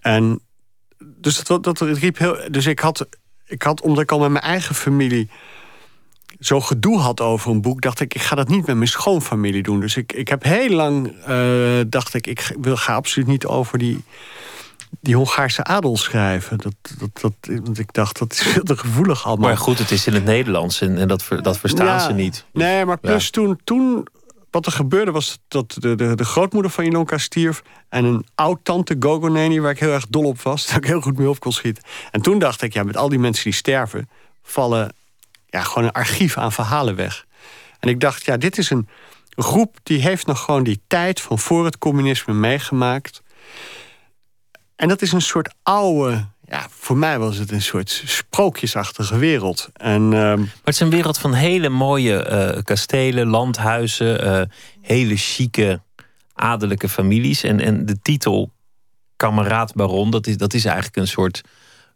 [0.00, 0.40] En
[0.98, 2.38] dus dat, dat, dat riep heel.
[2.50, 3.08] Dus ik had,
[3.44, 5.30] ik had, omdat ik al met mijn eigen familie
[6.46, 9.62] zo gedoe had over een boek, dacht ik, ik ga dat niet met mijn schoonfamilie
[9.62, 9.80] doen.
[9.80, 13.78] Dus ik, ik heb heel lang, uh, dacht ik, ik wil, ga absoluut niet over
[13.78, 14.04] die,
[15.00, 16.58] die Hongaarse adel schrijven.
[16.58, 19.48] Dat, dat, dat, want ik dacht, dat is veel te gevoelig allemaal.
[19.48, 22.44] Maar goed, het is in het Nederlands en, en dat, dat verstaan ze niet.
[22.52, 24.06] Nee, maar plus toen, toen,
[24.50, 27.62] wat er gebeurde was dat de, de, de grootmoeder van Ilonka stierf...
[27.88, 30.66] en een oud-tante, Gogoneni, waar ik heel erg dol op was...
[30.66, 31.84] dat ik heel goed mee op kon schieten.
[32.10, 34.08] En toen dacht ik, ja, met al die mensen die sterven...
[34.42, 34.92] vallen
[35.46, 37.26] ja, gewoon een archief aan verhalen weg.
[37.80, 38.88] En ik dacht, ja, dit is een
[39.36, 43.22] groep die heeft nog gewoon die tijd van voor het communisme meegemaakt.
[44.76, 49.68] En dat is een soort oude, ja, voor mij was het een soort sprookjesachtige wereld.
[49.72, 50.10] En, uh...
[50.10, 54.42] Maar het is een wereld van hele mooie uh, kastelen, landhuizen, uh,
[54.80, 55.80] hele chique
[56.32, 57.42] adellijke families.
[57.42, 58.52] En, en de titel
[59.16, 61.42] Kameraad Baron, dat is, dat is eigenlijk een soort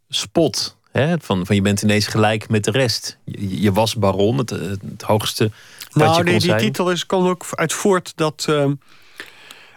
[0.08, 1.14] spot Hè?
[1.20, 3.18] Van, van je bent ineens gelijk met de rest.
[3.24, 5.50] Je, je was baron, het, het hoogste.
[5.92, 6.60] Nou, je nee, die zijn.
[6.60, 8.46] titel is, kan ook uit voort dat.
[8.50, 8.70] Uh,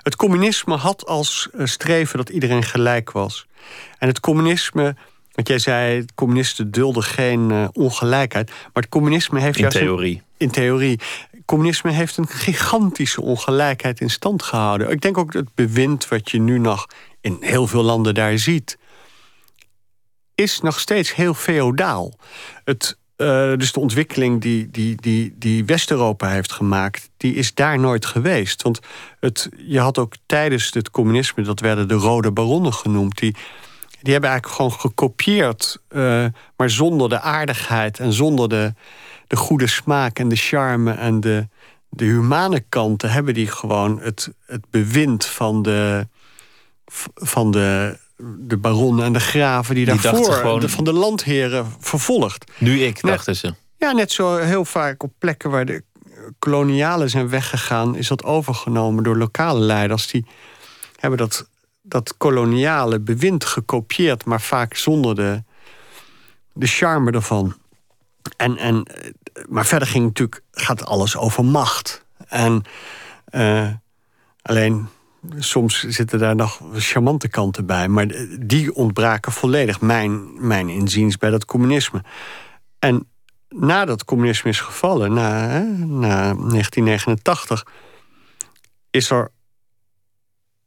[0.03, 3.45] het communisme had als eh, streven dat iedereen gelijk was.
[3.97, 4.95] En het communisme.
[5.31, 8.49] Want jij zei, communisten dulden geen uh, ongelijkheid.
[8.49, 10.21] Maar het communisme heeft in theorie.
[10.37, 10.99] in theorie.
[11.45, 14.89] communisme heeft een gigantische ongelijkheid in stand gehouden.
[14.89, 16.87] Ik denk ook het bewind wat je nu nog
[17.21, 18.77] in heel veel landen daar ziet,
[20.35, 22.13] is nog steeds heel feodaal.
[22.63, 27.79] Het, uh, dus de ontwikkeling die, die, die, die West-Europa heeft gemaakt, die is daar
[27.79, 28.61] nooit geweest.
[28.61, 28.79] Want
[29.19, 33.35] het, je had ook tijdens het communisme, dat werden de rode baronnen genoemd, die,
[34.01, 36.25] die hebben eigenlijk gewoon gekopieerd, uh,
[36.57, 38.73] maar zonder de aardigheid en zonder de,
[39.27, 41.47] de goede smaak en de charme en de,
[41.89, 46.07] de humane kanten, hebben die gewoon het, het bewind van de,
[47.15, 47.97] van de
[48.37, 50.59] de baronnen en de graven die, daarvoor gewoon...
[50.59, 52.51] de, van de landheren vervolgd.
[52.57, 53.53] Nu ik, dachten ze.
[53.77, 55.83] Ja, net zo heel vaak op plekken waar de
[56.39, 60.07] kolonialen zijn weggegaan, is dat overgenomen door lokale leiders.
[60.07, 60.25] Die
[60.99, 61.47] hebben dat,
[61.81, 65.43] dat koloniale bewind gekopieerd, maar vaak zonder de,
[66.53, 67.55] de charme ervan.
[68.37, 68.87] En, en,
[69.47, 72.05] maar verder ging natuurlijk, gaat alles over macht.
[72.27, 72.63] En
[73.31, 73.67] uh,
[74.41, 74.87] alleen
[75.37, 77.87] soms zitten daar nog charmante kanten bij.
[77.87, 78.07] Maar
[78.39, 82.03] die ontbraken volledig, mijn, mijn inziens, bij dat communisme.
[82.79, 83.07] En
[83.49, 87.67] nadat communisme is gevallen, na, na 1989,
[88.89, 89.31] is er,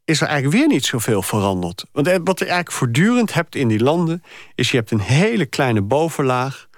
[0.05, 1.85] is er eigenlijk weer niet zoveel veranderd.
[1.93, 4.23] Want wat je eigenlijk voortdurend hebt in die landen,
[4.55, 6.69] is je hebt een hele kleine bovenlaag,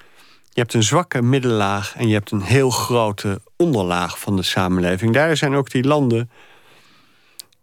[0.48, 5.14] je hebt een zwakke middenlaag en je hebt een heel grote onderlaag van de samenleving.
[5.14, 6.30] Daar zijn ook die landen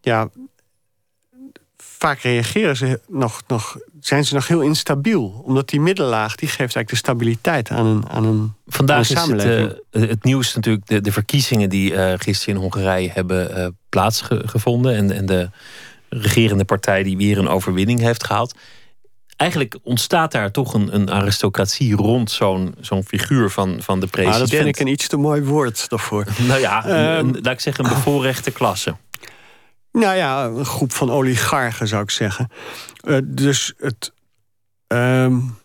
[0.05, 0.29] ja,
[1.77, 5.41] vaak reageren ze nog, nog, zijn ze nog heel instabiel.
[5.45, 9.45] Omdat die middenlaag die geeft eigenlijk de stabiliteit aan een, aan een, Vandaag is het,
[9.45, 14.95] uh, het nieuws natuurlijk de, de verkiezingen die uh, gisteren in Hongarije hebben uh, plaatsgevonden.
[14.95, 15.49] En, en de
[16.09, 18.55] regerende partij die weer een overwinning heeft gehaald.
[19.35, 24.41] Eigenlijk ontstaat daar toch een, een aristocratie rond zo'n zo'n figuur van, van de president.
[24.43, 26.25] Ah, dat vind ik een iets te mooi woord daarvoor.
[26.47, 28.95] nou ja, een, laat ik zeggen een bevoorrechte klasse.
[29.95, 32.49] Nou ja, een groep van oligarchen zou ik zeggen.
[33.03, 34.13] Uh, dus het.
[34.87, 35.57] Um,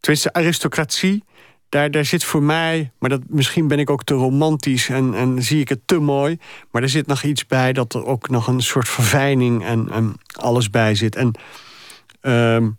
[0.00, 1.24] tenminste, aristocratie.
[1.68, 5.42] Daar, daar zit voor mij, maar dat, misschien ben ik ook te romantisch en, en
[5.42, 6.38] zie ik het te mooi.
[6.70, 10.14] Maar er zit nog iets bij dat er ook nog een soort verfijning en, en
[10.32, 11.16] alles bij zit.
[11.16, 11.26] En,
[12.20, 12.78] um,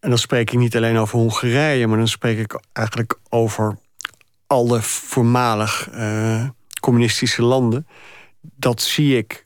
[0.00, 3.78] en dan spreek ik niet alleen over Hongarije, maar dan spreek ik eigenlijk over
[4.46, 6.48] alle voormalig uh,
[6.80, 7.86] communistische landen
[8.40, 9.44] dat zie ik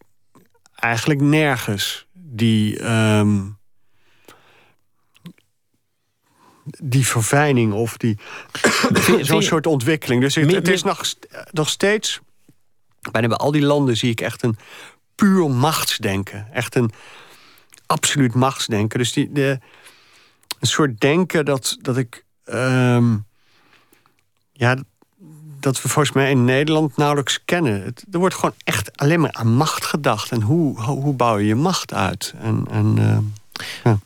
[0.74, 2.06] eigenlijk nergens.
[2.12, 3.58] Die, um,
[6.82, 8.18] die verfijning of die
[9.20, 10.20] zo'n soort ontwikkeling.
[10.20, 11.14] Dus het, het is nog,
[11.50, 12.20] nog steeds.
[13.10, 14.56] Bijna bij al die landen zie ik echt een
[15.14, 16.48] puur machtsdenken.
[16.52, 16.90] Echt een
[17.86, 18.98] absoluut machtsdenken.
[18.98, 19.58] Dus die, de,
[20.60, 22.24] een soort denken dat, dat ik.
[22.44, 23.26] Um,
[24.52, 24.76] ja,
[25.64, 27.94] dat we volgens mij in Nederland nauwelijks kennen.
[28.10, 30.30] Er wordt gewoon echt alleen maar aan macht gedacht.
[30.30, 32.34] En hoe, hoe, bouw je je macht uit?
[32.40, 33.18] En, en, uh,
[33.84, 33.98] ja.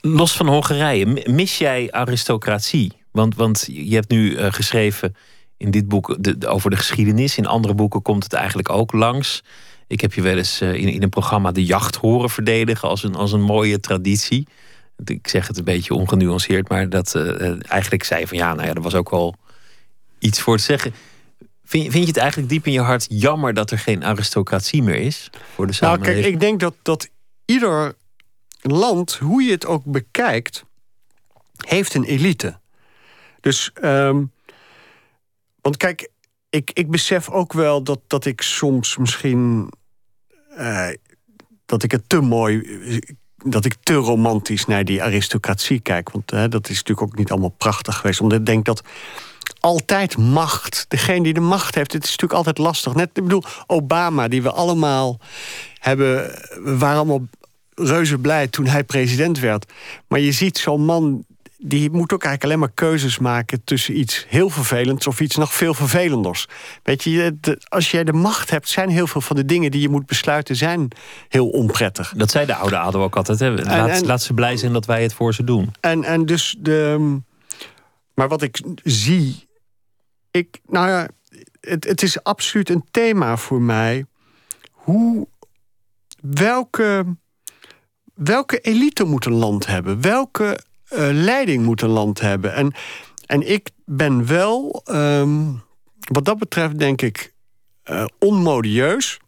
[0.00, 2.92] Los van Hongarije, mis jij aristocratie?
[3.10, 5.16] Want, want je hebt nu uh, geschreven
[5.56, 7.36] in dit boek over de geschiedenis.
[7.36, 9.42] In andere boeken komt het eigenlijk ook langs.
[9.86, 13.02] Ik heb je wel eens uh, in, in een programma de jacht horen verdedigen als
[13.02, 14.48] een, als een mooie traditie.
[15.04, 17.14] Ik zeg het een beetje ongenuanceerd, maar dat
[17.68, 19.34] eigenlijk zei van ja, nou ja, dat was ook wel
[20.22, 20.94] iets voor te zeggen.
[21.64, 24.94] Vind, vind je het eigenlijk diep in je hart jammer dat er geen aristocratie meer
[24.94, 26.14] is voor de samenleving?
[26.14, 27.08] Nou, kijk, ik denk dat, dat
[27.44, 27.94] ieder
[28.60, 30.64] land, hoe je het ook bekijkt,
[31.66, 32.60] heeft een elite.
[33.40, 34.32] Dus, um,
[35.60, 36.08] want kijk,
[36.50, 39.72] ik, ik besef ook wel dat, dat ik soms misschien.
[40.58, 40.88] Uh,
[41.66, 42.78] dat ik het te mooi.
[43.36, 46.10] Dat ik te romantisch naar die aristocratie kijk.
[46.10, 48.20] Want dat is natuurlijk ook niet allemaal prachtig geweest.
[48.20, 48.82] Omdat ik denk dat
[49.60, 50.84] altijd macht.
[50.88, 52.94] Degene die de macht heeft, het is natuurlijk altijd lastig.
[52.94, 55.20] Net, ik bedoel, Obama, die we allemaal
[55.78, 56.16] hebben...
[56.62, 57.26] We waren allemaal
[57.74, 59.72] reuze blij toen hij president werd.
[60.08, 61.24] Maar je ziet zo'n man,
[61.58, 63.64] die moet ook eigenlijk alleen maar keuzes maken...
[63.64, 66.46] tussen iets heel vervelends of iets nog veel vervelenders.
[66.82, 67.36] Weet je,
[67.68, 69.70] als jij de macht hebt, zijn heel veel van de dingen...
[69.70, 70.88] die je moet besluiten, zijn
[71.28, 72.12] heel onprettig.
[72.16, 73.38] Dat zei de oude adel ook altijd.
[73.38, 73.50] Hè?
[73.50, 75.74] Laat, laat ze blij zijn dat wij het voor ze doen.
[75.80, 77.20] En, en dus de...
[78.14, 79.50] Maar wat ik zie
[80.32, 81.08] ik, nou ja,
[81.60, 84.06] het, het is absoluut een thema voor mij.
[84.70, 85.26] Hoe,
[86.20, 87.16] welke,
[88.14, 90.00] welke elite moet een land hebben?
[90.00, 90.58] Welke
[90.92, 92.54] uh, leiding moet een land hebben?
[92.54, 92.72] En,
[93.26, 95.62] en ik ben wel, um,
[95.98, 97.32] wat dat betreft, denk ik,
[97.84, 99.20] uh, onmodieus.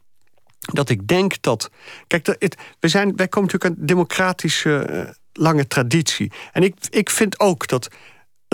[0.59, 1.71] Dat ik denk dat.
[2.07, 6.33] Kijk, het, we zijn, wij komen natuurlijk uit een democratische uh, lange traditie.
[6.53, 7.89] En ik, ik vind ook dat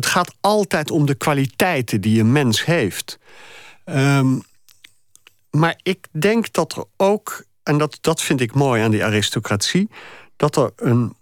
[0.01, 3.19] het gaat altijd om de kwaliteiten die een mens heeft.
[3.85, 4.39] Ehm,
[5.51, 9.89] maar ik denk dat er ook, en dat, dat vind ik mooi aan die aristocratie,
[10.37, 11.15] dat er een.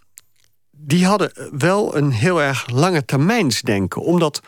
[0.71, 4.03] Die hadden wel een heel erg lange termijnsdenken.
[4.03, 4.41] Omdat,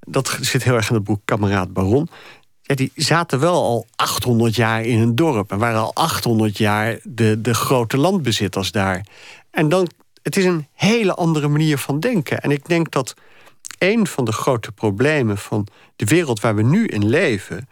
[0.00, 2.08] dat zit heel erg in het boek Kameraad Baron.
[2.62, 5.50] Die zaten wel al 800 jaar in een dorp.
[5.50, 9.06] En waren al 800 jaar de, de grote landbezitters daar.
[9.50, 9.88] En dan,
[10.22, 12.40] het is een hele andere manier van denken.
[12.40, 13.14] En ik denk dat
[13.82, 15.66] een van de grote problemen van
[15.96, 17.68] de wereld waar we nu in leven,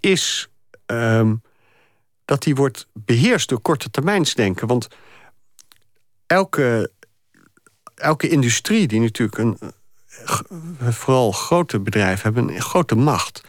[0.00, 0.48] is
[0.86, 1.34] ehm,
[2.24, 4.66] dat die wordt beheerst door korte termijnsdenken.
[4.66, 4.88] Want
[6.26, 6.90] elke,
[7.94, 9.58] elke industrie die natuurlijk een,
[10.92, 13.44] vooral grote bedrijven hebben een grote macht.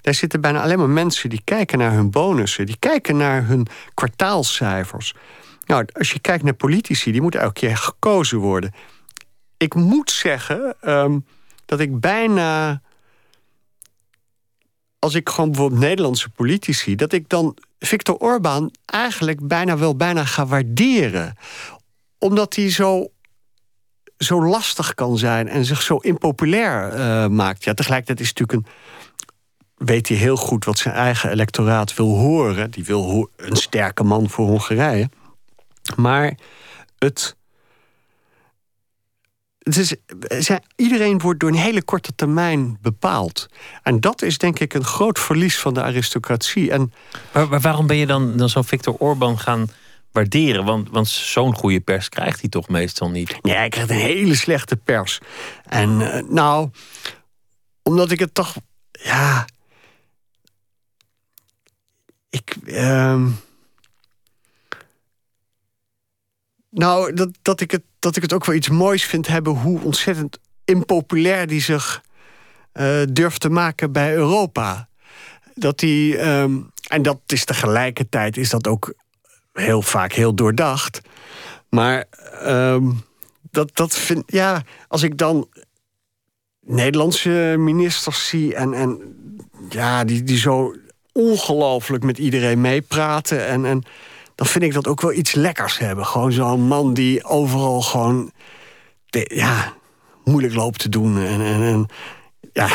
[0.00, 3.66] Daar zitten bijna alleen maar mensen die kijken naar hun bonussen, die kijken naar hun
[3.94, 5.14] kwartaalcijfers.
[5.66, 8.72] Nou, als je kijkt naar politici, die moeten elke keer gekozen worden.
[9.60, 11.18] Ik moet zeggen ehm,
[11.66, 12.80] dat ik bijna.
[14.98, 20.24] Als ik gewoon bijvoorbeeld Nederlandse politici, dat ik dan Viktor Orbán eigenlijk bijna wel bijna
[20.24, 21.36] ga waarderen.
[22.18, 23.10] Omdat hij zo,
[24.18, 27.64] zo lastig kan zijn en zich zo impopulair uh, maakt.
[27.64, 28.72] Ja, tegelijkertijd is natuurlijk een
[29.86, 32.70] weet hij heel goed wat zijn eigen electoraat wil horen.
[32.70, 35.10] Die wil een sterke man voor Hongarije.
[35.96, 36.38] Maar
[36.98, 37.38] het.
[39.60, 39.94] Het is,
[40.76, 43.48] iedereen wordt door een hele korte termijn bepaald.
[43.82, 46.70] En dat is denk ik een groot verlies van de aristocratie.
[46.70, 46.92] En,
[47.32, 49.68] maar, waarom ben je dan, dan zo'n Viktor Orban gaan
[50.12, 50.64] waarderen?
[50.64, 53.42] Want, want zo'n goede pers krijgt hij toch meestal niet?
[53.42, 55.18] Nee, hij krijgt een hele slechte pers.
[55.64, 56.70] En uh, nou,
[57.82, 58.56] omdat ik het toch.
[58.90, 59.46] Ja,
[62.30, 62.56] ik.
[62.64, 63.26] Uh...
[66.70, 69.80] Nou, dat, dat, ik het, dat ik het ook wel iets moois vind hebben hoe
[69.80, 72.02] ontzettend impopulair die zich
[72.74, 74.88] uh, durft te maken bij Europa.
[75.54, 76.28] Dat die.
[76.28, 78.94] Um, en dat is tegelijkertijd is dat ook
[79.52, 81.00] heel vaak heel doordacht.
[81.68, 82.04] Maar
[82.44, 83.04] um,
[83.50, 85.48] dat, dat vind ja, als ik dan
[86.60, 89.00] Nederlandse ministers zie en, en
[89.68, 90.74] ja, die, die zo
[91.12, 93.46] ongelooflijk met iedereen meepraten.
[93.46, 93.82] En, en
[94.40, 96.06] dan vind ik dat ook wel iets lekkers hebben.
[96.06, 98.32] Gewoon zo'n man die overal gewoon
[99.34, 99.74] ja,
[100.24, 101.18] moeilijk loopt te doen.
[101.18, 101.86] En, en, en
[102.52, 102.66] ja.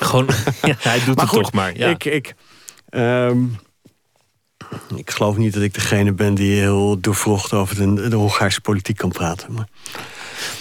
[0.00, 0.26] Gewoon,
[0.62, 1.76] ja, hij doet het toch maar.
[1.76, 1.88] Ja.
[1.88, 2.34] Ik, ik,
[2.90, 3.58] um,
[4.96, 8.96] ik geloof niet dat ik degene ben die heel doorvrocht over de, de Hongaarse politiek
[8.96, 9.52] kan praten.
[9.52, 9.68] Maar...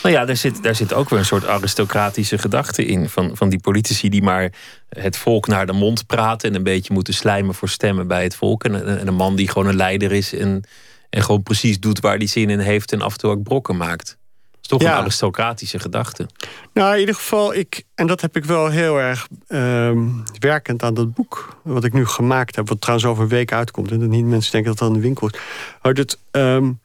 [0.04, 3.10] Nou ja, daar zit, daar zit ook weer een soort aristocratische gedachte in.
[3.10, 4.52] Van, van die politici die maar
[4.90, 6.50] het volk naar de mond praten.
[6.50, 8.64] En een beetje moeten slijmen voor stemmen bij het volk.
[8.64, 10.34] En, en een man die gewoon een leider is.
[10.34, 10.64] En,
[11.10, 12.92] en gewoon precies doet waar hij zin in heeft.
[12.92, 14.18] En af en toe ook brokken maakt.
[14.52, 16.28] Dat is toch een aristocratische gedachte.
[16.74, 19.92] Nou, in ieder geval, ik, en dat heb ik wel heel erg uh,
[20.40, 21.58] werkend aan dat boek.
[21.64, 22.70] Wat ik nu gemaakt heb.
[22.70, 23.92] Wat trouwens over een week uitkomt.
[23.92, 25.40] En dat niet mensen denken dat het aan de winkel is.
[25.82, 26.20] Maar dat.
[26.32, 26.80] Um,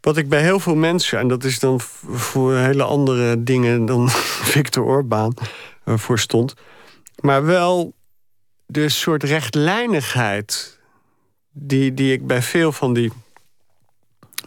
[0.00, 4.08] wat ik bij heel veel mensen, en dat is dan voor hele andere dingen dan
[4.54, 5.34] Victor Orbán
[5.84, 6.54] uh, voor stond,
[7.20, 7.94] maar wel
[8.66, 10.78] de soort rechtlijnigheid
[11.52, 13.12] die, die ik bij veel van die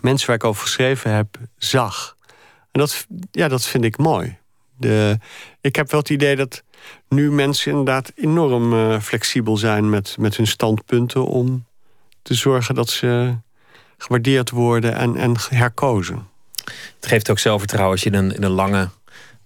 [0.02, 2.18] mensen waar ik over geschreven heb, zag.
[2.72, 4.38] En dat, ja, dat vind ik mooi.
[4.78, 5.18] De,
[5.62, 6.64] ik heb wel het idee dat
[7.08, 11.66] nu mensen inderdaad enorm uh, flexibel zijn met, met hun standpunten om
[12.22, 13.36] te zorgen dat ze
[14.04, 16.28] gewaardeerd worden en, en herkozen.
[16.96, 18.90] Het geeft ook zelfvertrouwen als je in een, in een lange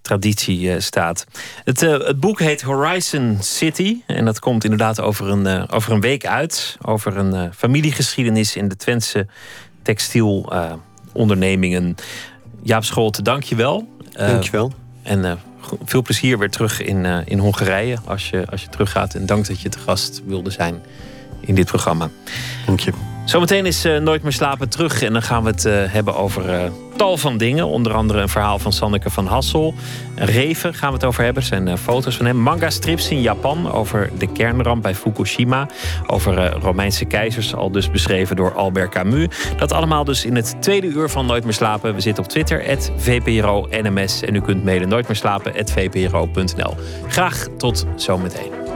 [0.02, 1.26] traditie uh, staat.
[1.64, 4.00] Het, uh, het, boek heet Horizon City.
[4.06, 6.76] En dat komt inderdaad over een, uh, over een week uit.
[6.82, 9.26] Over een familiegeschiedenis in de Twentse
[9.82, 11.94] textielondernemingen.
[12.62, 13.88] Jaap Scholte, dank je wel.
[14.12, 14.72] dank je wel.
[15.02, 15.38] En
[15.84, 19.14] veel plezier weer terug in, in Hongarije als je, als je teruggaat.
[19.14, 20.82] En dank dat je te gast wilde zijn
[21.40, 22.10] in dit programma.
[22.66, 23.17] Dank je.
[23.28, 25.02] Zometeen is uh, Nooit meer slapen terug.
[25.02, 27.66] En dan gaan we het uh, hebben over uh, tal van dingen.
[27.66, 29.74] Onder andere een verhaal van Sanneke van Hassel.
[30.14, 31.42] Reven gaan we het over hebben.
[31.42, 32.36] Er zijn foto's van hem.
[32.36, 35.66] Manga strips in Japan over de kernramp bij Fukushima.
[36.06, 39.26] Over Romeinse keizers, al dus beschreven door Albert Camus.
[39.56, 41.94] Dat allemaal dus in het tweede uur van Nooit meer slapen.
[41.94, 44.22] We zitten op Twitter, VPRO NMS.
[44.22, 46.74] En u kunt mailen nooit meer slapen, VPRO.nl.
[47.08, 48.67] Graag tot zometeen.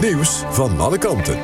[0.00, 1.38] Nieuws van alle kanten.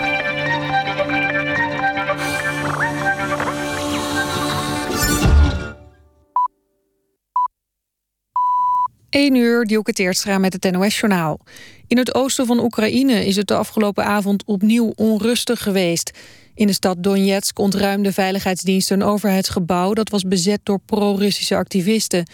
[9.11, 11.41] 1 uur, Dielke Teertstra met het NOS-journaal.
[11.87, 16.19] In het oosten van Oekraïne is het de afgelopen avond opnieuw onrustig geweest.
[16.55, 19.93] In de stad Donetsk ontruimde veiligheidsdiensten een overheidsgebouw...
[19.93, 22.27] dat was bezet door pro-Russische activisten.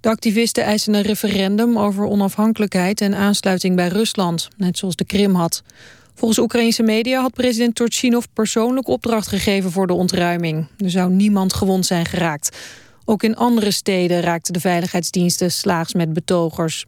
[0.00, 3.00] De activisten eisen een referendum over onafhankelijkheid...
[3.00, 5.62] en aansluiting bij Rusland, net zoals de Krim had.
[6.14, 10.66] Volgens Oekraïnse media had president Turchinov persoonlijk opdracht gegeven voor de ontruiming.
[10.78, 12.56] Er zou niemand gewond zijn geraakt.
[13.04, 16.84] Ook in andere steden raakten de veiligheidsdiensten slaags met betogers.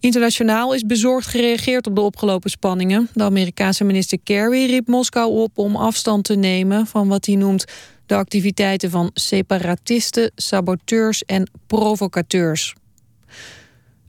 [0.00, 3.08] Internationaal is bezorgd gereageerd op de opgelopen spanningen.
[3.14, 6.86] De Amerikaanse minister Kerry riep Moskou op om afstand te nemen...
[6.86, 7.64] van wat hij noemt
[8.08, 12.74] de activiteiten van separatisten, saboteurs en provocateurs.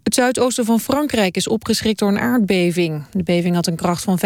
[0.03, 3.03] Het zuidoosten van Frankrijk is opgeschrikt door een aardbeving.
[3.11, 4.19] De beving had een kracht van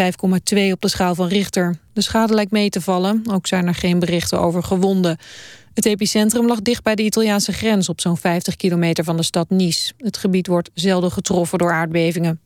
[0.72, 1.76] op de schaal van Richter.
[1.92, 5.18] De schade lijkt mee te vallen, ook zijn er geen berichten over gewonden.
[5.74, 9.50] Het epicentrum lag dicht bij de Italiaanse grens op zo'n 50 kilometer van de stad
[9.50, 9.92] Nice.
[9.98, 12.40] Het gebied wordt zelden getroffen door aardbevingen.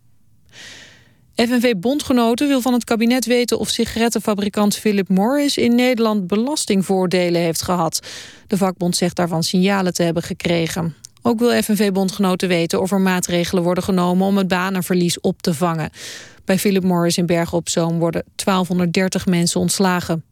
[1.47, 8.07] FNV-bondgenoten wil van het kabinet weten of sigarettenfabrikant Philip Morris in Nederland belastingvoordelen heeft gehad.
[8.47, 10.95] De vakbond zegt daarvan signalen te hebben gekregen.
[11.23, 15.91] Ook wil FNV-bondgenoten weten of er maatregelen worden genomen om het banenverlies op te vangen.
[16.45, 20.25] Bij Philip Morris in Bergen op Zoom worden 1230 mensen ontslagen.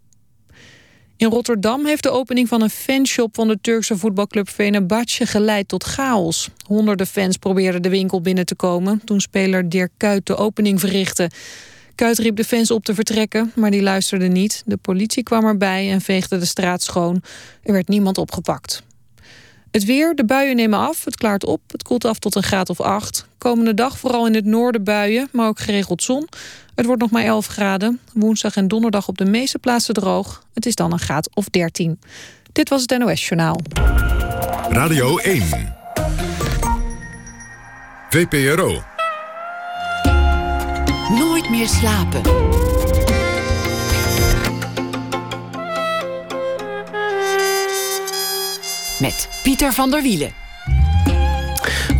[1.16, 5.84] In Rotterdam heeft de opening van een fanshop van de Turkse voetbalclub Fenerbahce geleid tot
[5.84, 6.48] chaos.
[6.66, 11.30] Honderden fans probeerden de winkel binnen te komen toen speler Dirk Kuyt de opening verrichtte.
[11.94, 14.62] Kuyt riep de fans op te vertrekken, maar die luisterden niet.
[14.66, 17.22] De politie kwam erbij en veegde de straat schoon.
[17.62, 18.82] Er werd niemand opgepakt.
[19.70, 22.70] Het weer, de buien nemen af, het klaart op, het koelt af tot een graad
[22.70, 23.26] of 8.
[23.38, 26.28] Komende dag vooral in het noorden buien, maar ook geregeld zon.
[26.76, 28.00] Het wordt nog maar 11 graden.
[28.12, 30.42] Woensdag en donderdag op de meeste plaatsen droog.
[30.54, 32.00] Het is dan een graad of 13.
[32.52, 33.60] Dit was het NOS Journaal.
[34.68, 35.74] Radio 1.
[38.10, 38.82] VPRO.
[41.18, 42.22] Nooit meer slapen.
[49.00, 50.45] Met Pieter van der Wielen.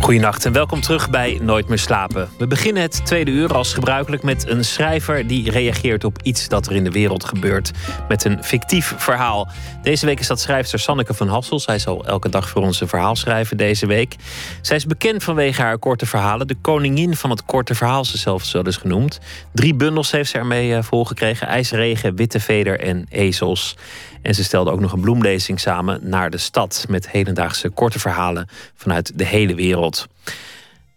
[0.07, 2.29] Goedenacht en welkom terug bij Nooit meer slapen.
[2.37, 6.67] We beginnen het tweede uur als gebruikelijk met een schrijver die reageert op iets dat
[6.67, 7.71] er in de wereld gebeurt
[8.07, 9.47] met een fictief verhaal.
[9.81, 11.59] Deze week is dat schrijfster Sanneke van Hassel.
[11.59, 14.15] Zij zal elke dag voor ons een verhaal schrijven deze week.
[14.61, 16.47] Zij is bekend vanwege haar korte verhalen.
[16.47, 19.19] De koningin van het korte verhaal, ze zelf zo dus genoemd.
[19.53, 23.75] Drie bundels heeft ze ermee eh, volgekregen: IJsregen, Witte Veder en Ezels.
[24.21, 28.47] En ze stelde ook nog een bloemlezing samen naar de stad met hedendaagse korte verhalen
[28.75, 30.07] vanuit de hele wereld.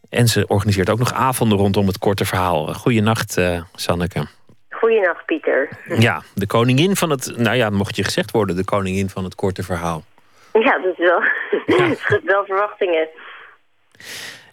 [0.09, 2.75] En ze organiseert ook nog avonden rondom het korte verhaal.
[2.75, 4.27] Goeienacht, uh, Sanneke.
[4.71, 5.68] Goeienacht, Pieter.
[5.99, 9.35] Ja, de koningin van het, nou ja, mocht je gezegd worden, de koningin van het
[9.35, 10.05] korte verhaal.
[10.53, 11.23] Ja, dat is wel,
[11.66, 11.95] ja.
[12.33, 13.09] wel verwachtingen.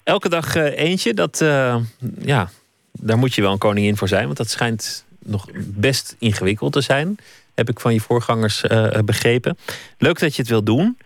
[0.04, 1.76] Elke dag uh, eentje, dat, uh,
[2.20, 2.50] ja,
[2.92, 6.82] daar moet je wel een koningin voor zijn, want dat schijnt nog best ingewikkeld te
[6.82, 7.18] zijn
[7.60, 9.58] heb ik van je voorgangers uh, begrepen.
[9.98, 10.98] Leuk dat je het wil doen.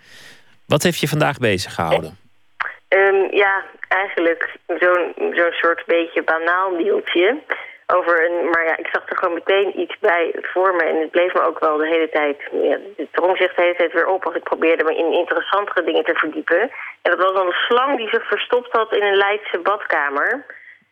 [0.74, 2.18] Wat heeft je vandaag bezig gehouden?
[2.90, 3.54] Um, ja,
[3.88, 7.28] eigenlijk zo'n zo'n soort beetje banaal deeltje.
[7.96, 10.84] Over een, maar ja, ik zag er gewoon meteen iets bij voor me.
[10.84, 12.38] En het bleef me ook wel de hele tijd.
[12.52, 15.84] Ja, het drong zich de hele tijd weer op als ik probeerde me in interessantere
[15.84, 16.62] dingen te verdiepen.
[17.02, 20.46] En dat was dan een slang die zich verstopt had in een Leidse badkamer.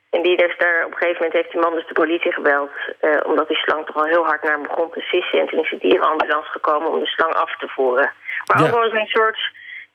[0.10, 2.72] En die dus daar, op een gegeven moment heeft die man dus de politie gebeld.
[3.02, 5.40] Uh, omdat die slang toch al heel hard naar hem begon te sissen.
[5.40, 8.12] En toen is de dierenambulance gekomen om de slang af te voeren.
[8.46, 9.40] Maar ook wel een soort,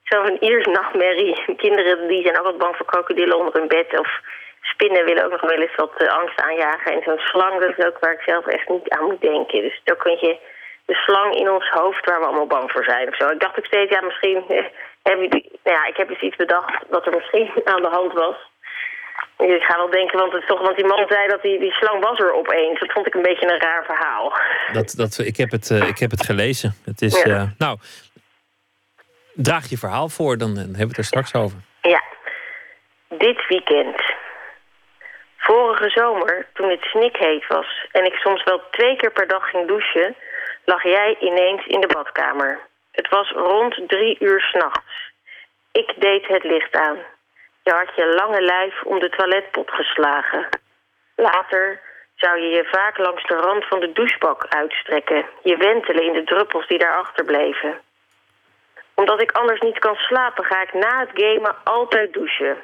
[0.03, 1.45] zo'n ieders nachtmerrie.
[1.65, 3.99] Kinderen die zijn wat bang voor krokodillen onder hun bed.
[3.99, 4.21] Of
[4.61, 6.93] spinnen willen ook nog wel eens wat uh, angst aanjagen.
[6.93, 9.63] En zo'n slang, dat is ook waar ik zelf echt niet aan moet denken.
[9.63, 10.39] Dus dan kun je
[10.85, 13.29] de slang in ons hoofd waar we allemaal bang voor zijn of zo.
[13.29, 14.45] Ik dacht ook steeds, ja misschien...
[14.49, 14.65] Eh,
[15.03, 15.29] heb je,
[15.65, 18.37] nou ja, ik heb dus iets bedacht wat er misschien aan de hand was.
[19.39, 22.03] Ik ga wel denken, want, het toch, want die man zei dat die, die slang
[22.05, 22.81] was er opeens.
[22.81, 24.39] Dat vond ik een beetje een raar verhaal.
[24.73, 26.75] Dat, dat, ik, heb het, uh, ik heb het gelezen.
[26.85, 27.35] Het is, ja.
[27.35, 27.79] uh, nou,
[29.35, 31.59] draag je verhaal voor, dan hebben we het er straks over.
[31.83, 32.03] Ja,
[33.09, 34.03] dit weekend.
[35.37, 37.87] Vorige zomer, toen het snikheet was...
[37.93, 40.17] en ik soms wel twee keer per dag ging douchen...
[40.65, 42.61] lag jij ineens in de badkamer.
[42.93, 45.13] Het was rond drie uur s'nachts.
[45.73, 46.99] Ik deed het licht aan.
[47.65, 50.49] Je had je lange lijf om de toiletpot geslagen.
[51.17, 51.81] Later
[52.15, 55.25] zou je je vaak langs de rand van de douchebak uitstrekken.
[55.43, 57.81] Je wentelen in de druppels die daarachter bleven.
[58.95, 62.57] Omdat ik anders niet kan slapen, ga ik na het gamen altijd douchen.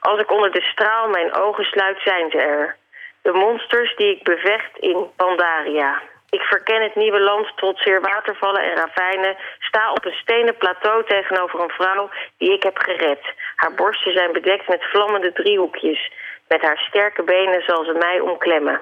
[0.00, 2.76] Als ik onder de straal mijn ogen sluit, zijn ze er.
[3.22, 6.02] De monsters die ik bevecht in Pandaria.
[6.30, 9.36] Ik verken het nieuwe land, trotseer watervallen en ravijnen.
[9.58, 13.34] Sta op een stenen plateau tegenover een vrouw die ik heb gered.
[13.56, 16.12] Haar borsten zijn bedekt met vlammende driehoekjes.
[16.48, 18.80] Met haar sterke benen zal ze mij omklemmen.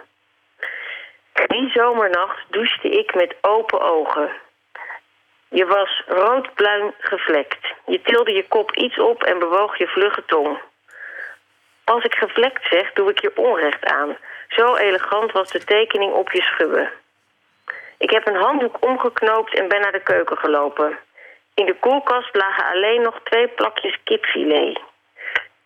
[1.46, 4.30] Die zomernacht douchte ik met open ogen.
[5.48, 7.74] Je was roodbruin gevlekt.
[7.86, 10.58] Je tilde je kop iets op en bewoog je vlugge tong.
[11.84, 14.16] Als ik gevlekt zeg, doe ik je onrecht aan.
[14.48, 16.90] Zo elegant was de tekening op je schubben.
[17.98, 20.98] Ik heb een handdoek omgeknoopt en ben naar de keuken gelopen.
[21.54, 24.80] In de koelkast lagen alleen nog twee plakjes kipfilet.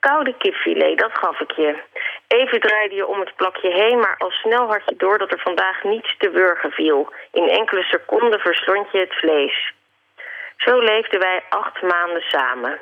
[0.01, 1.83] Koude kipfilet, dat gaf ik je.
[2.29, 5.41] Even draaide je om het plakje heen, maar al snel had je door dat er
[5.41, 7.13] vandaag niets te wurgen viel.
[7.33, 9.73] In enkele seconden verslond je het vlees.
[10.57, 12.79] Zo leefden wij acht maanden samen.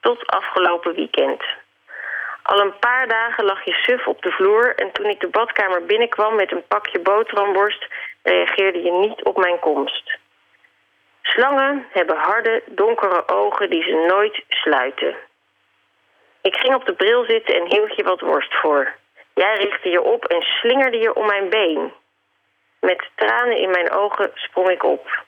[0.00, 1.44] Tot afgelopen weekend.
[2.42, 5.84] Al een paar dagen lag je suf op de vloer en toen ik de badkamer
[5.84, 7.86] binnenkwam met een pakje boterhamworst,
[8.26, 10.18] reageerde je niet op mijn komst.
[11.22, 15.16] Slangen hebben harde, donkere ogen die ze nooit sluiten.
[16.42, 18.94] Ik ging op de bril zitten en hield je wat worst voor.
[19.34, 21.92] Jij richtte je op en slingerde je om mijn been.
[22.80, 25.24] Met tranen in mijn ogen sprong ik op.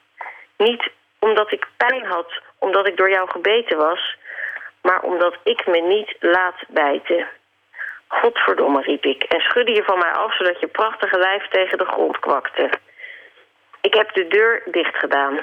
[0.57, 0.89] Niet
[1.19, 4.17] omdat ik pijn had, omdat ik door jou gebeten was,
[4.81, 7.27] maar omdat ik me niet laat bijten.
[8.07, 11.85] Godverdomme, riep ik en schudde je van mij af zodat je prachtige lijf tegen de
[11.85, 12.69] grond kwakte.
[13.81, 15.39] Ik heb de deur dicht gedaan.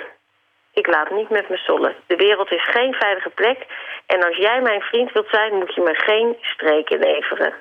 [0.73, 1.95] Ik laat niet met me sollen.
[2.07, 3.67] De wereld is geen veilige plek
[4.07, 7.55] en als jij mijn vriend wilt zijn, moet je me geen streken leveren.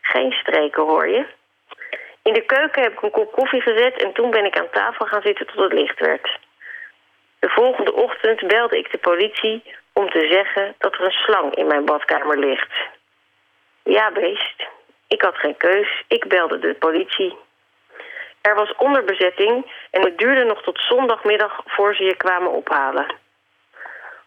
[0.00, 1.26] Geen streken, hoor je?
[2.22, 5.06] In de keuken heb ik een kop koffie gezet en toen ben ik aan tafel
[5.06, 6.38] gaan zitten tot het licht werd.
[7.38, 9.62] De volgende ochtend belde ik de politie
[9.92, 12.72] om te zeggen dat er een slang in mijn badkamer ligt.
[13.82, 14.66] Ja, beest.
[15.08, 16.02] Ik had geen keus.
[16.08, 17.36] Ik belde de politie.
[18.40, 23.14] Er was onderbezetting en het duurde nog tot zondagmiddag voor ze je kwamen ophalen.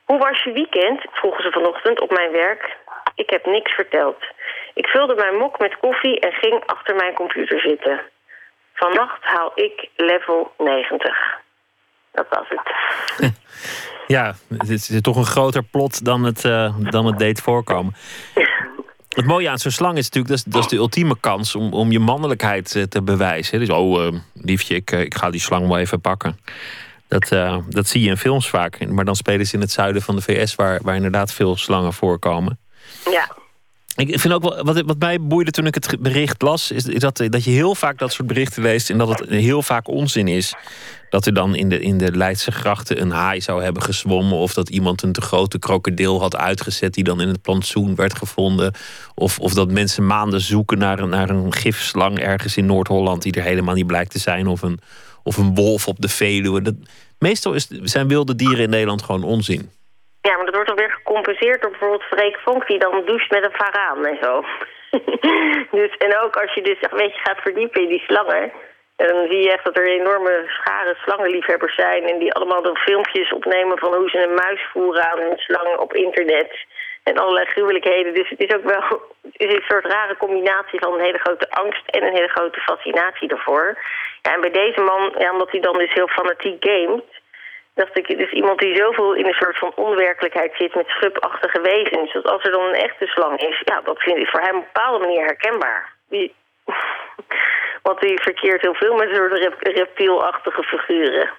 [0.03, 1.01] Hoe was je weekend?
[1.12, 2.78] vroegen ze vanochtend op mijn werk.
[3.16, 4.24] Ik heb niks verteld.
[4.74, 8.01] Ik vulde mijn mok met koffie en ging achter mijn computer zitten.
[8.74, 11.39] Vannacht haal ik level 90.
[12.12, 12.70] Dat was het.
[14.07, 17.93] Ja, het is toch een groter plot dan het, uh, dan het deed voorkomen.
[19.16, 21.74] Het mooie aan zo'n slang is natuurlijk, dat is, dat is de ultieme kans om,
[21.74, 23.59] om je mannelijkheid uh, te bewijzen.
[23.59, 26.39] Dus, oh, uh, liefje, ik, ik ga die slang wel even pakken.
[27.07, 27.28] Dat,
[27.70, 28.88] dat zie je in films vaak.
[28.89, 31.93] Maar dan spelen ze in het zuiden van de VS, waar, waar inderdaad veel slangen
[31.93, 32.59] voorkomen.
[33.09, 33.40] Ja.
[34.07, 37.17] Ik vind ook wel, wat, wat mij boeide toen ik het bericht las, is dat,
[37.29, 40.53] dat je heel vaak dat soort berichten leest en dat het heel vaak onzin is.
[41.09, 44.37] Dat er dan in de, in de Leidse grachten een haai zou hebben gezwommen.
[44.37, 48.17] Of dat iemand een te grote krokodil had uitgezet die dan in het plantsoen werd
[48.17, 48.73] gevonden.
[49.15, 53.33] Of, of dat mensen maanden zoeken naar een, naar een gifslang ergens in Noord-Holland die
[53.33, 54.47] er helemaal niet blijkt te zijn.
[54.47, 54.79] Of een,
[55.23, 56.75] of een wolf op de Veluwe.
[57.19, 59.69] Meestal is, zijn wilde dieren in Nederland gewoon onzin.
[60.22, 62.67] Ja, maar dat wordt dan weer gecompenseerd door bijvoorbeeld Freek Vonk...
[62.67, 64.45] die dan doucht met een varaan en zo.
[65.80, 68.51] dus, en ook als je dus een beetje gaat verdiepen in die slangen...
[68.95, 72.07] dan zie je echt dat er enorme scharen slangenliefhebbers zijn...
[72.07, 75.78] en die allemaal dan filmpjes opnemen van hoe ze een muis voeren aan hun slang
[75.78, 76.65] op internet...
[77.03, 78.13] En allerlei gruwelijkheden.
[78.13, 79.01] Dus het is ook wel
[79.32, 83.29] is een soort rare combinatie van een hele grote angst en een hele grote fascinatie
[83.29, 83.78] ervoor.
[84.21, 87.20] Ja, en bij deze man, ja, omdat hij dan dus heel fanatiek gamet,
[87.73, 92.13] dacht ik, dus iemand die zoveel in een soort van onwerkelijkheid zit met schubachtige wezens.
[92.13, 94.61] Dat als er dan een echte slang is, ja, dat vind ik voor hem op
[94.61, 95.93] een bepaalde manier herkenbaar.
[96.09, 96.33] Die,
[97.87, 101.29] want die verkeert heel veel met soort reptielachtige figuren.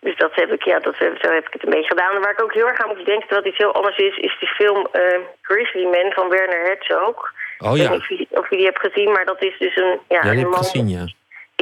[0.00, 2.14] Dus dat heb ik, ja, dat, zo heb ik het een beetje gedaan.
[2.14, 4.36] En waar ik ook heel erg aan moet denken dat iets heel anders is, is
[4.38, 7.32] die film uh, Grizzly Man van Werner Herzog.
[7.58, 7.82] Oh ja.
[7.82, 10.00] Ik weet niet of je, die hebt gezien, maar dat is dus een...
[10.08, 11.06] Ja, een man, gezien, ja.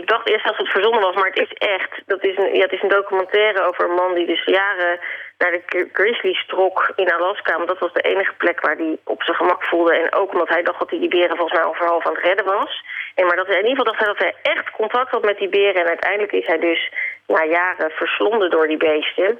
[0.01, 2.03] Ik dacht eerst dat het verzonnen was, maar het is echt.
[2.07, 4.99] Dat is een, ja, het is een documentaire over een man die dus jaren
[5.39, 7.57] naar de Grizzlies trok in Alaska.
[7.57, 9.95] Want dat was de enige plek waar hij op zijn gemak voelde.
[9.95, 12.45] En ook omdat hij dacht dat hij die beren volgens mij half aan het redden
[12.45, 12.85] was.
[13.15, 15.49] En maar dat in ieder geval dacht hij dat hij echt contact had met die
[15.49, 15.83] beren.
[15.83, 16.93] En uiteindelijk is hij dus
[17.27, 19.39] na jaren verslonden door die beesten.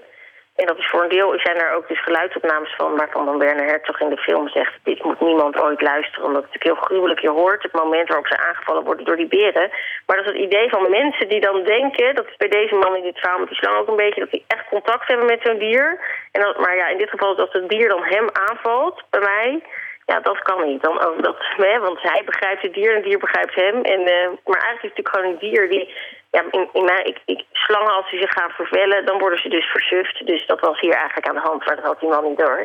[0.57, 2.97] En dat is voor een deel zijn er ook dus geluidsopnames van...
[2.97, 4.75] waarvan dan Werner Herzog in de film zegt...
[4.83, 7.21] dit moet niemand ooit luisteren, omdat het natuurlijk heel gruwelijk...
[7.21, 9.71] je hoort het moment waarop ze aangevallen worden door die beren.
[10.07, 12.15] Maar dat is het idee van mensen die dan denken...
[12.15, 14.21] dat is bij deze man in dit verhaal met die slang ook een beetje...
[14.21, 16.01] dat die echt contact hebben met zo'n dier.
[16.33, 19.63] En dat, maar ja, in dit geval dat het dier dan hem aanvalt, bij mij...
[20.07, 20.83] Ja, dat kan niet.
[20.83, 23.83] Dan, ook dat, hè, want hij begrijpt het dier en het dier begrijpt hem.
[23.83, 25.95] En, uh, maar eigenlijk is het natuurlijk gewoon een dier die
[26.37, 29.49] ja, in, in mijn, ik, ik, slangen als ze zich gaan vervellen, dan worden ze
[29.49, 30.27] dus versuft.
[30.27, 32.61] Dus dat was hier eigenlijk aan de hand, maar dat had die man niet door.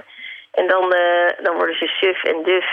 [0.52, 2.70] En dan, uh, dan worden ze suf en duf.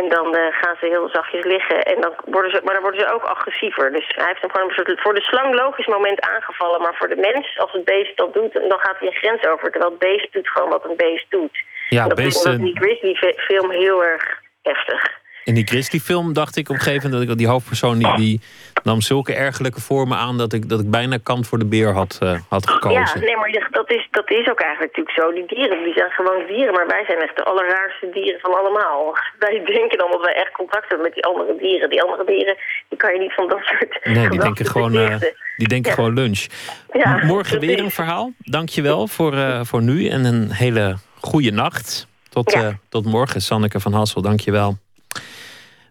[0.00, 1.82] En dan eh, gaan ze heel zachtjes liggen.
[1.82, 3.92] En dan worden ze, maar dan worden ze ook agressiever.
[3.92, 6.80] Dus hij heeft hem gewoon een soort voor de slang logisch moment aangevallen.
[6.80, 9.70] Maar voor de mens, als het beest dat doet, dan gaat hij een grens over.
[9.70, 11.56] Terwijl het beest doet gewoon wat een beest doet.
[11.88, 15.22] Ja, en dat beesten- ik in die Grizzly-film heel erg heftig.
[15.44, 18.40] In die Grizzly-film dacht ik op een gegeven moment dat ik die hoofdpersoon die, die
[18.84, 22.18] nam zulke ergelijke vormen aan dat ik, dat ik bijna kant voor de beer had,
[22.22, 23.00] eh, had gekozen.
[23.20, 25.32] Ja, nee, maar je- dat is, dat is ook eigenlijk natuurlijk zo.
[25.32, 26.72] Die dieren, die zijn gewoon dieren.
[26.74, 29.16] Maar wij zijn echt de allerraarste dieren van allemaal.
[29.44, 31.90] Wij denken dan dat wij echt contact hebben met die andere dieren.
[31.90, 32.56] Die andere dieren,
[32.88, 35.16] die kan je niet van dat soort Nee, die denken gewoon, eh,
[35.56, 35.96] die denken Ja.
[35.96, 36.46] gewoon lunch.
[36.92, 38.32] Ja, Morgen weer een verhaal.
[38.38, 42.06] Dankjewel voor, eh voor nu en een hele goede nacht.
[42.28, 42.72] Tot, Ja.
[42.88, 44.22] tot morgen, Sanneke van Hassel.
[44.22, 44.76] Dankjewel.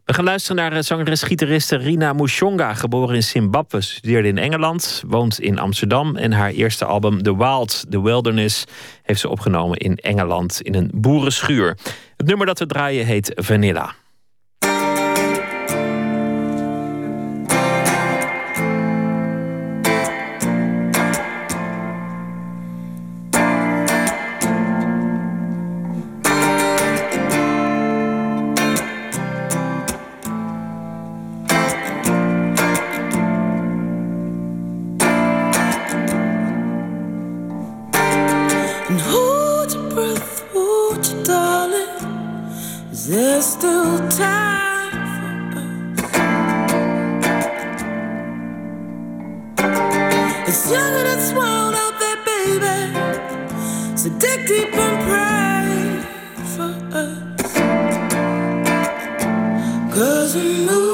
[0.05, 5.39] We gaan luisteren naar eh, zangeres-gitariste Rina Mushonga, geboren in Zimbabwe, studeerde in Engeland, woont
[5.39, 8.63] in Amsterdam en haar eerste album The Wild, The Wilderness
[9.03, 11.77] heeft ze opgenomen in Engeland in een boerenschuur.
[12.17, 13.93] Het nummer dat we draaien heet Vanilla.
[42.93, 46.03] Is there still time for us?
[50.47, 50.71] It's
[51.73, 52.77] out there, baby.
[53.97, 56.03] So dig deep and pray
[56.53, 57.53] for us.
[59.91, 60.92] Cause we move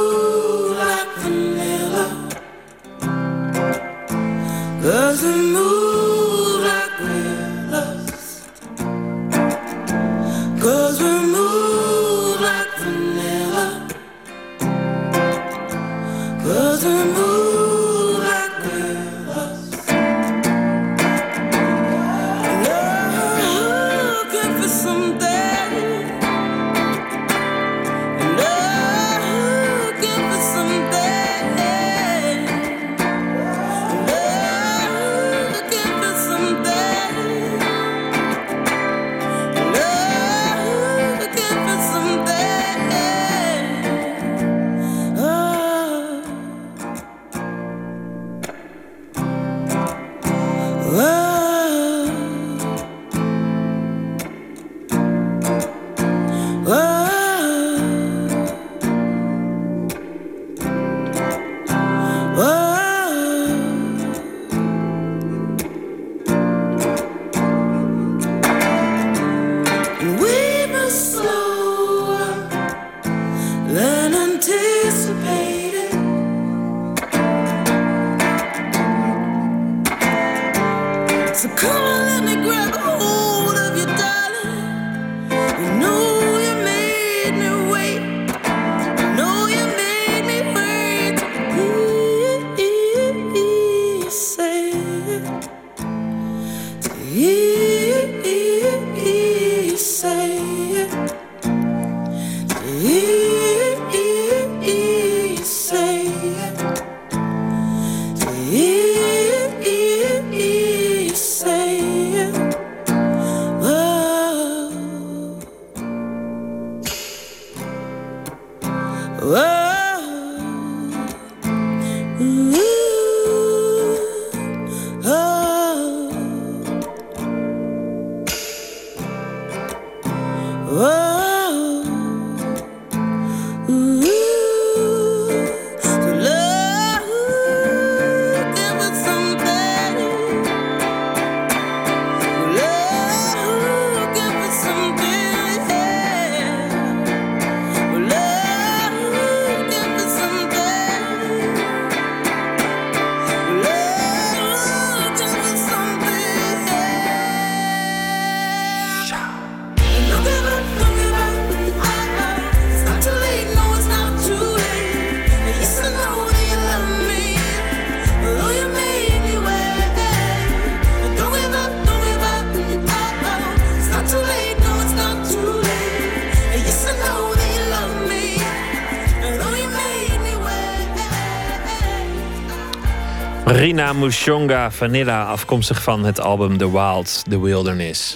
[183.94, 188.16] Mushonga Vanilla, afkomstig van het album The Wild, The Wilderness.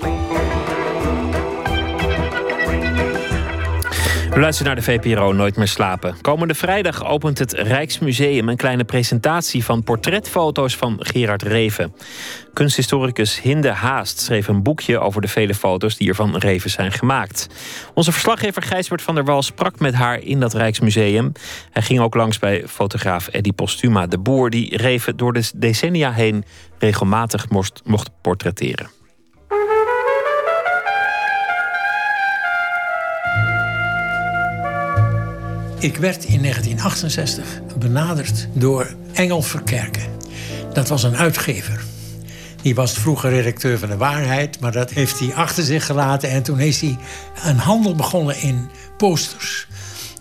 [4.33, 6.15] We naar de VPRO Nooit meer slapen.
[6.21, 11.93] Komende vrijdag opent het Rijksmuseum een kleine presentatie van portretfoto's van Gerard Reven.
[12.63, 16.91] Kunsthistoricus Hinde Haast schreef een boekje over de vele foto's die er van Reven zijn
[16.91, 17.47] gemaakt.
[17.93, 21.31] Onze verslaggever Gijsbert van der Wal sprak met haar in dat Rijksmuseum.
[21.71, 26.11] Hij ging ook langs bij fotograaf Eddie Postuma, de boer die Reven door de decennia
[26.11, 26.43] heen
[26.77, 28.89] regelmatig mocht, mocht portretteren.
[35.79, 37.45] Ik werd in 1968
[37.79, 40.03] benaderd door Engel Verkerken.
[40.73, 41.92] Dat was een uitgever.
[42.63, 46.29] Die was vroeger redacteur van de Waarheid, maar dat heeft hij achter zich gelaten.
[46.29, 46.97] En toen is hij
[47.43, 49.67] een handel begonnen in posters.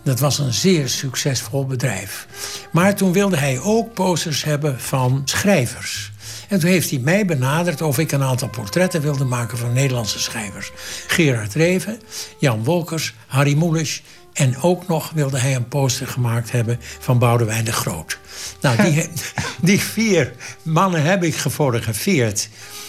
[0.02, 2.27] Dat was een zeer succesvol bedrijf.
[2.73, 6.12] Maar toen wilde hij ook posters hebben van schrijvers.
[6.48, 10.20] En toen heeft hij mij benaderd of ik een aantal portretten wilde maken van Nederlandse
[10.20, 10.73] schrijvers.
[11.06, 12.01] Gerard Reven,
[12.39, 14.02] Jan Wolkers, Harry Mulisch.
[14.33, 18.19] En ook nog wilde hij een poster gemaakt hebben van Boudewijn de Groot.
[18.61, 19.09] Nou, die,
[19.71, 20.33] die vier
[20.63, 22.49] mannen heb ik gefotografeerd.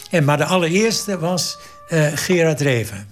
[0.10, 1.58] En, maar de allereerste was
[1.88, 3.08] eh, Gerard Reven.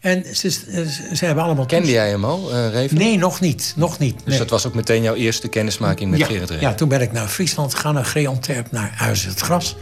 [0.00, 1.66] En ze, ze, ze hebben allemaal...
[1.66, 2.98] Kende jij hem al, eh, Reven?
[2.98, 3.72] Nee, nog niet.
[3.76, 6.66] Nog niet Dus dat was ook meteen jouw eerste kennismaking met ja, Gerard Reven?
[6.68, 9.76] Ja, toen ben ik naar Friesland gegaan, naar Greontwerp, naar Huis het Gras.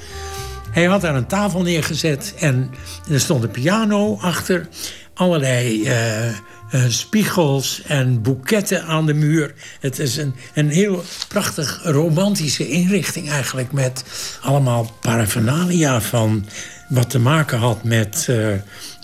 [0.71, 2.71] Hij had daar een tafel neergezet en
[3.11, 4.69] er stond een piano achter.
[5.15, 6.29] Allerlei eh,
[6.70, 9.55] eh, spiegels en boeketten aan de muur.
[9.81, 13.73] Het is een, een heel prachtig romantische inrichting eigenlijk...
[13.73, 14.05] met
[14.41, 16.47] allemaal paraphernalia van
[16.89, 18.49] wat te maken had met, eh,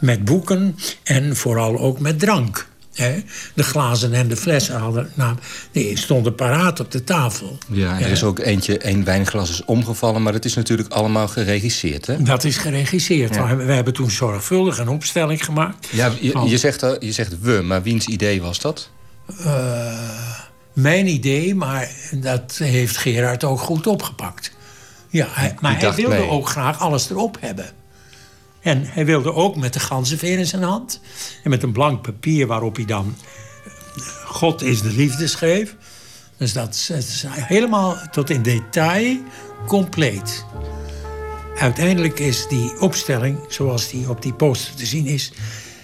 [0.01, 0.77] met boeken...
[1.03, 2.70] en vooral ook met drank.
[3.55, 5.37] De glazen en de flessen hadden, nou,
[5.73, 7.59] die stonden paraat op de tafel.
[7.69, 10.23] Ja, en er is ook eentje, één wijnglas is omgevallen...
[10.23, 12.23] maar het is natuurlijk allemaal geregisseerd, hè?
[12.23, 13.35] Dat is geregisseerd.
[13.35, 13.57] Ja.
[13.57, 15.89] We, hebben toen zorgvuldig een opstelling gemaakt.
[15.91, 18.91] Ja, je, van- je, zegt, al- je zegt we, maar wiens idee was dat?
[19.45, 19.99] Eh,
[20.73, 24.53] mijn idee, maar dat heeft Gerard ook goed opgepakt.
[25.09, 26.29] Ja, hij, maar hij wilde mee.
[26.29, 27.71] ook graag alles erop hebben.
[28.61, 31.01] En hij wilde ook met de ganzenveer in zijn hand...
[31.43, 33.17] en met een blank papier waarop hij dan...
[33.95, 35.77] eh, God is de liefde schreef.
[36.37, 39.19] Dus dat is, helemaal tot in detail
[39.67, 40.45] compleet.
[41.59, 45.33] Uiteindelijk is die opstelling, zoals die op die poster te zien is...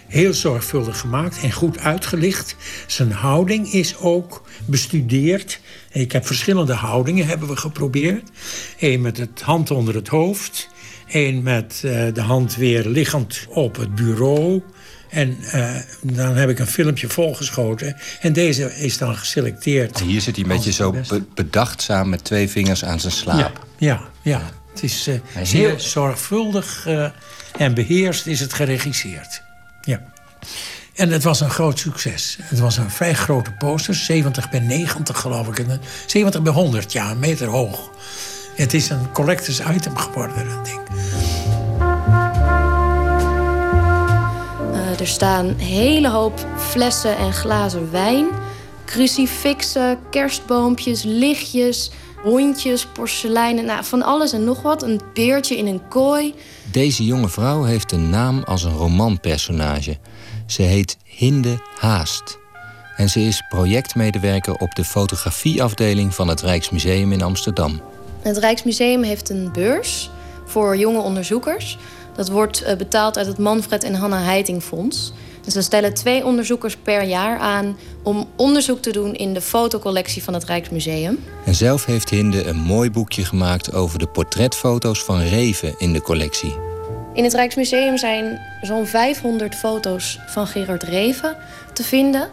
[0.06, 2.56] heel zorgvuldig gemaakt en goed uitgelicht.
[2.86, 5.60] Zijn houding is ook bestudeerd.
[5.92, 8.30] Ik heb verschillende houdingen hebben we geprobeerd.
[8.78, 10.68] Eén met het hand onder het hoofd.
[11.08, 14.62] Eén met eh, de hand weer liggend op het bureau.
[15.10, 17.96] En eh, dan heb ik een filmpje volgeschoten.
[18.20, 20.00] En deze is dan geselecteerd.
[20.00, 23.38] En hier zit hij een beetje zo be- bedachtzaam met twee vingers aan zijn slaap.
[23.78, 24.42] Ja, ja, ja.
[24.72, 26.86] Het is eh, heel- zorgvuldig
[27.58, 29.42] en beheerst is het geregisseerd.
[29.80, 30.00] Ja.
[30.94, 32.38] En het was een groot succes.
[32.42, 35.58] Het was een vrij grote poster, 70 bij 90 geloof ik.
[35.58, 37.90] En een- 70 bij 100, ja, een meter hoog.
[38.54, 40.80] Het is een collectors item geworden, dat ding.
[45.00, 48.26] Er staan een hele hoop flessen en glazen wijn.
[48.84, 51.90] Crucifixen, kerstboompjes, lichtjes,
[52.22, 53.64] hondjes, porseleinen.
[53.64, 54.82] Nou, van alles en nog wat.
[54.82, 56.34] Een beertje in een kooi.
[56.70, 59.96] Deze jonge vrouw heeft een naam als een romanpersonage.
[60.46, 62.38] Ze heet Hinde Haast.
[62.96, 67.80] En ze is projectmedewerker op de fotografieafdeling van het Rijksmuseum in Amsterdam.
[68.20, 70.10] Het Rijksmuseum heeft een beurs
[70.44, 71.78] voor jonge onderzoekers.
[72.16, 75.12] Dat wordt eh, betaald uit het Manfred en Hanna Heiting Fonds.
[75.44, 80.22] Dus ze stellen twee onderzoekers per jaar aan om onderzoek te doen in de fotocollectie
[80.22, 81.24] van het Rijksmuseum.
[81.44, 86.02] En zelf heeft Hinde een mooi boekje gemaakt over de portretfoto's van Reven in de
[86.02, 86.54] collectie.
[87.14, 91.36] In het Rijksmuseum zijn zo'n 500 foto's van Gerard Reven
[91.72, 92.28] te vinden.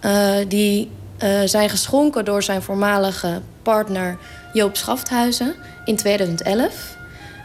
[0.00, 4.18] Eh, die eh, zijn geschonken door zijn voormalige partner
[4.52, 5.54] Joop Schafthuizen
[5.84, 6.96] in 2011.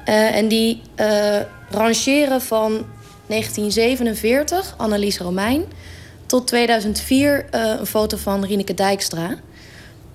[0.06, 0.82] Eh, en die
[1.70, 2.86] rangeren van
[3.28, 5.64] 1947, Annelies Romein,
[6.26, 9.36] tot 2004 eh, een foto van Rieneke Dijkstra.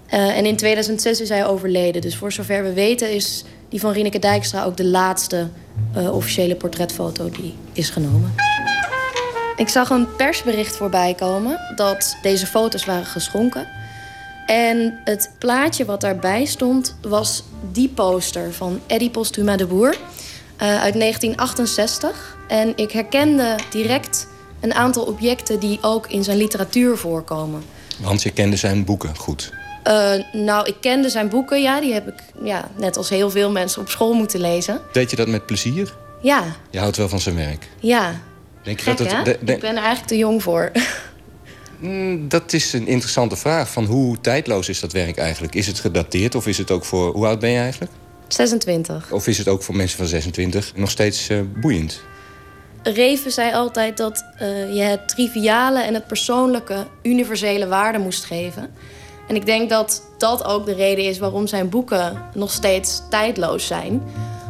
[0.06, 2.01] Eh, en in 2006 is hij overleden.
[2.01, 5.48] Dus voor zover we weten is die van Rieneke Dijkstra ook de laatste
[5.94, 8.35] eh, officiële portretfoto die is genomen.
[9.56, 13.68] Ik zag een persbericht voorbij komen dat deze foto's waren geschonken.
[14.47, 19.97] En het plaatje wat daarbij stond was die poster van Eddie Postuma de Boer
[20.66, 22.37] uit 1968.
[22.49, 24.27] En ik herkende direct
[24.61, 27.62] een aantal objecten die ook in zijn literatuur voorkomen.
[28.01, 29.53] Want je kende zijn boeken goed.
[29.82, 31.81] Eh, nou, ik kende zijn boeken, ja.
[31.81, 34.81] Die heb ik ja, net als heel veel mensen op school moeten lezen.
[34.93, 35.95] Deed je dat met plezier?
[36.23, 37.69] Ja, Je houdt wel van zijn werk.
[37.81, 38.12] ja.
[38.62, 39.16] Denk je dat hè?
[39.16, 40.70] het, de- de- Ik ben er eigenlijk te jong voor.
[41.78, 43.70] Mm, Dat is een interessante vraag.
[43.70, 45.55] Van hoe tijdloos is dat werk eigenlijk?
[45.55, 47.12] Is het gedateerd of is het ook voor...
[47.12, 47.93] Hoe oud ben je eigenlijk?
[48.35, 49.12] 26.
[49.12, 52.01] Of is het ook voor mensen van 26 nog steeds eh, boeiend?
[52.82, 58.70] Reven zei altijd dat eh, je het triviale en het persoonlijke universele waarde moest geven.
[59.28, 63.66] En ik denk dat dat ook de reden is waarom zijn boeken nog steeds tijdloos
[63.66, 64.02] zijn.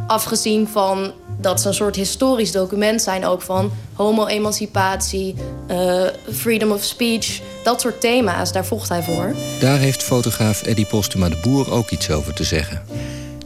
[0.06, 5.34] Afgezien van dat ze een soort historisch document zijn ook van homo-emancipatie,
[5.66, 6.02] eh,
[6.32, 9.34] freedom of speech, dat soort thema's, daar vocht hij voor.
[9.60, 12.82] Daar heeft fotograaf Eddie Postuma de Boer ook iets over te zeggen.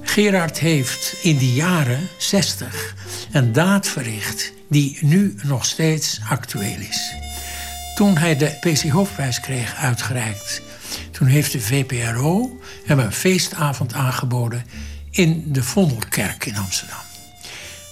[0.05, 2.94] Gerard heeft in de jaren 60
[3.32, 7.14] een daad verricht die nu nog steeds actueel is.
[7.94, 10.62] Toen hij de PC Hoofdprijs kreeg uitgereikt,
[11.10, 14.64] toen heeft de VPRO hem een feestavond aangeboden
[15.10, 16.98] in de Vondelkerk in Amsterdam.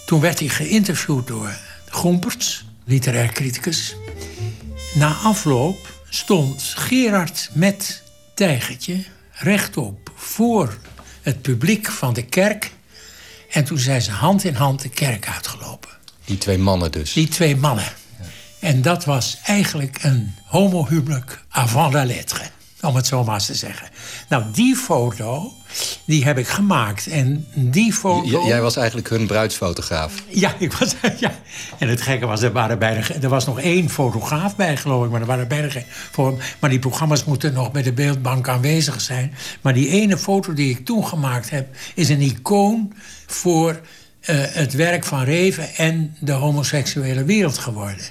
[0.06, 1.58] Toen werd hij geïnterviewd door
[1.88, 3.96] Gomperts, literair criticus.
[4.94, 8.02] Na afloop stond Gerard met
[8.34, 10.78] tijgertje rechtop voor
[11.22, 12.70] het publiek van de kerk.
[13.50, 15.90] En toen zijn ze hand in hand de kerk uitgelopen.
[16.24, 17.12] Die twee mannen dus.
[17.12, 17.92] Die twee mannen.
[18.58, 22.44] En dat was eigenlijk een homohuwelijk avant la lettre.
[22.82, 23.88] Om het zo maar eens te zeggen.
[24.28, 25.52] Nou, die foto,
[26.04, 27.06] die heb ik gemaakt.
[27.06, 28.42] En die foto...
[28.42, 30.12] J- jij was eigenlijk hun bruidsfotograaf.
[30.28, 31.34] Ja, ik was, ja.
[31.78, 35.10] En het gekke was, er, waren bijna, er was nog één fotograaf bij, geloof ik.
[35.10, 36.42] Maar er waren bijna geen voor.
[36.58, 39.34] Maar die programma's moeten nog bij de beeldbank aanwezig zijn.
[39.60, 41.76] Maar die ene foto die ik toen gemaakt heb...
[41.94, 42.92] is een icoon
[43.26, 43.80] voor
[44.20, 48.04] eh, het werk van Reven en de homoseksuele wereld geworden.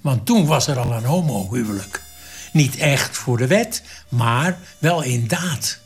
[0.00, 2.04] Want toen was er al een homohuwelijk.
[2.56, 5.78] Niet echt voor de wet, maar wel in daad.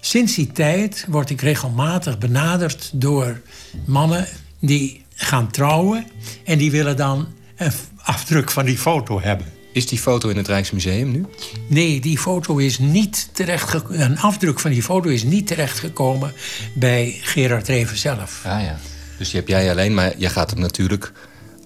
[0.00, 3.40] Sinds die tijd word ik regelmatig benaderd door
[3.86, 4.26] mannen
[4.58, 6.06] die gaan trouwen
[6.44, 9.46] en die willen dan een afdruk van die foto hebben.
[9.72, 11.26] Is die foto in het Rijksmuseum nu?
[11.68, 16.32] Nee, die foto is niet terecht een afdruk van die foto is niet terechtgekomen
[16.74, 18.42] bij Gerard Reven zelf.
[18.46, 18.78] Ah ja.
[19.18, 21.12] Dus die heb jij alleen, maar je gaat hem natuurlijk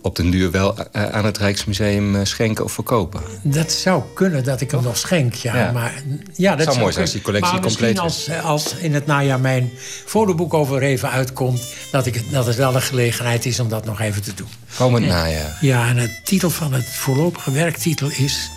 [0.08, 3.20] op den duur wel eh, aan het Rijksmuseum eh, schenken of verkopen.
[3.42, 5.56] Dat zou kunnen dat ik hem nog schenk, ja.
[5.56, 5.72] Ja.
[5.72, 6.02] Maar,
[6.34, 9.06] ja dat Zou mooi zijn als die collectie maar compleet als, eh, als in het
[9.06, 9.70] najaar mijn
[10.04, 11.62] fotoboek over Reven uitkomt...
[11.90, 14.48] Dat, ik, het- dat het wel een gelegenheid is om dat nog even te doen.
[14.76, 15.56] Komend najaar.
[15.60, 18.50] Ja, en het titel van het voorlopige werktitel is...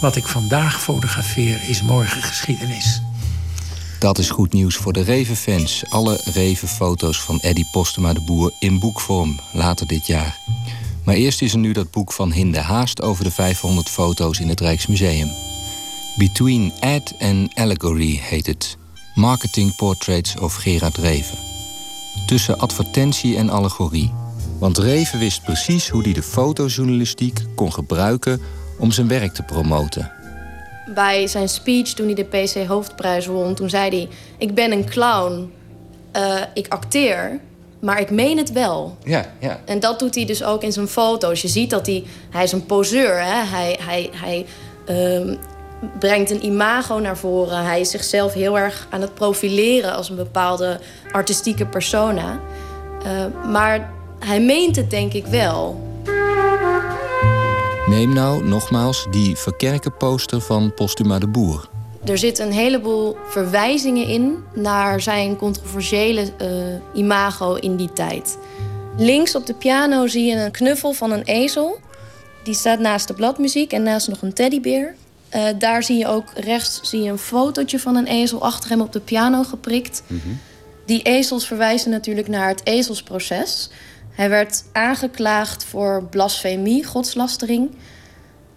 [0.00, 3.00] Wat ik vandaag fotografeer is morgen geschiedenis.
[3.98, 5.84] Dat is goed nieuws voor de Reven-fans.
[5.88, 10.38] Alle Reven-foto's van Eddie Postema de Boer in boekvorm later dit jaar.
[11.04, 14.48] Maar eerst is er nu dat boek van Hinde Haast over de 500 foto's in
[14.48, 15.30] het Rijksmuseum.
[16.16, 18.76] Between Ad and Allegory heet het.
[19.14, 21.38] Marketing Portraits of Gerard Reven.
[22.26, 24.12] Tussen advertentie en allegorie.
[24.58, 28.40] Want Reven wist precies hoe hij de fotojournalistiek kon gebruiken
[28.78, 30.17] om zijn werk te promoten.
[30.94, 34.08] Bij zijn speech toen hij de PC Hoofdprijs won, toen zei hij:
[34.38, 35.52] Ik ben een clown,
[36.12, 37.40] Eh, ik acteer,
[37.80, 38.96] maar ik meen het wel.
[39.04, 39.60] Ja, ja.
[39.64, 41.42] En dat doet hij dus ook in zijn foto's.
[41.42, 43.22] Je ziet dat hij, hij is een poseur.
[43.22, 43.44] Hè?
[43.44, 44.46] Hij, hij, hij
[44.86, 45.34] ehm,
[45.98, 47.64] brengt een imago naar voren.
[47.64, 50.80] Hij is zichzelf heel erg aan het profileren als een bepaalde
[51.12, 52.40] artistieke persona.
[53.04, 55.87] Eh, maar hij meent het denk ik wel.
[57.88, 61.68] Neem nou nogmaals die verkerken poster van Postuma de Boer.
[62.04, 66.48] Er zit een heleboel verwijzingen in naar zijn controversiële eh,
[66.94, 68.38] imago in die tijd.
[68.96, 71.78] Links op de piano zie je een knuffel van een ezel.
[72.44, 74.94] Die staat naast de bladmuziek en naast nog een teddybeer.
[75.28, 78.80] Eh, daar zie je ook rechts zie je een fotootje van een ezel achter hem
[78.80, 80.02] op de piano geprikt.
[80.86, 83.70] Die ezels verwijzen natuurlijk naar het ezelsproces.
[84.18, 87.70] Hij werd aangeklaagd voor blasfemie, godslastering.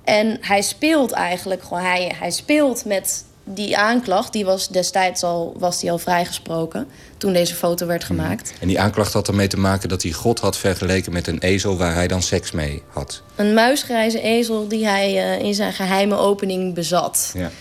[0.04, 4.34] En hij speelt eigenlijk gewoon, hij, hij speelt met die aanklacht.
[4.34, 8.54] Die was destijds al, was die al vrijgesproken toen deze foto werd gemaakt.
[8.60, 11.78] En die aanklacht had ermee te maken dat hij God had vergeleken met een ezel
[11.78, 13.22] waar hij dan seks mee had.
[13.36, 17.32] Een muisgrijze ezel die hij eh, in zijn geheime opening bezat.
[17.34, 17.52] Ja.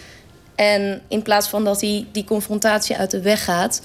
[0.54, 3.82] En in plaats van dat hij die confrontatie uit de weg gaat,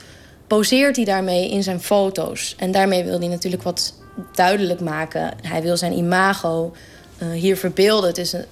[0.48, 2.56] poseert hij daarmee in zijn foto's.
[2.58, 5.34] En daarmee wil hij natuurlijk wat duidelijk maken.
[5.42, 6.74] Hij wil zijn imago
[7.18, 8.10] eh, hier verbeelden.
[8.10, 8.46] Het is een,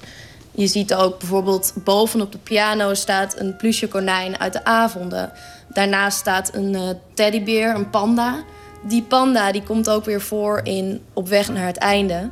[0.51, 5.31] je ziet ook bijvoorbeeld bovenop de piano staat een pluche konijn uit de avonden.
[5.69, 8.43] Daarnaast staat een eh, teddybeer, een panda.
[8.87, 12.29] Die panda die komt ook weer voor in Op weg naar het einde.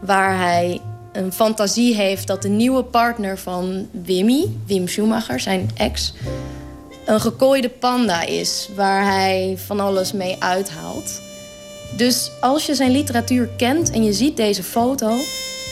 [0.00, 0.80] Waar hij
[1.12, 6.12] een fantasie heeft dat de nieuwe partner van Wimmy, Wim Schumacher, zijn ex,
[7.06, 11.20] een gekooide panda is waar hij van alles mee uithaalt.
[11.96, 15.16] Dus als je zijn literatuur kent en je ziet deze foto,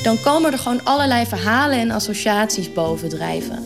[0.03, 3.59] dan komen er gewoon allerlei verhalen en associaties bovendrijven.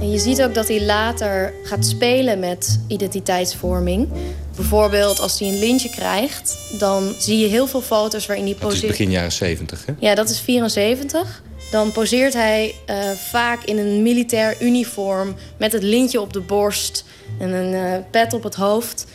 [0.00, 4.08] En je ziet ook dat hij later gaat spelen met identiteitsvorming.
[4.56, 8.62] Bijvoorbeeld als hij een lintje krijgt, dan zie je heel veel foto's waarin hij Dat
[8.62, 8.90] is poseert.
[8.90, 9.92] begin jaren 70, hè?
[9.98, 11.42] Ja, dat is 74.
[11.74, 17.04] Dan poseert hij eh, vaak in een militair uniform met het lintje op de borst
[17.38, 19.06] en een eh, pet op het hoofd.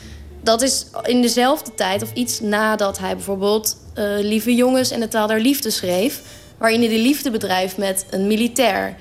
[0.44, 5.07] Dat is in dezelfde tijd of iets nadat hij bijvoorbeeld eh, Lieve Jongens en de
[5.07, 6.22] Taal der Liefde schreef,
[6.57, 8.95] waarin hij de liefde bedrijft met een militair.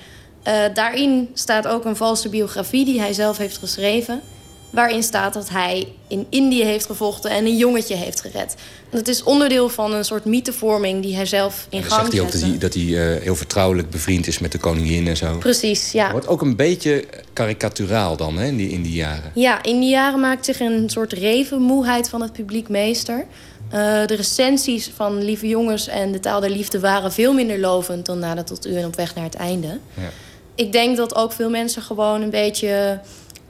[0.73, 4.21] Daarin staat ook een valse biografie die hij zelf heeft geschreven.
[4.69, 8.55] Waarin staat dat hij in Indië heeft gevochten en een jongetje heeft gered.
[8.89, 12.31] Dat is onderdeel van een soort mythevorming die hij zelf in gang zegt hij ook
[12.31, 15.37] dat hij, dat hij eh, heel vertrouwelijk bevriend is met de koningin en zo.
[15.37, 16.11] Precies, ja.
[16.11, 19.31] Wordt ook een beetje karikaturaal dan, hè, in die, in die jaren.
[19.35, 23.25] Ja, in die jaren maakt zich een soort revenmoeheid van het publiek meester.
[23.69, 28.05] Eh, de recensies van Lieve Jongens en De Taal der Liefde waren veel minder lovend
[28.05, 29.79] dan Nadat tot U en Op weg naar het einde.
[29.93, 30.09] Ja.
[30.55, 32.99] Ik denk dat ook veel mensen gewoon een beetje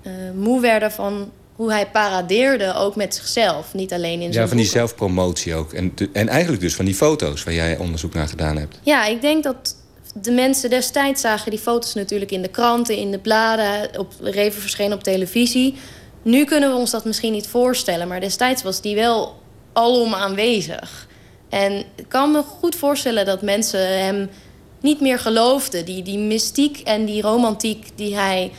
[0.01, 3.73] eh, moe werden van hoe hij paradeerde, ook met zichzelf.
[3.73, 5.73] Niet alleen in Ja, zijn van die zelfpromotie ook.
[5.73, 8.79] En, en eigenlijk dus van die foto's waar jij onderzoek naar gedaan hebt.
[8.83, 9.75] Ja, ik denk dat
[10.13, 14.61] de mensen destijds zagen die foto's natuurlijk in de kranten, in de bladen, op Reven
[14.61, 15.75] verschenen op televisie.
[16.21, 19.41] Nu kunnen we ons dat misschien niet voorstellen, maar destijds was die wel
[19.73, 21.07] alom aanwezig.
[21.49, 24.29] En ik kan me goed voorstellen dat mensen hem
[24.81, 25.85] niet meer geloofden.
[25.85, 28.51] Die, die mystiek en die romantiek die hij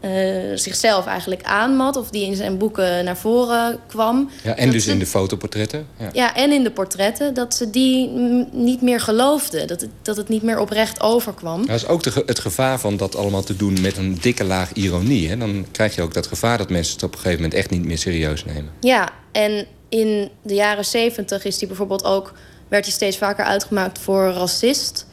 [0.00, 0.10] eh,
[0.54, 4.30] zichzelf eigenlijk aanmat, of die in zijn boeken naar voren kwam.
[4.42, 5.86] Ja, en dus ze- in de fotoportretten.
[5.98, 6.08] Ja.
[6.12, 8.08] ja, en in de portretten, dat ze die
[8.52, 9.66] niet meer geloofden.
[9.66, 11.66] Dat het, dat het niet meer oprecht overkwam.
[11.66, 14.72] Dat is ook de het gevaar van dat allemaal te doen met een dikke laag
[14.72, 15.28] ironie.
[15.28, 15.36] Hè?
[15.36, 17.84] Dan krijg je ook dat gevaar dat mensen het op een gegeven moment echt niet
[17.84, 18.70] meer serieus nemen.
[18.80, 22.32] Ja, en in de jaren zeventig is hij bijvoorbeeld ook...
[22.68, 25.06] werd hij steeds vaker uitgemaakt voor racist.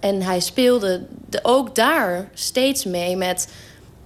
[0.00, 3.48] En hij speelde de, ook daar steeds mee met...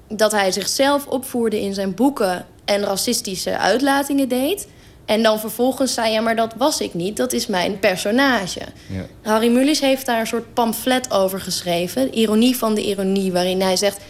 [0.08, 2.46] dat hij zichzelf opvoerde in zijn boeken...
[2.64, 4.66] en racistische uitlatingen deed...
[5.06, 7.16] En dan vervolgens zei, ja, maar dat was ik niet.
[7.16, 8.60] Dat is mijn personage.
[8.88, 9.06] Ja.
[9.22, 12.14] Harry Mulisch heeft daar een soort pamflet over geschreven.
[12.14, 14.00] Ironie van de ironie, waarin hij zegt...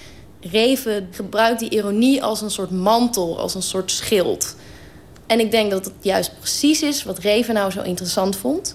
[0.40, 4.56] Reven gebruikt die ironie als een soort mantel, als een soort schild.
[5.26, 8.74] En ik denk dat het juist precies is wat Reven nou zo interessant vond.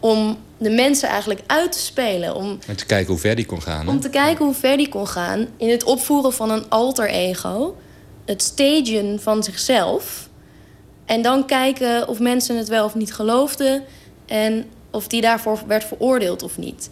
[0.00, 2.34] Om de mensen eigenlijk uit te spelen.
[2.34, 3.86] Om, En te kijken hoe ver die kon gaan.
[3.86, 3.90] Hè?
[3.92, 7.76] om te kijken hoe ver die kon gaan in het opvoeren van een alter ego.
[8.24, 10.28] Het stagen van zichzelf.
[11.04, 13.84] En dan kijken of mensen het wel of niet geloofden.
[14.26, 16.90] En of die daarvoor werd veroordeeld of niet.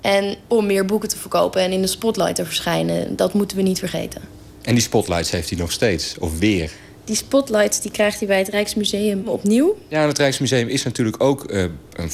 [0.00, 3.16] En om meer boeken te verkopen en in de spotlight te verschijnen.
[3.16, 4.20] Dat moeten we niet vergeten.
[4.62, 6.18] En die spotlights heeft hij nog steeds.
[6.18, 6.70] Of weer.
[7.10, 9.76] Die spotlights die krijgt hij bij het Rijksmuseum opnieuw.
[9.88, 12.10] Ja, en het Rijksmuseum is natuurlijk ook eh, een,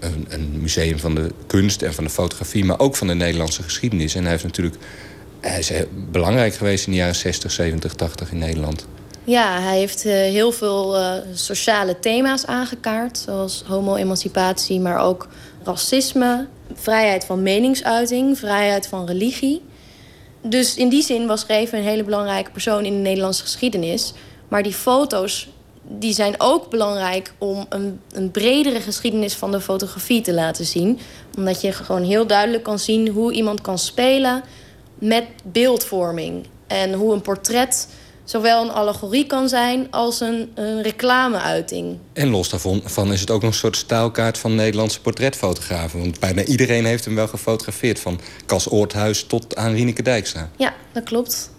[0.00, 3.62] een, een museum van de kunst en van de fotografie, maar ook van de Nederlandse
[3.62, 4.14] geschiedenis.
[4.14, 4.76] En hij heeft natuurlijk.
[5.40, 8.86] Hij is heel belangrijk geweest in de jaren 60, 70, 80 in Nederland.
[9.24, 13.18] Ja, hij heeft eh, heel veel eh, sociale thema's aangekaart.
[13.18, 15.28] Zoals homo-emancipatie, maar ook
[15.64, 16.46] racisme.
[16.74, 19.62] Vrijheid van meningsuiting, vrijheid van religie.
[20.42, 24.12] Dus in die zin was Reven een hele belangrijke persoon in de Nederlandse geschiedenis.
[24.48, 25.48] Maar die foto's
[25.88, 30.98] die zijn ook belangrijk om een, een bredere geschiedenis van de fotografie te laten zien.
[31.36, 34.42] Omdat je gewoon heel duidelijk kan zien hoe iemand kan spelen
[34.98, 36.46] met beeldvorming.
[36.66, 37.88] En hoe een portret
[38.24, 41.98] zowel een allegorie kan zijn als een, een reclameuiting.
[42.12, 46.00] En los daarvan van is het ook nog een soort stijlkaart van Nederlandse portretfotografen.
[46.00, 48.00] Want bijna iedereen heeft hem wel gefotografeerd.
[48.00, 50.50] Van Cas Oorthuis tot aan Rieneke Dijkstra.
[50.56, 51.50] Ja, dat klopt.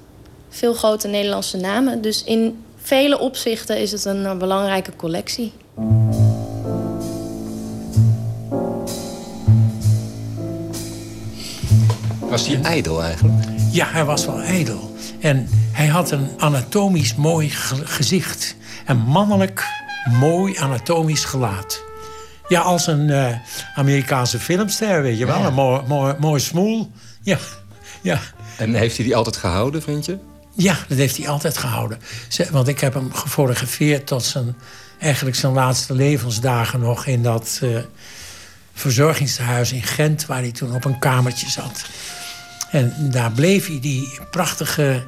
[0.49, 2.01] Veel grote Nederlandse namen.
[2.01, 5.53] Dus in vele opzichten is het een eh, belangrijke collectie.
[12.19, 13.43] Was hij ijdel eigenlijk?
[13.71, 14.95] Ja, hij was wel ijdel.
[15.19, 18.55] En hij had een anatomisch mooi ge- gezicht.
[18.85, 19.65] Een mannelijk,
[20.19, 21.83] mooi anatomisch gelaat.
[22.47, 23.35] Ja, als een eh,
[23.75, 25.39] Amerikaanse filmster, weet je wel.
[25.39, 25.45] Ja.
[25.47, 26.91] Een mooi, mooi, mooi smoel.
[27.21, 27.37] Ja,
[28.01, 28.19] ja.
[28.57, 30.17] En heeft hij die altijd gehouden, vind je?
[30.61, 31.99] Ja, dat heeft hij altijd gehouden.
[32.51, 34.55] Want ik heb hem gefotografeerd tot zijn,
[34.99, 37.77] eigenlijk zijn laatste levensdagen nog in dat eh,
[38.73, 41.85] verzorgingstehuis in Gent, waar hij toen op een kamertje zat.
[42.71, 45.03] En daar bleef hij die prachtige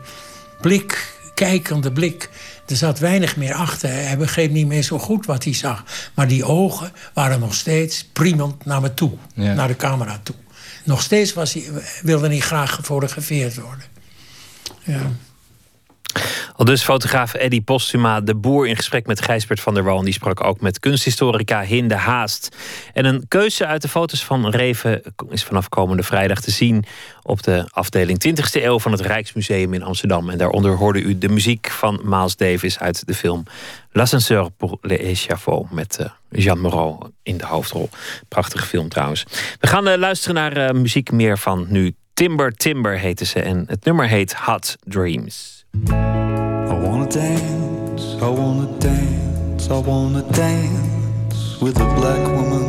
[0.62, 2.30] blik, kijkende blik.
[2.68, 3.90] Er zat weinig meer achter.
[3.90, 5.84] Hij begreep niet meer zo goed wat hij zag.
[6.14, 9.54] Maar die ogen waren nog steeds priemend naar me toe, Ja.
[9.54, 10.36] naar de camera toe.
[10.84, 11.64] Nog steeds was hij,
[12.02, 13.86] wilde hij graag gefotografeerd worden.
[14.84, 15.02] Ja.
[16.56, 20.02] Al dus fotograaf Eddy Postuma, de boer, in gesprek met Gijsbert van der Wal.
[20.02, 22.56] Die sprak ook met kunsthistorica Hinde Haast.
[22.94, 26.86] En een keuze uit de foto's van Reven is vanaf komende vrijdag te zien
[27.24, 30.30] op de afdeling 20e eeuw van het Rijksmuseum in Amsterdam.
[30.30, 33.44] En daaronder hoorde u de muziek van Miles Davis uit de film
[33.92, 35.28] L'Ascenseur pour les
[35.70, 37.90] met eh, Jean Moreau in de hoofdrol.
[38.28, 39.26] Prachtige film trouwens.
[39.60, 41.96] We gaan eh, luisteren naar eh, muziek meer van nu.
[42.14, 45.61] Timber Timber heten ze en het nummer heet Hot Dreams.
[45.74, 52.68] I wanna dance, I wanna dance, I wanna dance with a black woman.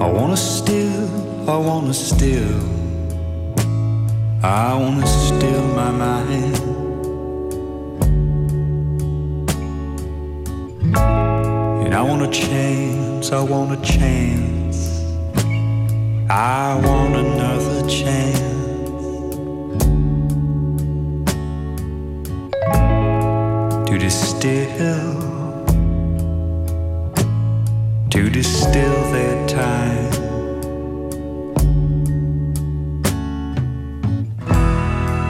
[0.00, 2.60] I wanna steal, I wanna steal,
[4.44, 6.56] I wanna steal my mind.
[11.84, 14.57] And I want a chance, I want a chance.
[16.30, 18.38] I want another chance
[23.88, 25.14] to distill,
[28.10, 30.12] to distill their time.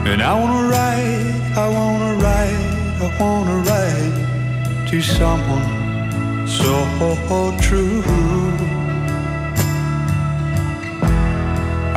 [0.05, 2.59] And I wanna write, I wanna write,
[2.99, 8.78] I wanna write to someone so true.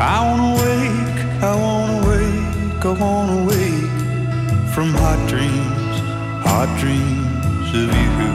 [0.05, 5.97] I wanna wake, I wanna wake, I wanna wake from hot dreams,
[6.45, 7.89] hot dreams of
[8.19, 8.33] you.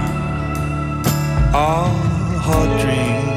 [1.53, 1.91] Ah,
[2.41, 3.36] hot dreams.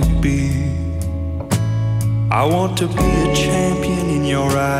[0.00, 0.50] To be,
[2.30, 4.75] I want to be a champion in your eyes.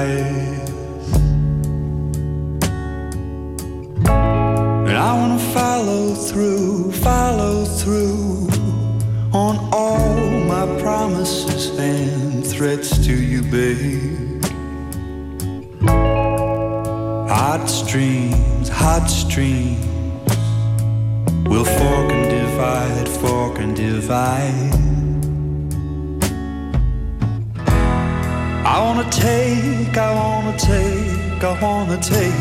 [31.45, 32.33] I wanna take,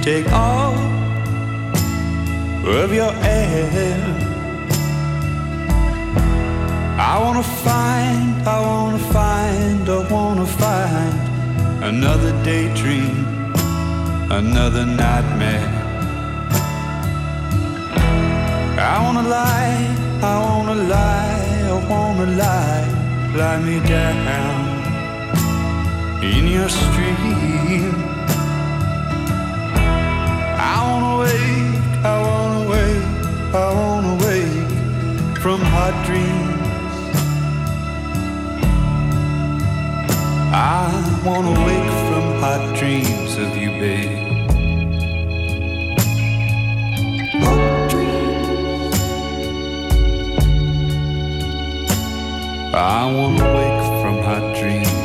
[0.00, 0.74] take all
[2.64, 3.98] of your air.
[6.98, 11.14] I wanna find, I wanna find, I wanna find
[11.82, 13.26] another daydream,
[14.30, 15.68] another nightmare.
[18.78, 24.55] I wanna lie, I wanna lie, I wanna lie, lie me down
[26.22, 27.94] in your stream.
[30.58, 36.56] I wanna wake, I wanna wake, I wanna wake from hot dreams.
[40.52, 40.88] I
[41.24, 44.24] wanna wake from hot dreams of you, babe.
[52.74, 54.95] I wanna wake from hot dreams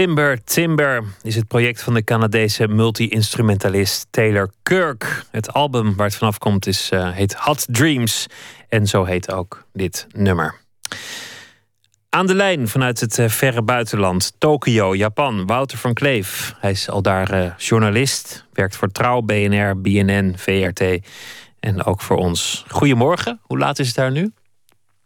[0.00, 5.24] Timber, Timber is het project van de Canadese multi-instrumentalist Taylor Kirk.
[5.30, 8.26] Het album waar het vanaf komt is, eh, heet Hot Dreams.
[8.68, 10.60] En zo heet ook dit nummer.
[12.08, 16.54] Aan de lijn vanuit het eh, verre buitenland, Tokio, Japan, Wouter van Kleef.
[16.58, 20.82] Hij is al daar eh, journalist, werkt voor Trouw, BNR, BNN, VRT
[21.58, 22.64] en ook voor ons.
[22.68, 24.32] Goedemorgen, hoe laat is het daar nu?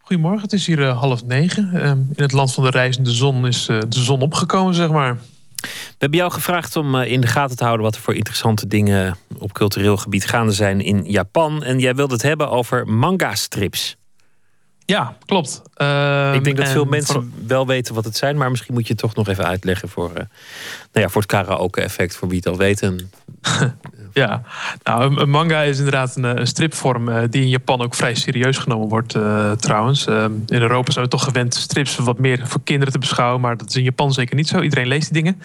[0.05, 1.71] Goedemorgen, het is hier eh, half negen.
[1.75, 5.15] Ehm, in het land van de reizende zon is eh, de zon opgekomen, zeg maar.
[5.61, 8.67] We hebben jou gevraagd om eh, in de gaten te houden wat er voor interessante
[8.67, 11.63] dingen op cultureel gebied gaande zijn in Japan.
[11.63, 13.97] En jij wilde het hebben over manga-strips.
[14.87, 15.63] Ja, klopt.
[15.75, 18.87] Ehm, Ik denk dat veel mensen voor- wel weten wat het zijn, maar misschien moet
[18.87, 20.27] je het toch nog even uitleggen voor, nou
[20.93, 22.83] ja, voor het karaoke-effect, voor wie het al weet.
[22.83, 23.11] En
[24.15, 24.43] Ja,
[24.83, 28.59] nou, een, manga is inderdaad een, eh, stripvorm eh, die in Japan ook vrij serieus
[28.59, 30.07] genomen wordt, eh, trouwens.
[30.07, 33.69] In Europa zijn we toch gewend strips wat meer voor kinderen te beschouwen, maar dat
[33.69, 34.61] is in Japan zeker niet zo.
[34.61, 35.43] Iedereen leest die dingen.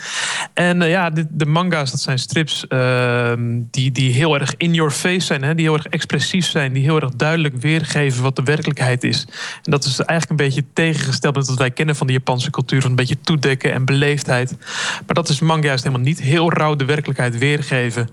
[0.53, 4.91] En ja, de, de manga's, dat zijn strips ehm, die, die heel erg in your
[4.91, 8.43] face zijn, hè, die heel erg expressief zijn, die heel erg duidelijk weergeven wat de
[8.43, 9.25] werkelijkheid is.
[9.63, 12.81] En dat is eigenlijk een beetje tegengesteld met wat wij kennen van de Japanse cultuur,
[12.81, 14.57] van een beetje toedekken en beleefdheid.
[15.05, 16.21] Maar dat is manga juist helemaal niet.
[16.21, 18.09] Heel rauw de werkelijkheid weergeven.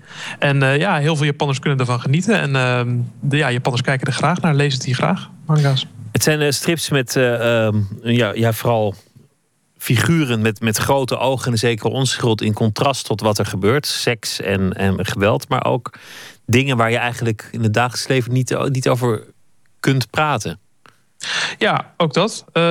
[0.47, 2.39] En eh, ja, heel veel Japanners kunnen ervan genieten.
[2.39, 5.87] En ehm, de ja, Japanners kijken er graag naar, lezen het hier graag, manga's.
[6.11, 8.95] Het zijn eh, strips met eh, ehm, ja, ja, vooral
[9.77, 13.85] figuren met, met grote ogen en een zekere onschuld in contrast tot wat er gebeurt.
[13.85, 15.93] Seks en, en geweld, maar ook
[16.45, 19.23] dingen waar je eigenlijk in het dagelijks leven niet, niet over
[19.79, 20.59] kunt praten.
[21.57, 22.45] Ja, ook dat.
[22.53, 22.63] Eh,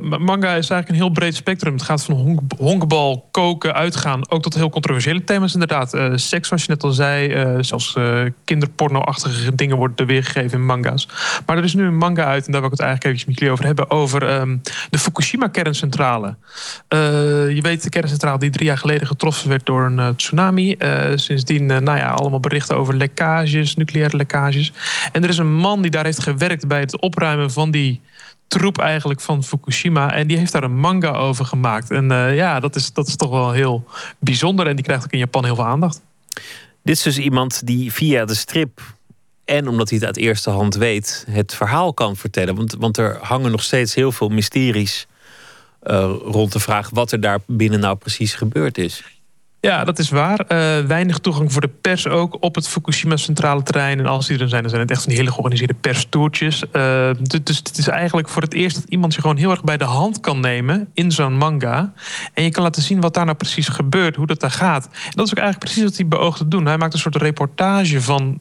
[0.00, 1.72] ma- manga is eigenlijk een heel breed spectrum.
[1.72, 5.94] Het gaat van honk, honkbal, koken, uitgaan, ook tot heel controversiële thema's inderdaad.
[5.94, 7.96] Eh, seks, zoals je net al zei, eh, zelfs
[8.44, 11.08] kinderporno-achtige dingen worden er weergegeven in manga's.
[11.46, 13.38] Maar er is nu een manga uit, en daar wil ik het eigenlijk eventjes met
[13.38, 14.56] jullie over hebben, over ehm,
[14.90, 16.36] de Fukushima-kerncentrale.
[17.48, 20.76] Je weet, de kerncentrale die drie jaar geleden getroffen werd door een tsunami.
[21.14, 24.72] Sindsdien, nou ja, allemaal berichten over lekkages, nucleaire lekkages.
[25.12, 28.00] En er is een man die daar heeft gewerkt bij het opruimen van die
[28.48, 30.12] troep eigenlijk van Fukushima.
[30.12, 31.90] En die heeft daar een manga over gemaakt.
[31.90, 33.84] En eh, ja, dat is, dat is toch wel heel
[34.18, 34.66] bijzonder.
[34.66, 36.02] En die krijgt ook in Japan heel veel aandacht.
[36.82, 38.80] Dit is dus iemand die via de strip
[39.44, 42.54] en omdat hij het uit eerste hand weet, het verhaal kan vertellen.
[42.54, 45.06] Want, want er hangen nog steeds heel veel mysteries
[45.80, 49.02] eh, rond de vraag wat er daar binnen nou precies gebeurd is.
[49.64, 50.38] Ja, dat is waar.
[50.38, 53.98] Eh, weinig toegang voor de pers ook op het Fukushima centrale terrein.
[53.98, 56.70] En als die er zijn, dan zijn het echt van die hele georganiseerde perstoertjes.
[56.70, 57.10] Eh,
[57.42, 59.84] dus, het is eigenlijk voor het eerst dat iemand je gewoon heel erg bij de
[59.84, 61.92] hand kan nemen in zo'n manga.
[62.34, 64.84] En je kan laten zien wat daar nou precies gebeurt, hoe dat daar gaat.
[64.84, 66.66] En dat is ook eigenlijk precies wat hij beoogt te doen.
[66.66, 68.40] Hij maakt een soort reportage van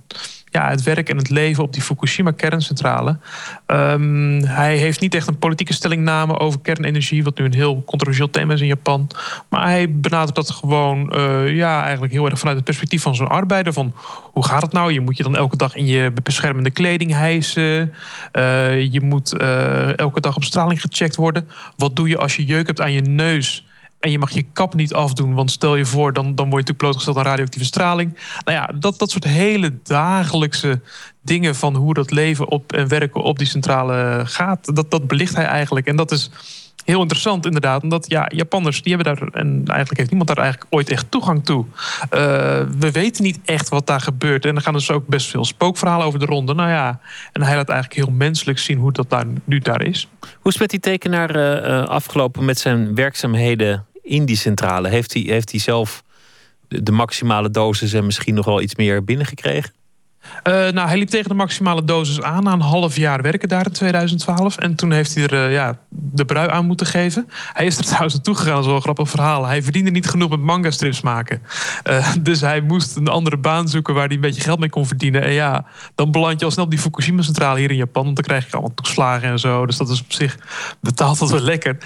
[0.53, 3.17] ja, het werk en het leven op die Fukushima-kerncentrale.
[3.65, 8.29] Ehm, hij heeft niet echt een politieke stellingname over kernenergie, wat nu een heel controversieel
[8.29, 9.07] thema is in Japan.
[9.49, 13.27] Maar hij benadert dat gewoon eh, ja, eigenlijk heel erg vanuit het perspectief van zo'n
[13.27, 13.73] arbeider.
[13.73, 13.93] Van
[14.23, 14.93] hoe gaat het nou?
[14.93, 17.93] Je moet je dan elke dag in je beschermende kleding hijsen.
[18.31, 21.47] Eh, je moet eh, elke dag op straling gecheckt worden.
[21.77, 23.65] Wat doe je als je jeuk hebt aan je neus?
[24.03, 26.49] En je mag je kap niet afdoen, want stel je voor, dan, dan word je
[26.49, 28.17] natuurlijk blootgesteld aan radioactieve straling.
[28.45, 30.81] Nou ja, dat, dat soort hele dagelijkse
[31.21, 35.35] dingen van hoe dat leven op en werken op die centrale gaat, dat, dat belicht
[35.35, 35.87] hij eigenlijk.
[35.87, 36.29] En dat is
[36.85, 40.73] heel interessant inderdaad, omdat ja, Japanners, die hebben daar, en eigenlijk heeft niemand daar eigenlijk
[40.73, 41.65] ooit echt toegang toe.
[42.09, 42.19] Eh,
[42.77, 44.45] we weten niet echt wat daar gebeurt.
[44.45, 46.53] En er gaan dus ook best veel spookverhalen over de ronde.
[46.53, 46.99] Nou ja,
[47.31, 50.07] en hij laat eigenlijk heel menselijk zien hoe dat daar, nu daar is.
[50.39, 54.89] Hoe is met die tekenaar eh, eh, afgelopen met zijn werkzaamheden in die centrale?
[54.89, 56.03] Heeft hij, heeft hij zelf
[56.67, 59.73] de, maximale dosis en misschien nog wel iets meer binnengekregen?
[60.43, 63.65] Eh, nou, hij liep tegen de maximale dosis aan na een half jaar werken daar
[63.65, 64.57] in 2012.
[64.57, 67.29] En toen heeft hij er eh, ja, de brui aan moeten geven.
[67.53, 69.45] Hij is er trouwens naartoe gegaan, dat wel grappig verhaal.
[69.45, 71.41] Hij verdiende niet genoeg met manga strips maken.
[71.83, 74.85] Eh, dus hij moest een andere baan zoeken waar hij een beetje geld mee kon
[74.85, 75.23] verdienen.
[75.23, 78.03] En ja, dan beland je al snel op die Fukushima-centrale hier in Japan.
[78.03, 79.65] Want dan krijg je allemaal toeslagen en zo.
[79.65, 80.37] Dus dat is op zich
[80.81, 81.77] betaald dat wel lekker.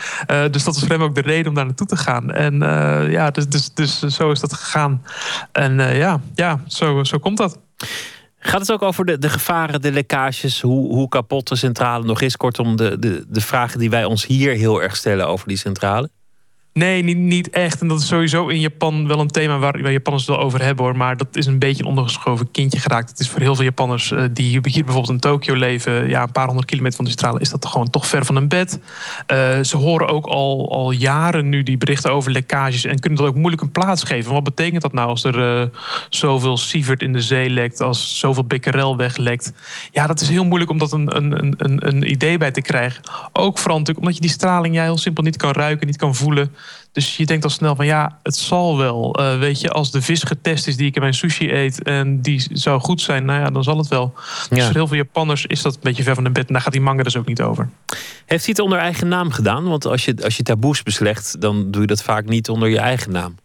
[0.51, 2.31] Dus dat is voor hem ook de reden om daar naartoe te gaan.
[2.31, 2.59] En
[3.11, 5.03] ja, dus, dus, dus zo is dat gegaan.
[5.51, 7.59] En ja, ja zo, zo komt dat.
[8.39, 12.22] Gaat het ook over de, de gevaren, de lekkages, hoe, hoe kapot de centrale nog
[12.22, 12.38] is?
[12.38, 16.09] Kortom, de, de, de vragen die wij ons hier heel erg stellen over die centrale?
[16.78, 17.82] Nee, niet, niet echt.
[17.82, 20.86] En dat is sowieso in Japan wel een thema waar, Japanners het wel over hebben
[20.86, 20.98] hoor.
[20.98, 23.10] Maar dat is een beetje een ondergeschoven kindje geraakt.
[23.10, 26.32] Het is voor heel veel Japanners eh, die hier bijvoorbeeld in Tokio leven, ja, een
[26.32, 28.80] paar honderd kilometer van die stralen, is dat gewoon toch ver van een bed.
[29.26, 33.28] Eh, ze horen ook al, al jaren nu die berichten over lekkages en kunnen dat
[33.28, 34.34] ook moeilijk een plaats geven.
[34.34, 35.68] Wat betekent dat nou als er eh,
[36.10, 39.54] zoveel sievert in de zee lekt, als zoveel becquerel weglekt?
[39.91, 43.04] Ja, dat is heel moeilijk om dat een, een, een, een, idee bij te krijgen.
[43.32, 46.16] Ook vooral natuurlijk omdat je die straling ja, heel simpel niet kan ruiken, niet kan
[46.16, 46.56] voelen.
[46.91, 49.14] Dus je denkt al snel van ja, het zal wel.
[49.15, 52.22] Eh, weet je, als de vis getest is die ik in mijn sushi eet en
[52.22, 54.14] die zou goed zijn, nou ja, dan zal het wel.
[54.49, 54.65] Dus Ja.
[54.65, 56.48] voor heel veel Japanners is dat een beetje ver van de bed.
[56.48, 57.69] En daar gaat die manga dus ook niet over.
[58.26, 59.68] Heeft hij het onder eigen naam gedaan?
[59.68, 62.80] Want als je, als je taboes beslecht, dan doe je dat vaak niet onder je
[62.80, 63.35] eigen naam.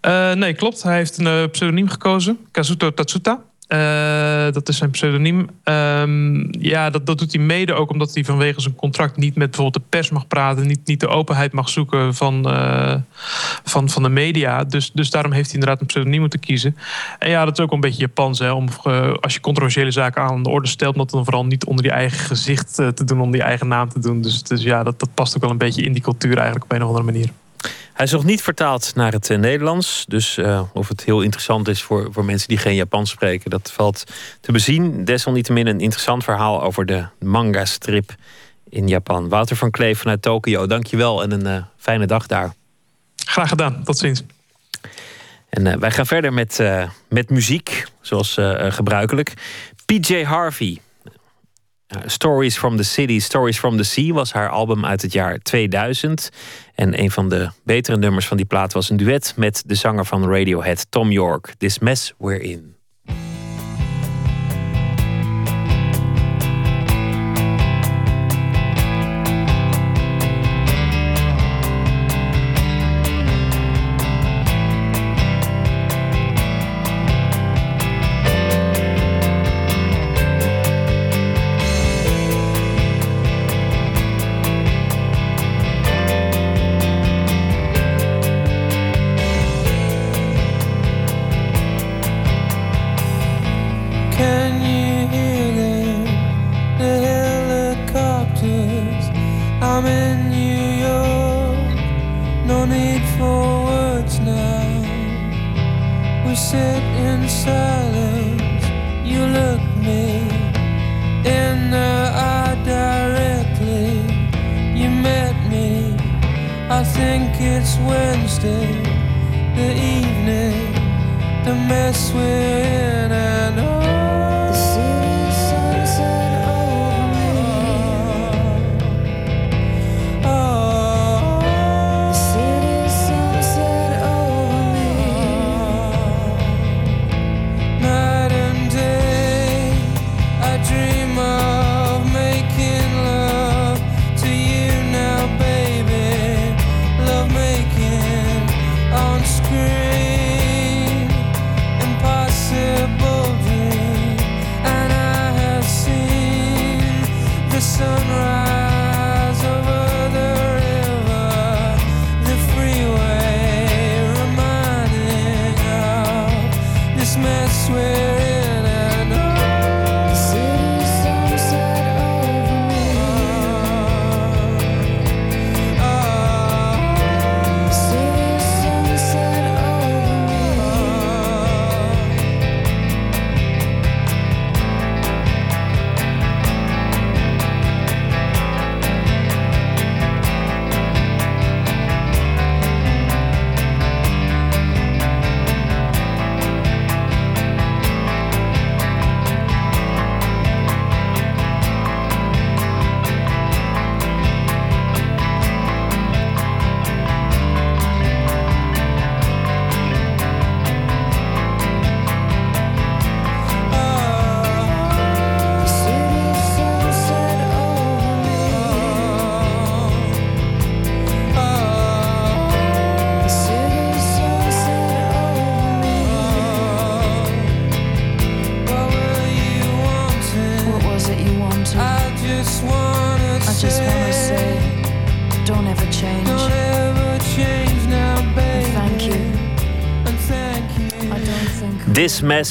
[0.00, 0.82] Eh, nee, klopt.
[0.82, 2.38] Hij heeft een eh, pseudoniem gekozen.
[2.50, 3.42] Kazuto Tatsuta.
[3.66, 5.48] Eh, dat is zijn pseudoniem.
[5.62, 9.50] Ehm, ja, dat, dat doet hij mede ook omdat hij vanwege zijn contract niet met
[9.50, 12.94] bijvoorbeeld de pers mag praten, niet, niet de openheid mag zoeken van, eh,
[13.64, 14.64] van, van de media.
[14.64, 16.76] Dus, dus daarom heeft hij inderdaad een pseudoniem moeten kiezen.
[17.18, 18.38] En ja, dat is ook een beetje Japans.
[18.38, 21.64] Hè, om, eh, als je controversiële zaken aan de orde stelt, dat dan vooral niet
[21.64, 24.20] onder je eigen gezicht te doen, onder je eigen naam te doen.
[24.20, 26.72] Dus, dus ja, dat, dat past ook wel een beetje in die cultuur eigenlijk op
[26.72, 27.28] een of andere manier.
[27.94, 30.04] Hij is nog niet vertaald naar het eh, Nederlands.
[30.08, 33.72] Dus eh, of het heel interessant is voor, voor mensen die geen Japans spreken, dat
[33.72, 34.04] valt
[34.40, 35.04] te bezien.
[35.04, 38.14] Desalniettemin een interessant verhaal over de manga-strip
[38.68, 39.28] in Japan.
[39.28, 42.54] Wouter van Kleef vanuit Tokio, dankjewel en een eh, fijne dag daar.
[43.16, 43.84] Graag gedaan.
[43.84, 44.22] Tot ziens.
[45.48, 46.62] En wij gaan verder met,
[47.08, 48.38] met muziek, zoals
[48.68, 49.32] gebruikelijk.
[49.86, 50.80] PJ Harvey.
[51.94, 55.38] Eh, Stories from the City, Stories from the Sea was haar album uit het jaar
[55.38, 56.30] 2000.
[56.74, 60.06] En een van de betere nummers van die plaat was een duet met de zanger
[60.06, 61.54] van Radiohead, Tom York.
[61.58, 62.73] This Mess We're In.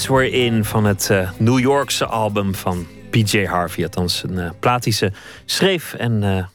[0.02, 3.84] We're In van het eh, New Yorkse album van PJ Harvey.
[3.84, 5.12] Althans, een eh, plaat die ze
[5.46, 6.46] schreef en eh,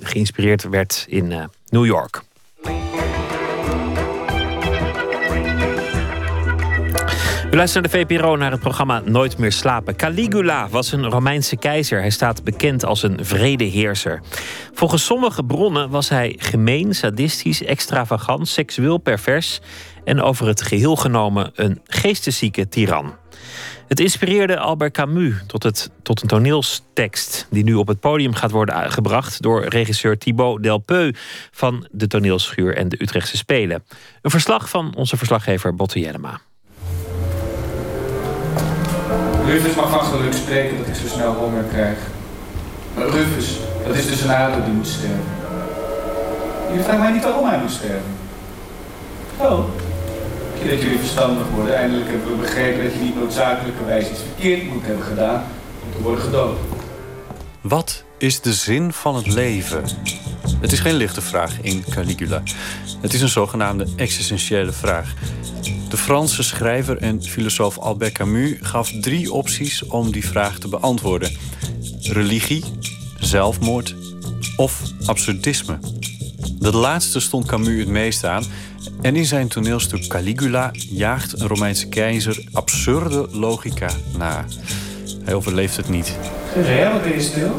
[0.00, 2.22] geïnspireerd werd in eh, New York.
[7.50, 9.96] U luistert naar de VPRO naar het programma Nooit meer slapen.
[9.96, 12.00] Caligula was een Romeinse keizer.
[12.00, 14.20] Hij staat bekend als een vredeheerser.
[14.72, 19.60] Volgens sommige bronnen was hij gemeen, sadistisch, extravagant, seksueel pervers
[20.04, 23.14] en over het geheel genomen een geesteszieke tiran.
[23.88, 27.46] Het inspireerde Albert Camus tot, het, tot een toneelstekst...
[27.50, 29.42] die nu op het podium gaat worden gebracht...
[29.42, 31.12] door regisseur Thibaut Delpeu
[31.50, 33.84] van de toneelschuur en de Utrechtse Spelen.
[34.22, 36.40] Een verslag van onze verslaggever Botte Jellema.
[39.46, 41.98] Rufus mag geluk spreken dat ik zo snel honger krijg.
[42.94, 43.56] Maar Rufus,
[43.86, 45.24] dat is dus een die moet sterven.
[46.68, 48.12] Jullie vragen mij niet waarom hij moet sterven.
[49.36, 49.64] Oh,
[50.62, 51.76] dat jullie verstandig worden.
[51.76, 55.44] Eindelijk hebben we begrepen dat je niet noodzakelijkerwijs iets verkeerd moet hebben gedaan
[55.84, 56.58] om te worden gedood.
[57.60, 59.84] Wat is de zin van het leven?
[60.60, 62.42] Het is geen lichte vraag in Caligula.
[63.00, 65.14] Het is een zogenaamde existentiële vraag.
[65.88, 71.36] De Franse schrijver en filosoof Albert Camus gaf drie opties om die vraag te beantwoorden:
[72.00, 72.64] religie,
[73.18, 73.94] zelfmoord
[74.56, 75.78] of absurdisme.
[76.58, 78.44] Dat laatste stond Camus het meest aan.
[79.00, 84.44] En in zijn toneelstuk Caligula jaagt een Romeinse keizer absurde logica na.
[85.24, 86.16] Hij overleeft het niet.
[86.52, 87.54] Gereel, wat ben je stil?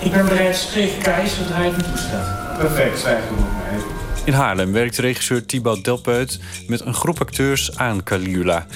[0.00, 2.58] Ik ben bereid tegen keizer zodra hij het me toestaat.
[2.58, 2.98] Perfect,
[3.30, 3.80] op mij.
[4.24, 8.66] In Haarlem werkt regisseur Thibaut Delpeut met een groep acteurs aan Caligula.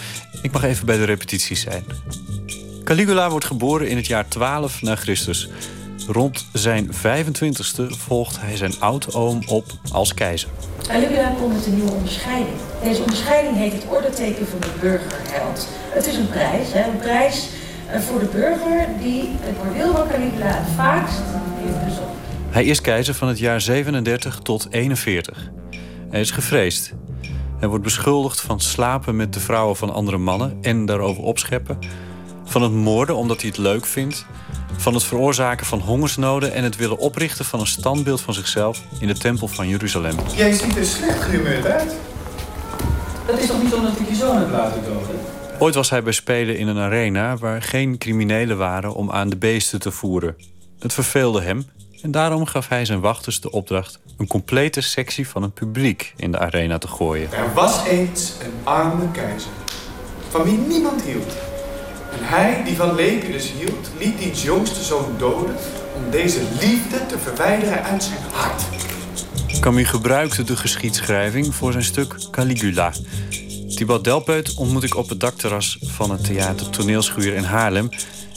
[0.42, 1.84] Ik mag even bij de repetities zijn.
[2.84, 5.48] Caligula wordt geboren in het jaar 12 na Christus.
[6.10, 10.48] Rond zijn 25ste volgt hij zijn oud-oom op als keizer.
[10.82, 12.56] Caligula komt met een nieuwe onderscheiding.
[12.82, 15.68] Deze onderscheiding heet het ordeteken van de burgerheld.
[15.90, 16.90] Het is een prijs, hè?
[16.90, 17.48] een prijs
[17.90, 21.18] eh, voor de burger die het bordeel van Caligula het vaakst
[21.64, 22.16] heeft bezocht.
[22.50, 25.50] Hij is keizer van het jaar 37 tot 41.
[26.10, 26.94] Hij is gevreesd.
[27.58, 31.78] Hij wordt beschuldigd van slapen met de vrouwen van andere mannen en daarover opscheppen.
[32.48, 34.26] Van het moorden omdat hij het leuk vindt.
[34.76, 39.06] Van het veroorzaken van hongersnoden en het willen oprichten van een standbeeld van zichzelf in
[39.06, 40.16] de tempel van Jeruzalem.
[40.36, 41.94] Jij ziet er slecht gehumeurd uit.
[43.26, 45.20] Dat is toch niet omdat ik je zoon heb laten doden?
[45.58, 49.36] Ooit was hij bij Spelen in een arena waar geen criminelen waren om aan de
[49.36, 50.36] beesten te voeren.
[50.78, 51.66] Het verveelde hem
[52.02, 56.32] en daarom gaf hij zijn wachters de opdracht een complete sectie van het publiek in
[56.32, 57.32] de arena te gooien.
[57.32, 59.50] Er was eens een arme keizer,
[60.28, 61.47] van wie niemand hield.
[62.12, 65.56] En hij, die van Lepidus hield, liet diens jongste zoon doden
[65.96, 68.62] om deze liefde te verwijderen uit zijn hart.
[69.60, 72.92] Camus gebruikte de geschiedschrijving voor zijn stuk Caligula.
[73.74, 77.88] Thibaut Delpeut ontmoet ik op het dakterras van het theater Toneelschuur in Haarlem...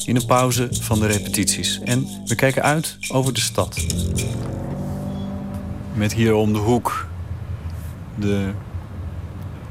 [0.05, 1.79] in een pauze van de repetities.
[1.83, 3.85] En we kijken uit over de stad.
[5.93, 7.07] Met hier om de hoek
[8.15, 8.51] de,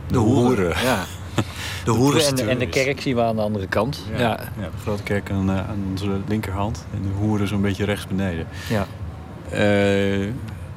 [0.09, 0.75] de, hoeren.
[0.83, 1.07] Ja.
[1.93, 4.05] De hoeren en, de- en de kerk zien we aan de andere kant.
[4.13, 4.39] Ja, Ja.
[4.59, 4.63] ja.
[4.65, 8.47] de grote kerk aan, eh, aan onze linkerhand en de hoeren zo'n beetje rechts beneden.
[8.69, 8.87] Ja.
[9.51, 10.23] Eh,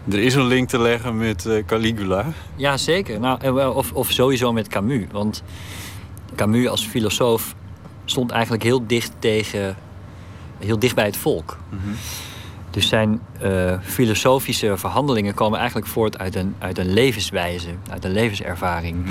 [0.10, 2.26] er is een link te leggen met eh, Caligula.
[2.56, 3.20] Ja, zeker.
[3.20, 5.04] Nou, of, of sowieso met Camus.
[5.12, 5.44] Want
[6.36, 7.56] Camus als filosoof
[8.06, 9.76] stond eigenlijk heel dicht tegen,
[10.60, 11.58] heel dicht bij het volk.
[12.70, 13.20] Dus zijn
[13.82, 19.06] filosofische verhandelingen komen eigenlijk voort uit een, uit een levenswijze, uit een levenservaring.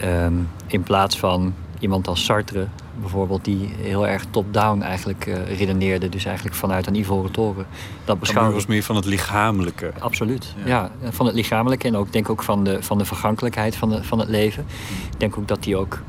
[0.00, 0.34] Ehm,
[0.66, 2.66] in plaats van iemand als Sartre
[3.00, 6.08] bijvoorbeeld, die heel erg top-down eigenlijk eh, redeneerde.
[6.08, 7.66] Dus eigenlijk vanuit een ivoren toren.
[7.66, 9.92] Dat Camus beschouwen was meer van het lichamelijke.
[9.98, 10.54] Absoluut.
[10.64, 10.90] Ja.
[11.10, 14.18] van het lichamelijke en ook denk ook van de, van de vergankelijkheid van, de, van
[14.18, 14.64] het leven.
[15.12, 16.02] Ik denk ook dat hij ook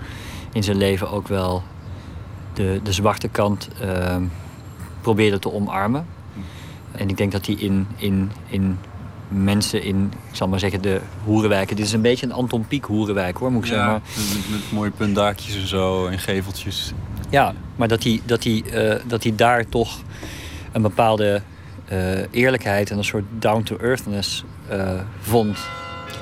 [0.51, 1.63] in zijn leven ook wel
[2.53, 4.23] de, de zwarte kant ehm,
[5.01, 6.05] probeerde te omarmen.
[6.91, 8.77] En ik denk dat hij in, in, in
[9.29, 11.75] mensen in, ik zal maar zeggen, de hoerenwijken.
[11.75, 13.87] Dit is een beetje een Anton Pieck hoerenwijk hoor, moet ik zeggen.
[13.87, 14.01] Maar,
[14.33, 16.93] met, met mooie puntdaakjes en zo en geveltjes.
[17.29, 19.99] ja, maar dat hij, dat hij, eh, dat hij daar toch
[20.71, 21.41] een bepaalde
[21.85, 25.57] eh, eerlijkheid en een soort down-to-earthness eh, vond.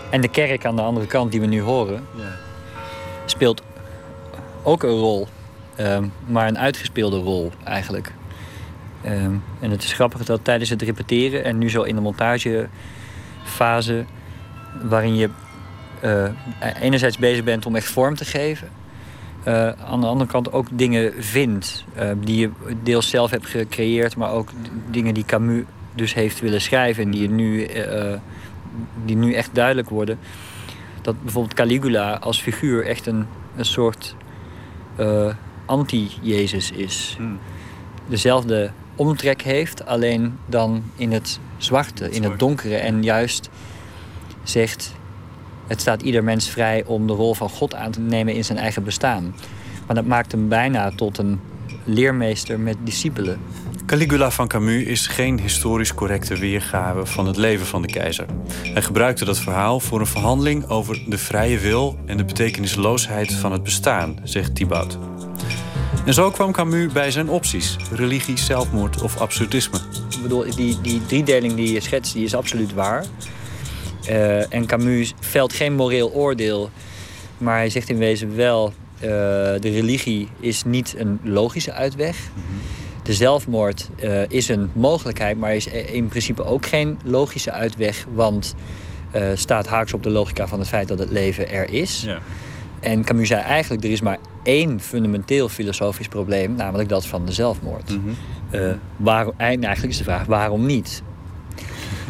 [0.09, 2.03] En de kerk aan de andere kant die we nu horen,
[3.25, 3.61] speelt
[4.63, 5.27] ook een rol.
[5.75, 8.13] ehm, maar een uitgespeelde rol eigenlijk.
[9.01, 12.01] Ehm, en het is grappig dat tijdens het repeteren en nu zo in de
[13.47, 14.05] montagefase,
[14.81, 15.29] waarin je
[15.99, 16.29] eh,
[16.81, 18.69] enerzijds bezig bent om echt vorm te geven,
[19.43, 22.49] eh, aan de andere kant ook dingen vindt eh, die je
[22.83, 24.49] deels zelf hebt gecreëerd, maar ook
[24.89, 25.63] dingen die Camus
[25.95, 27.67] dus heeft willen schrijven en die, je nu,
[29.05, 30.19] die nu echt duidelijk worden.
[31.01, 33.25] Dat bijvoorbeeld Caligula als figuur echt een,
[33.55, 34.15] een soort
[35.65, 37.17] anti-Jezus is.
[38.07, 42.75] Dezelfde omtrek heeft, alleen dan in het zwarte, in het donkere.
[42.75, 43.49] En juist
[44.43, 44.93] zegt,
[45.67, 48.57] het staat ieder mens vrij om de rol van God aan te nemen in zijn
[48.57, 49.35] eigen bestaan.
[49.85, 51.39] Maar dat maakt hem bijna tot een
[51.83, 53.39] leermeester met discipelen.
[53.85, 58.25] Caligula van Camus is geen historisch correcte weergave van het leven van de keizer.
[58.73, 63.51] Hij gebruikte dat verhaal voor een verhandeling over de vrije wil en de betekenisloosheid van
[63.51, 64.97] het bestaan, zegt Thibaut.
[66.07, 69.77] En zo kwam Camus bij zijn opties: religie, zelfmoord of absurdisme.
[70.09, 73.05] Ik bedoel, die, die driedeling die je schetst, die is absoluut waar.
[74.05, 76.69] Eh, en Camus velt geen moreel oordeel,
[77.37, 78.73] maar hij zegt in wezen wel...
[78.99, 79.07] eh,
[79.59, 82.17] de religie is niet een logische uitweg.
[83.03, 88.05] De zelfmoord eh, is een mogelijkheid, maar is in principe ook geen logische uitweg...
[88.13, 88.55] want
[89.33, 92.07] staat haaks op de logica van het feit dat het leven er is.
[92.87, 96.55] En Camus zei eigenlijk, er is maar één fundamenteel filosofisch probleem...
[96.55, 97.97] namelijk dat van de zelfmoord.
[98.49, 101.01] Eh, waarom, en eigenlijk is de vraag, waarom niet?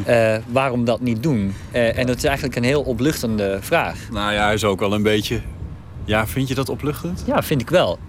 [0.05, 1.53] Eh, waarom dat niet doen?
[1.71, 3.97] Eh, en dat is eigenlijk een heel opluchtende vraag.
[4.11, 5.41] Nou ja, hij is ook wel een beetje.
[6.05, 7.23] Ja, vind je dat opluchtend?
[7.25, 7.99] Ja, vind ik wel.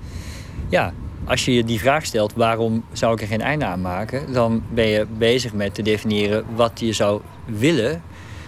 [0.68, 0.92] Ja,
[1.24, 4.32] als je je die vraag stelt, waarom zou ik er geen einde aan maken?
[4.32, 8.02] Dan ben je bezig met te definiëren wat je zou willen...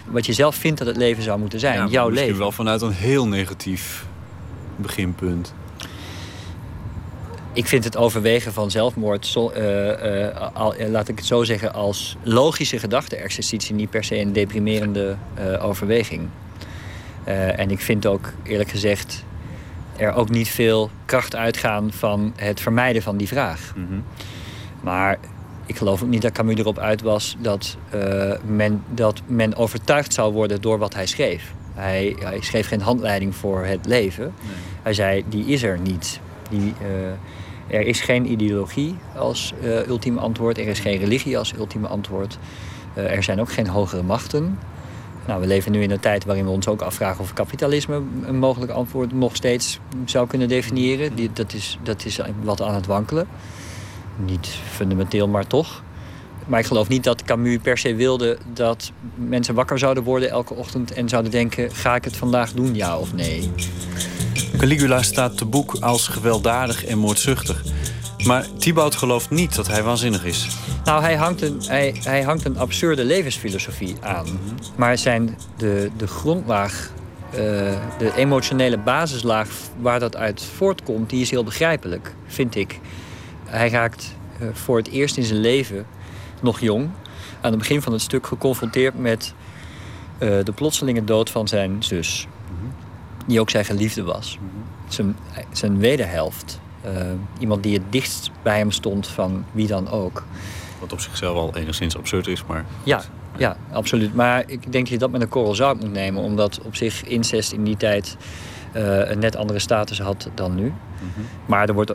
[0.06, 2.40] wat je zelf vindt dat het leven zou moeten zijn, Ja, jouw misschien leven.
[2.40, 4.09] wel vanuit een heel negatief
[4.81, 5.55] beginpunt.
[7.52, 11.44] Ik vind het overwegen van zelfmoord, zo, eh, eh, al- eh, laat ik het zo
[11.44, 15.16] zeggen, als logische gedachte-exercitie niet per se een deprimerende
[15.61, 16.28] overweging.
[17.24, 19.24] En ik vind ook, eerlijk gezegd,
[19.97, 23.73] er ook niet veel kracht uitgaan van het vermijden van die vraag.
[24.81, 25.19] Maar
[25.66, 27.77] ik geloof ook niet dat Camus erop uit was dat,
[28.44, 31.52] men, dat men overtuigd zou worden door wat hij schreef.
[31.81, 34.35] Hij, hij schreef geen handleiding voor het leven.
[34.82, 36.20] Hij zei, die is er niet.
[36.51, 40.59] Die, eh, er is geen ideologie als eh, ultieme antwoord.
[40.59, 42.39] Er is geen religie als ultieme antwoord.
[42.94, 44.59] Eh, er zijn ook geen hogere machten.
[45.27, 48.39] Nou, we leven nu in een tijd waarin we ons ook afvragen of kapitalisme een
[48.39, 51.15] mogelijk antwoord nog steeds zou kunnen definiëren.
[51.15, 53.27] Die, dat, is, dat is wat aan het wankelen.
[54.16, 55.82] Niet fundamenteel, maar toch.
[56.51, 60.55] Maar ik geloof niet dat Camus per se wilde dat mensen wakker zouden worden elke
[60.55, 63.51] ochtend en zouden denken: ga ik het vandaag doen, ja of nee?
[64.56, 67.62] Caligula staat te boek als gewelddadig en moordzuchtig.
[68.24, 70.48] Maar Thibaut gelooft niet dat hij waanzinnig is.
[70.85, 74.27] Nou, hij hangt een, hij, hij hangt een absurde levensfilosofie aan.
[74.77, 76.93] Maar zijn de, de grondlaag,
[77.31, 77.39] eh,
[77.98, 79.48] de emotionele basislaag
[79.81, 82.81] waar dat uit voortkomt, die is heel begrijpelijk, vind ik.
[83.44, 85.86] Hij raakt eh, voor het eerst in zijn leven,
[86.42, 86.90] nog jong,
[87.40, 89.34] aan het begin van het stuk geconfronteerd met
[90.18, 92.26] eh, de plotselinge dood van zijn zus.
[93.26, 94.38] Die ook zijn geliefde was.
[94.88, 95.16] Zijn,
[95.52, 96.60] zijn wederhelft.
[96.80, 96.92] Eh,
[97.38, 100.24] iemand die het dichtst bij hem stond van wie dan ook.
[100.80, 102.64] Wat op zichzelf al enigszins absurd is, maar...
[102.84, 103.02] Ja,
[103.36, 104.14] ja, absoluut.
[104.14, 106.22] Maar ik denk dat je dat met een korrel zout moet nemen.
[106.22, 108.16] Omdat op zich incest in die tijd
[108.72, 110.72] eh, een net andere status had dan nu.
[111.46, 111.92] Maar er wordt,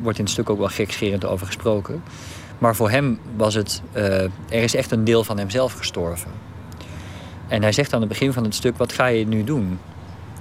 [0.00, 2.02] wordt in het stuk ook wel gekscherend over gesproken.
[2.64, 3.82] Maar voor hem was het...
[3.92, 6.30] eh, er is echt een deel van hemzelf gestorven.
[7.48, 8.76] En hij zegt aan het begin van het stuk...
[8.76, 9.78] wat ga je nu doen?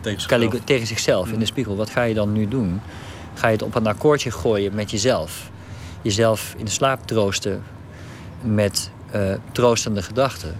[0.01, 0.41] Tegen zichzelf.
[0.41, 1.75] Calig- tegen zichzelf in de spiegel.
[1.75, 2.81] Wat ga je dan nu doen?
[3.33, 5.49] Ga je het op een akkoordje gooien met jezelf?
[6.01, 7.63] Jezelf in de slaap troosten
[8.41, 9.21] met eh,
[9.51, 10.59] troostende gedachten.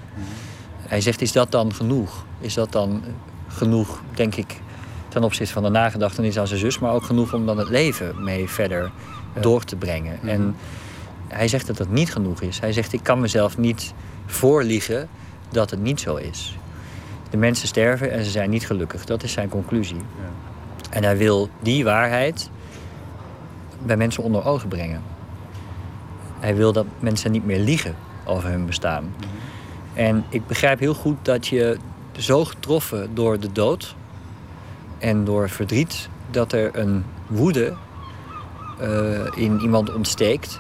[0.77, 2.26] Hij zegt, is dat dan genoeg?
[2.40, 3.03] Is dat dan
[3.48, 4.61] genoeg, denk ik,
[5.07, 6.80] ten opzichte van de nagedachtenis aan zijn zus...
[6.80, 8.91] maar ook genoeg om dan het leven mee verder
[9.40, 10.19] door te brengen?
[10.23, 10.56] En
[11.34, 12.60] hij zegt dat dat niet genoeg is.
[12.60, 13.93] Hij zegt, ik kan mezelf niet
[14.26, 15.10] voorliegen
[15.49, 16.57] dat het niet zo is.
[17.30, 19.05] De mensen sterven en ze zijn niet gelukkig.
[19.05, 20.01] Dat is zijn conclusie.
[20.89, 22.49] En hij wil die waarheid
[23.85, 25.01] bij mensen onder ogen brengen.
[26.39, 27.95] Hij wil dat mensen niet meer liegen
[28.26, 29.15] over hun bestaan.
[29.93, 31.77] En ik begrijp heel goed dat je
[32.18, 33.95] zo getroffen door de dood
[34.97, 37.73] en door verdriet, dat er een woede
[38.80, 40.60] eh, in iemand ontsteekt,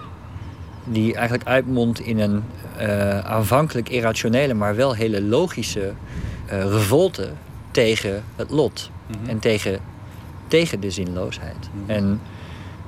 [0.83, 2.43] die eigenlijk uitmondt in een
[2.77, 5.93] eh, aanvankelijk irrationele, maar wel hele logische
[6.45, 7.29] eh, revolte
[7.71, 8.91] tegen het lot
[9.25, 9.79] en tegen,
[10.47, 11.69] tegen de zinloosheid.
[11.85, 12.21] En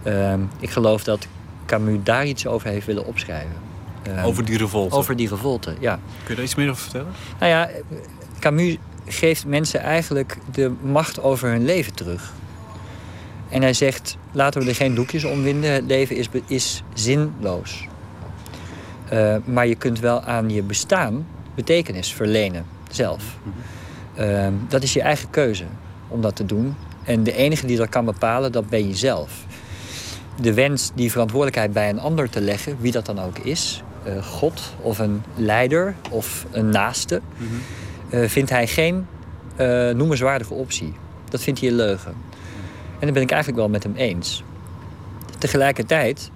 [0.03, 1.27] ehm, ik geloof dat
[1.65, 3.55] Camus daar iets over heeft willen opschrijven.
[4.03, 4.95] Ehm, Over die revolte?
[4.95, 5.93] Over die revolte, ja.
[5.93, 7.11] Kun je daar iets meer over vertellen?
[7.39, 7.69] Nou ja,
[8.39, 12.34] Camus geeft mensen eigenlijk de macht over hun leven terug.
[13.56, 15.72] En hij zegt, laten we er geen doekjes om winden.
[15.72, 17.88] Het leven is, is zinloos.
[19.10, 23.23] Eh, maar je kunt wel aan je bestaan betekenis verlenen, zelf.
[24.14, 25.64] Eh, dat is je eigen keuze
[26.07, 26.76] om dat te doen.
[27.03, 29.45] En de enige die dat kan bepalen, dat ben je zelf.
[30.41, 33.84] De wens die verantwoordelijkheid bij een ander te leggen, wie dat dan ook is...
[34.03, 37.22] eh, God of een leider of een naaste...
[38.10, 39.07] eh, vindt hij geen
[39.95, 40.94] noemenswaardige optie.
[41.30, 42.15] Dat vindt hij een leugen.
[42.99, 44.43] En dat ben ik eigenlijk wel met hem eens.
[45.38, 46.31] Tegelijkertijd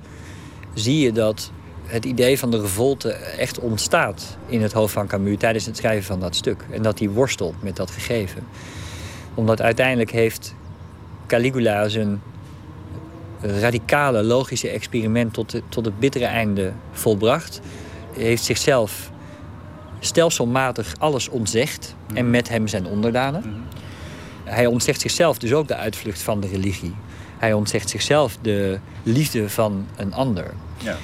[0.74, 1.52] zie je dat
[1.86, 6.04] het idee van de revolte echt ontstaat in het hoofd van Camus tijdens het schrijven
[6.06, 6.66] van dat stuk.
[6.72, 8.44] En dat hij worstelt met dat gegeven.
[9.34, 10.56] Omdat uiteindelijk heeft
[11.28, 12.22] Caligula zijn
[13.42, 17.62] radicale logische experiment tot, de- tot het bittere einde volbracht.
[18.14, 19.12] Heeft zichzelf
[20.00, 23.64] stelselmatig alles ontzegd en met hem zijn onderdanen.
[24.50, 26.96] Hij ontzegt zichzelf dus ook de uitvlucht van de religie.
[27.38, 30.54] Hij ontzegt zichzelf de liefde van een ander.
[30.78, 30.98] Ja.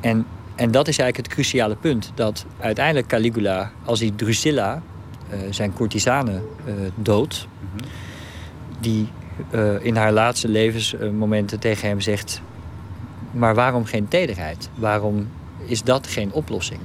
[0.00, 2.12] En, en dat is eigenlijk het cruciale punt.
[2.14, 4.82] Dat uiteindelijk Caligula, als hij Drusilla,
[5.28, 6.32] eh, zijn courtisane,
[6.64, 7.46] eh, doodt...
[8.80, 9.08] die
[9.50, 12.40] eh, in haar laatste levensmomenten tegen hem zegt...
[13.30, 14.68] maar waarom geen tederheid?
[14.74, 15.28] Waarom
[15.64, 16.80] is dat geen oplossing?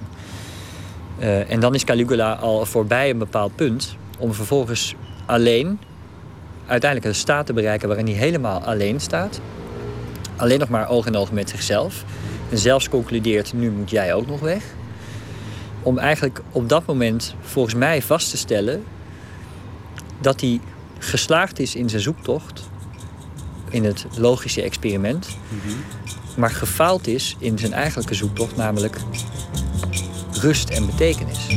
[1.48, 3.95] En dan is Caligula al voorbij een bepaald punt...
[4.19, 4.95] om vervolgens
[5.26, 5.80] alleen
[6.68, 7.88] uiteindelijk een staat te bereiken...
[7.88, 9.39] waarin hij helemaal alleen staat.
[10.35, 12.03] Alleen nog maar oog in oog met zichzelf.
[12.49, 14.64] En zelfs concludeert, nu moet jij ook nog weg.
[15.81, 18.84] Om eigenlijk op dat moment volgens mij vast te stellen...
[20.22, 20.60] dat hij
[20.99, 22.69] geslaagd is in zijn zoektocht...
[23.69, 25.27] in het logische experiment...
[26.35, 28.98] maar gefaald is in zijn eigenlijke zoektocht, namelijk
[30.31, 31.48] rust en betekenis.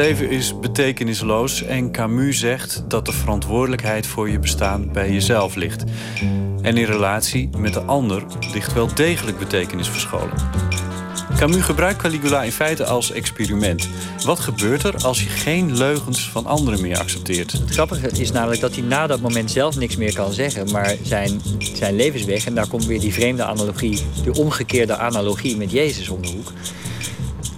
[0.00, 5.84] Leven is betekenisloos en Camus zegt dat de verantwoordelijkheid voor je bestaan bij jezelf ligt.
[6.62, 8.22] En in relatie met de ander
[8.52, 10.32] ligt wel degelijk betekenis verscholen.
[11.36, 13.88] Camus gebruikt Caligula in feite als experiment.
[14.24, 17.52] Wat gebeurt er als je geen leugens van anderen meer accepteert?
[17.52, 20.94] Het grappige is namelijk dat hij na dat moment zelf niks meer kan zeggen, maar
[21.02, 21.40] zijn,
[21.74, 26.22] zijn levensweg, en daar komt weer die vreemde analogie, die omgekeerde analogie met Jezus om
[26.22, 26.52] de hoek,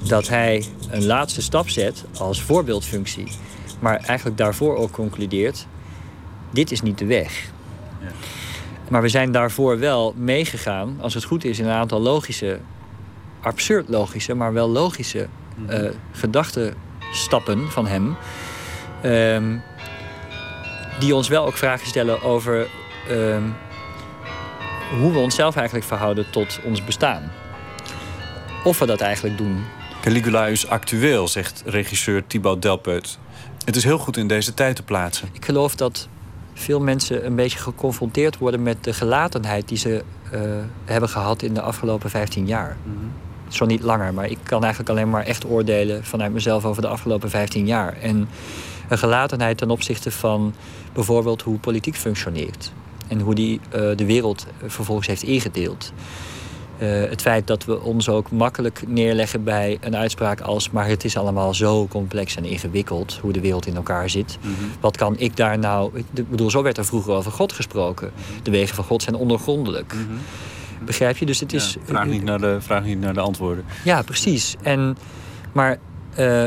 [0.07, 3.27] dat hij een laatste stap zet als voorbeeldfunctie,
[3.79, 5.67] maar eigenlijk daarvoor ook concludeert,
[6.51, 7.51] dit is niet de weg.
[8.89, 12.59] Maar we zijn daarvoor wel meegegaan, als het goed is, in een aantal logische,
[13.41, 15.29] absurd logische, maar wel logische
[15.67, 18.17] eh gedachtenstappen van hem.
[19.03, 19.59] Ehm,
[20.99, 22.67] die ons wel ook vragen stellen over
[23.09, 23.43] ehm,
[25.01, 27.33] hoe we onszelf eigenlijk verhouden tot ons bestaan.
[28.65, 29.65] Of we dat eigenlijk doen.
[30.03, 33.19] Caligula is actueel, zegt regisseur Thibaut Delpeut.
[33.65, 35.29] Het is heel goed in deze tijd te plaatsen.
[35.33, 36.09] Ik geloof dat
[36.55, 40.41] veel mensen een beetje geconfronteerd worden met de gelatenheid die ze eh,
[40.85, 42.77] hebben gehad in de afgelopen 15 jaar.
[43.49, 46.89] Zo niet langer, maar ik kan eigenlijk alleen maar echt oordelen vanuit mezelf over de
[46.89, 47.97] afgelopen 15 jaar.
[47.97, 48.29] En
[48.89, 50.55] een gelatenheid ten opzichte van
[50.93, 52.73] bijvoorbeeld hoe politiek functioneert.
[53.09, 55.93] En hoe die eh, de wereld vervolgens heeft ingedeeld.
[56.83, 60.71] Eh, het feit dat we ons ook makkelijk neerleggen bij een uitspraak als...
[60.71, 64.39] maar het is allemaal zo complex en ingewikkeld hoe de wereld in elkaar zit.
[64.81, 65.99] Wat kan ik daar nou...
[66.15, 68.11] Ik bedoel, zo werd er vroeger over God gesproken.
[68.43, 69.95] De wegen van God zijn ondergrondelijk.
[70.85, 71.27] Begrijp je?
[71.27, 71.73] Dus het is...
[71.73, 73.65] Ja, vraag, niet naar de, vraag niet naar de antwoorden.
[73.85, 74.57] Ja, precies.
[74.63, 74.97] En,
[75.53, 75.79] maar
[76.15, 76.47] eh,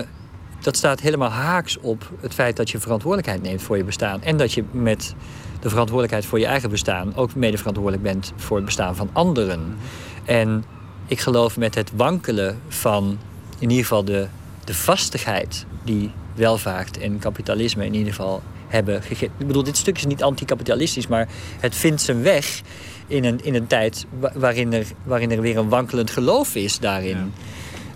[0.59, 4.21] dat staat helemaal haaks op het feit dat je verantwoordelijkheid neemt voor je bestaan.
[4.21, 5.15] En dat je met
[5.59, 9.77] de verantwoordelijkheid voor je eigen bestaan ook mede verantwoordelijk bent voor het bestaan van anderen.
[10.25, 10.63] En
[11.07, 13.17] ik geloof met het wankelen van
[13.59, 14.27] in ieder geval de,
[14.63, 19.33] de vastigheid die welvaart en kapitalisme in ieder geval hebben gegeven.
[19.37, 21.27] Ik bedoel, dit stuk is niet anticapitalistisch, maar
[21.59, 22.61] het vindt zijn weg
[23.07, 26.79] in een, in een tijd wa- waarin er, waarin er weer een wankelend geloof is
[26.79, 27.33] daarin.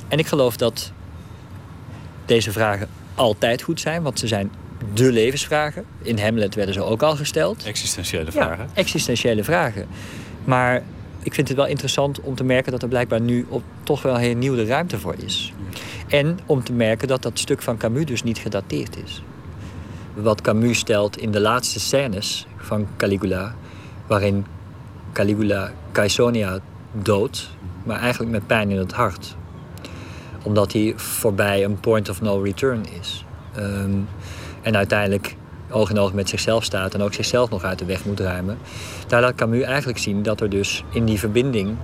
[0.08, 0.92] En ik geloof dat
[2.26, 4.52] deze vragen altijd goed zijn, want ze zijn
[4.94, 5.86] de levensvragen.
[6.02, 7.64] In Hamlet werden ze ook al gesteld.
[7.66, 8.70] Existentiële Ja, vragen.
[8.74, 9.88] existentiële vragen.
[10.44, 10.84] Maar
[11.24, 14.22] ik vind het wel interessant om te merken dat er blijkbaar nu op toch wel
[14.22, 15.54] een nieuwe ruimte voor is.
[16.08, 19.24] En om te merken dat dat stuk van Camus dus niet gedateerd is.
[20.14, 23.56] Wat Camus stelt in de laatste scènes van Caligula,
[24.08, 24.46] waarin
[25.14, 26.60] Caligula Caesonia
[26.92, 27.50] doodt,
[27.84, 29.36] maar eigenlijk met pijn in het hart.
[30.44, 33.26] Omdat hij voorbij een point of no return is.
[33.56, 33.92] Ehm,
[34.62, 35.36] en uiteindelijk
[35.72, 38.58] oog in oog met zichzelf staat en ook zichzelf nog uit de weg moet ruimen.
[39.08, 41.76] Daar laat Camus eigenlijk zien dat er dus in die verbinding,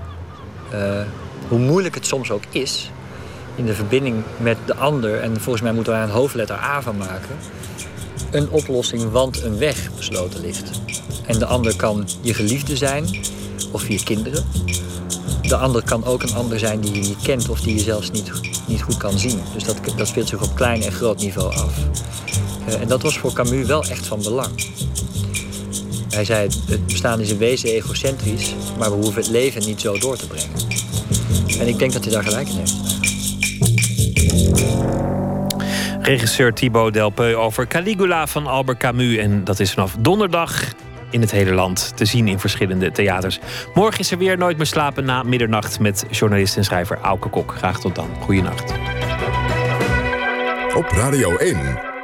[0.69, 1.01] eh,
[1.47, 2.91] hoe moeilijk het soms ook is,
[3.55, 6.81] in de verbinding met de ander, en volgens mij moeten we daar een hoofdletter A
[6.81, 7.35] van maken,
[8.31, 10.81] een oplossing, want een weg besloten ligt.
[11.25, 13.05] En de ander kan je geliefde zijn,
[13.71, 14.45] of je kinderen.
[15.41, 18.11] De ander kan ook een ander zijn die je niet kent of die je zelfs
[18.11, 18.31] niet,
[18.67, 19.39] niet goed kan zien.
[19.53, 21.73] Dus dat, dat speelt zich op klein en groot niveau af.
[22.67, 24.49] Eh, en dat was voor Camus wel echt van belang.
[26.09, 29.97] Hij zei, het bestaan is in wezen egocentrisch, maar we hoeven het leven niet zo
[29.97, 30.49] door te brengen.
[31.59, 32.73] En ik denk dat hij daar gelijk in heeft.
[36.01, 39.17] Regisseur Thibaut Delpeu over Caligula van Albert Camus.
[39.17, 40.73] En dat is vanaf donderdag
[41.09, 43.39] in het hele land te zien in verschillende theaters.
[43.73, 47.53] Morgen is er weer Nooit meer slapen na middernacht met journalist en schrijver Auke Kok.
[47.57, 48.09] Graag tot dan.
[48.21, 48.73] Goeienacht.
[50.75, 51.79] Op Radio 1,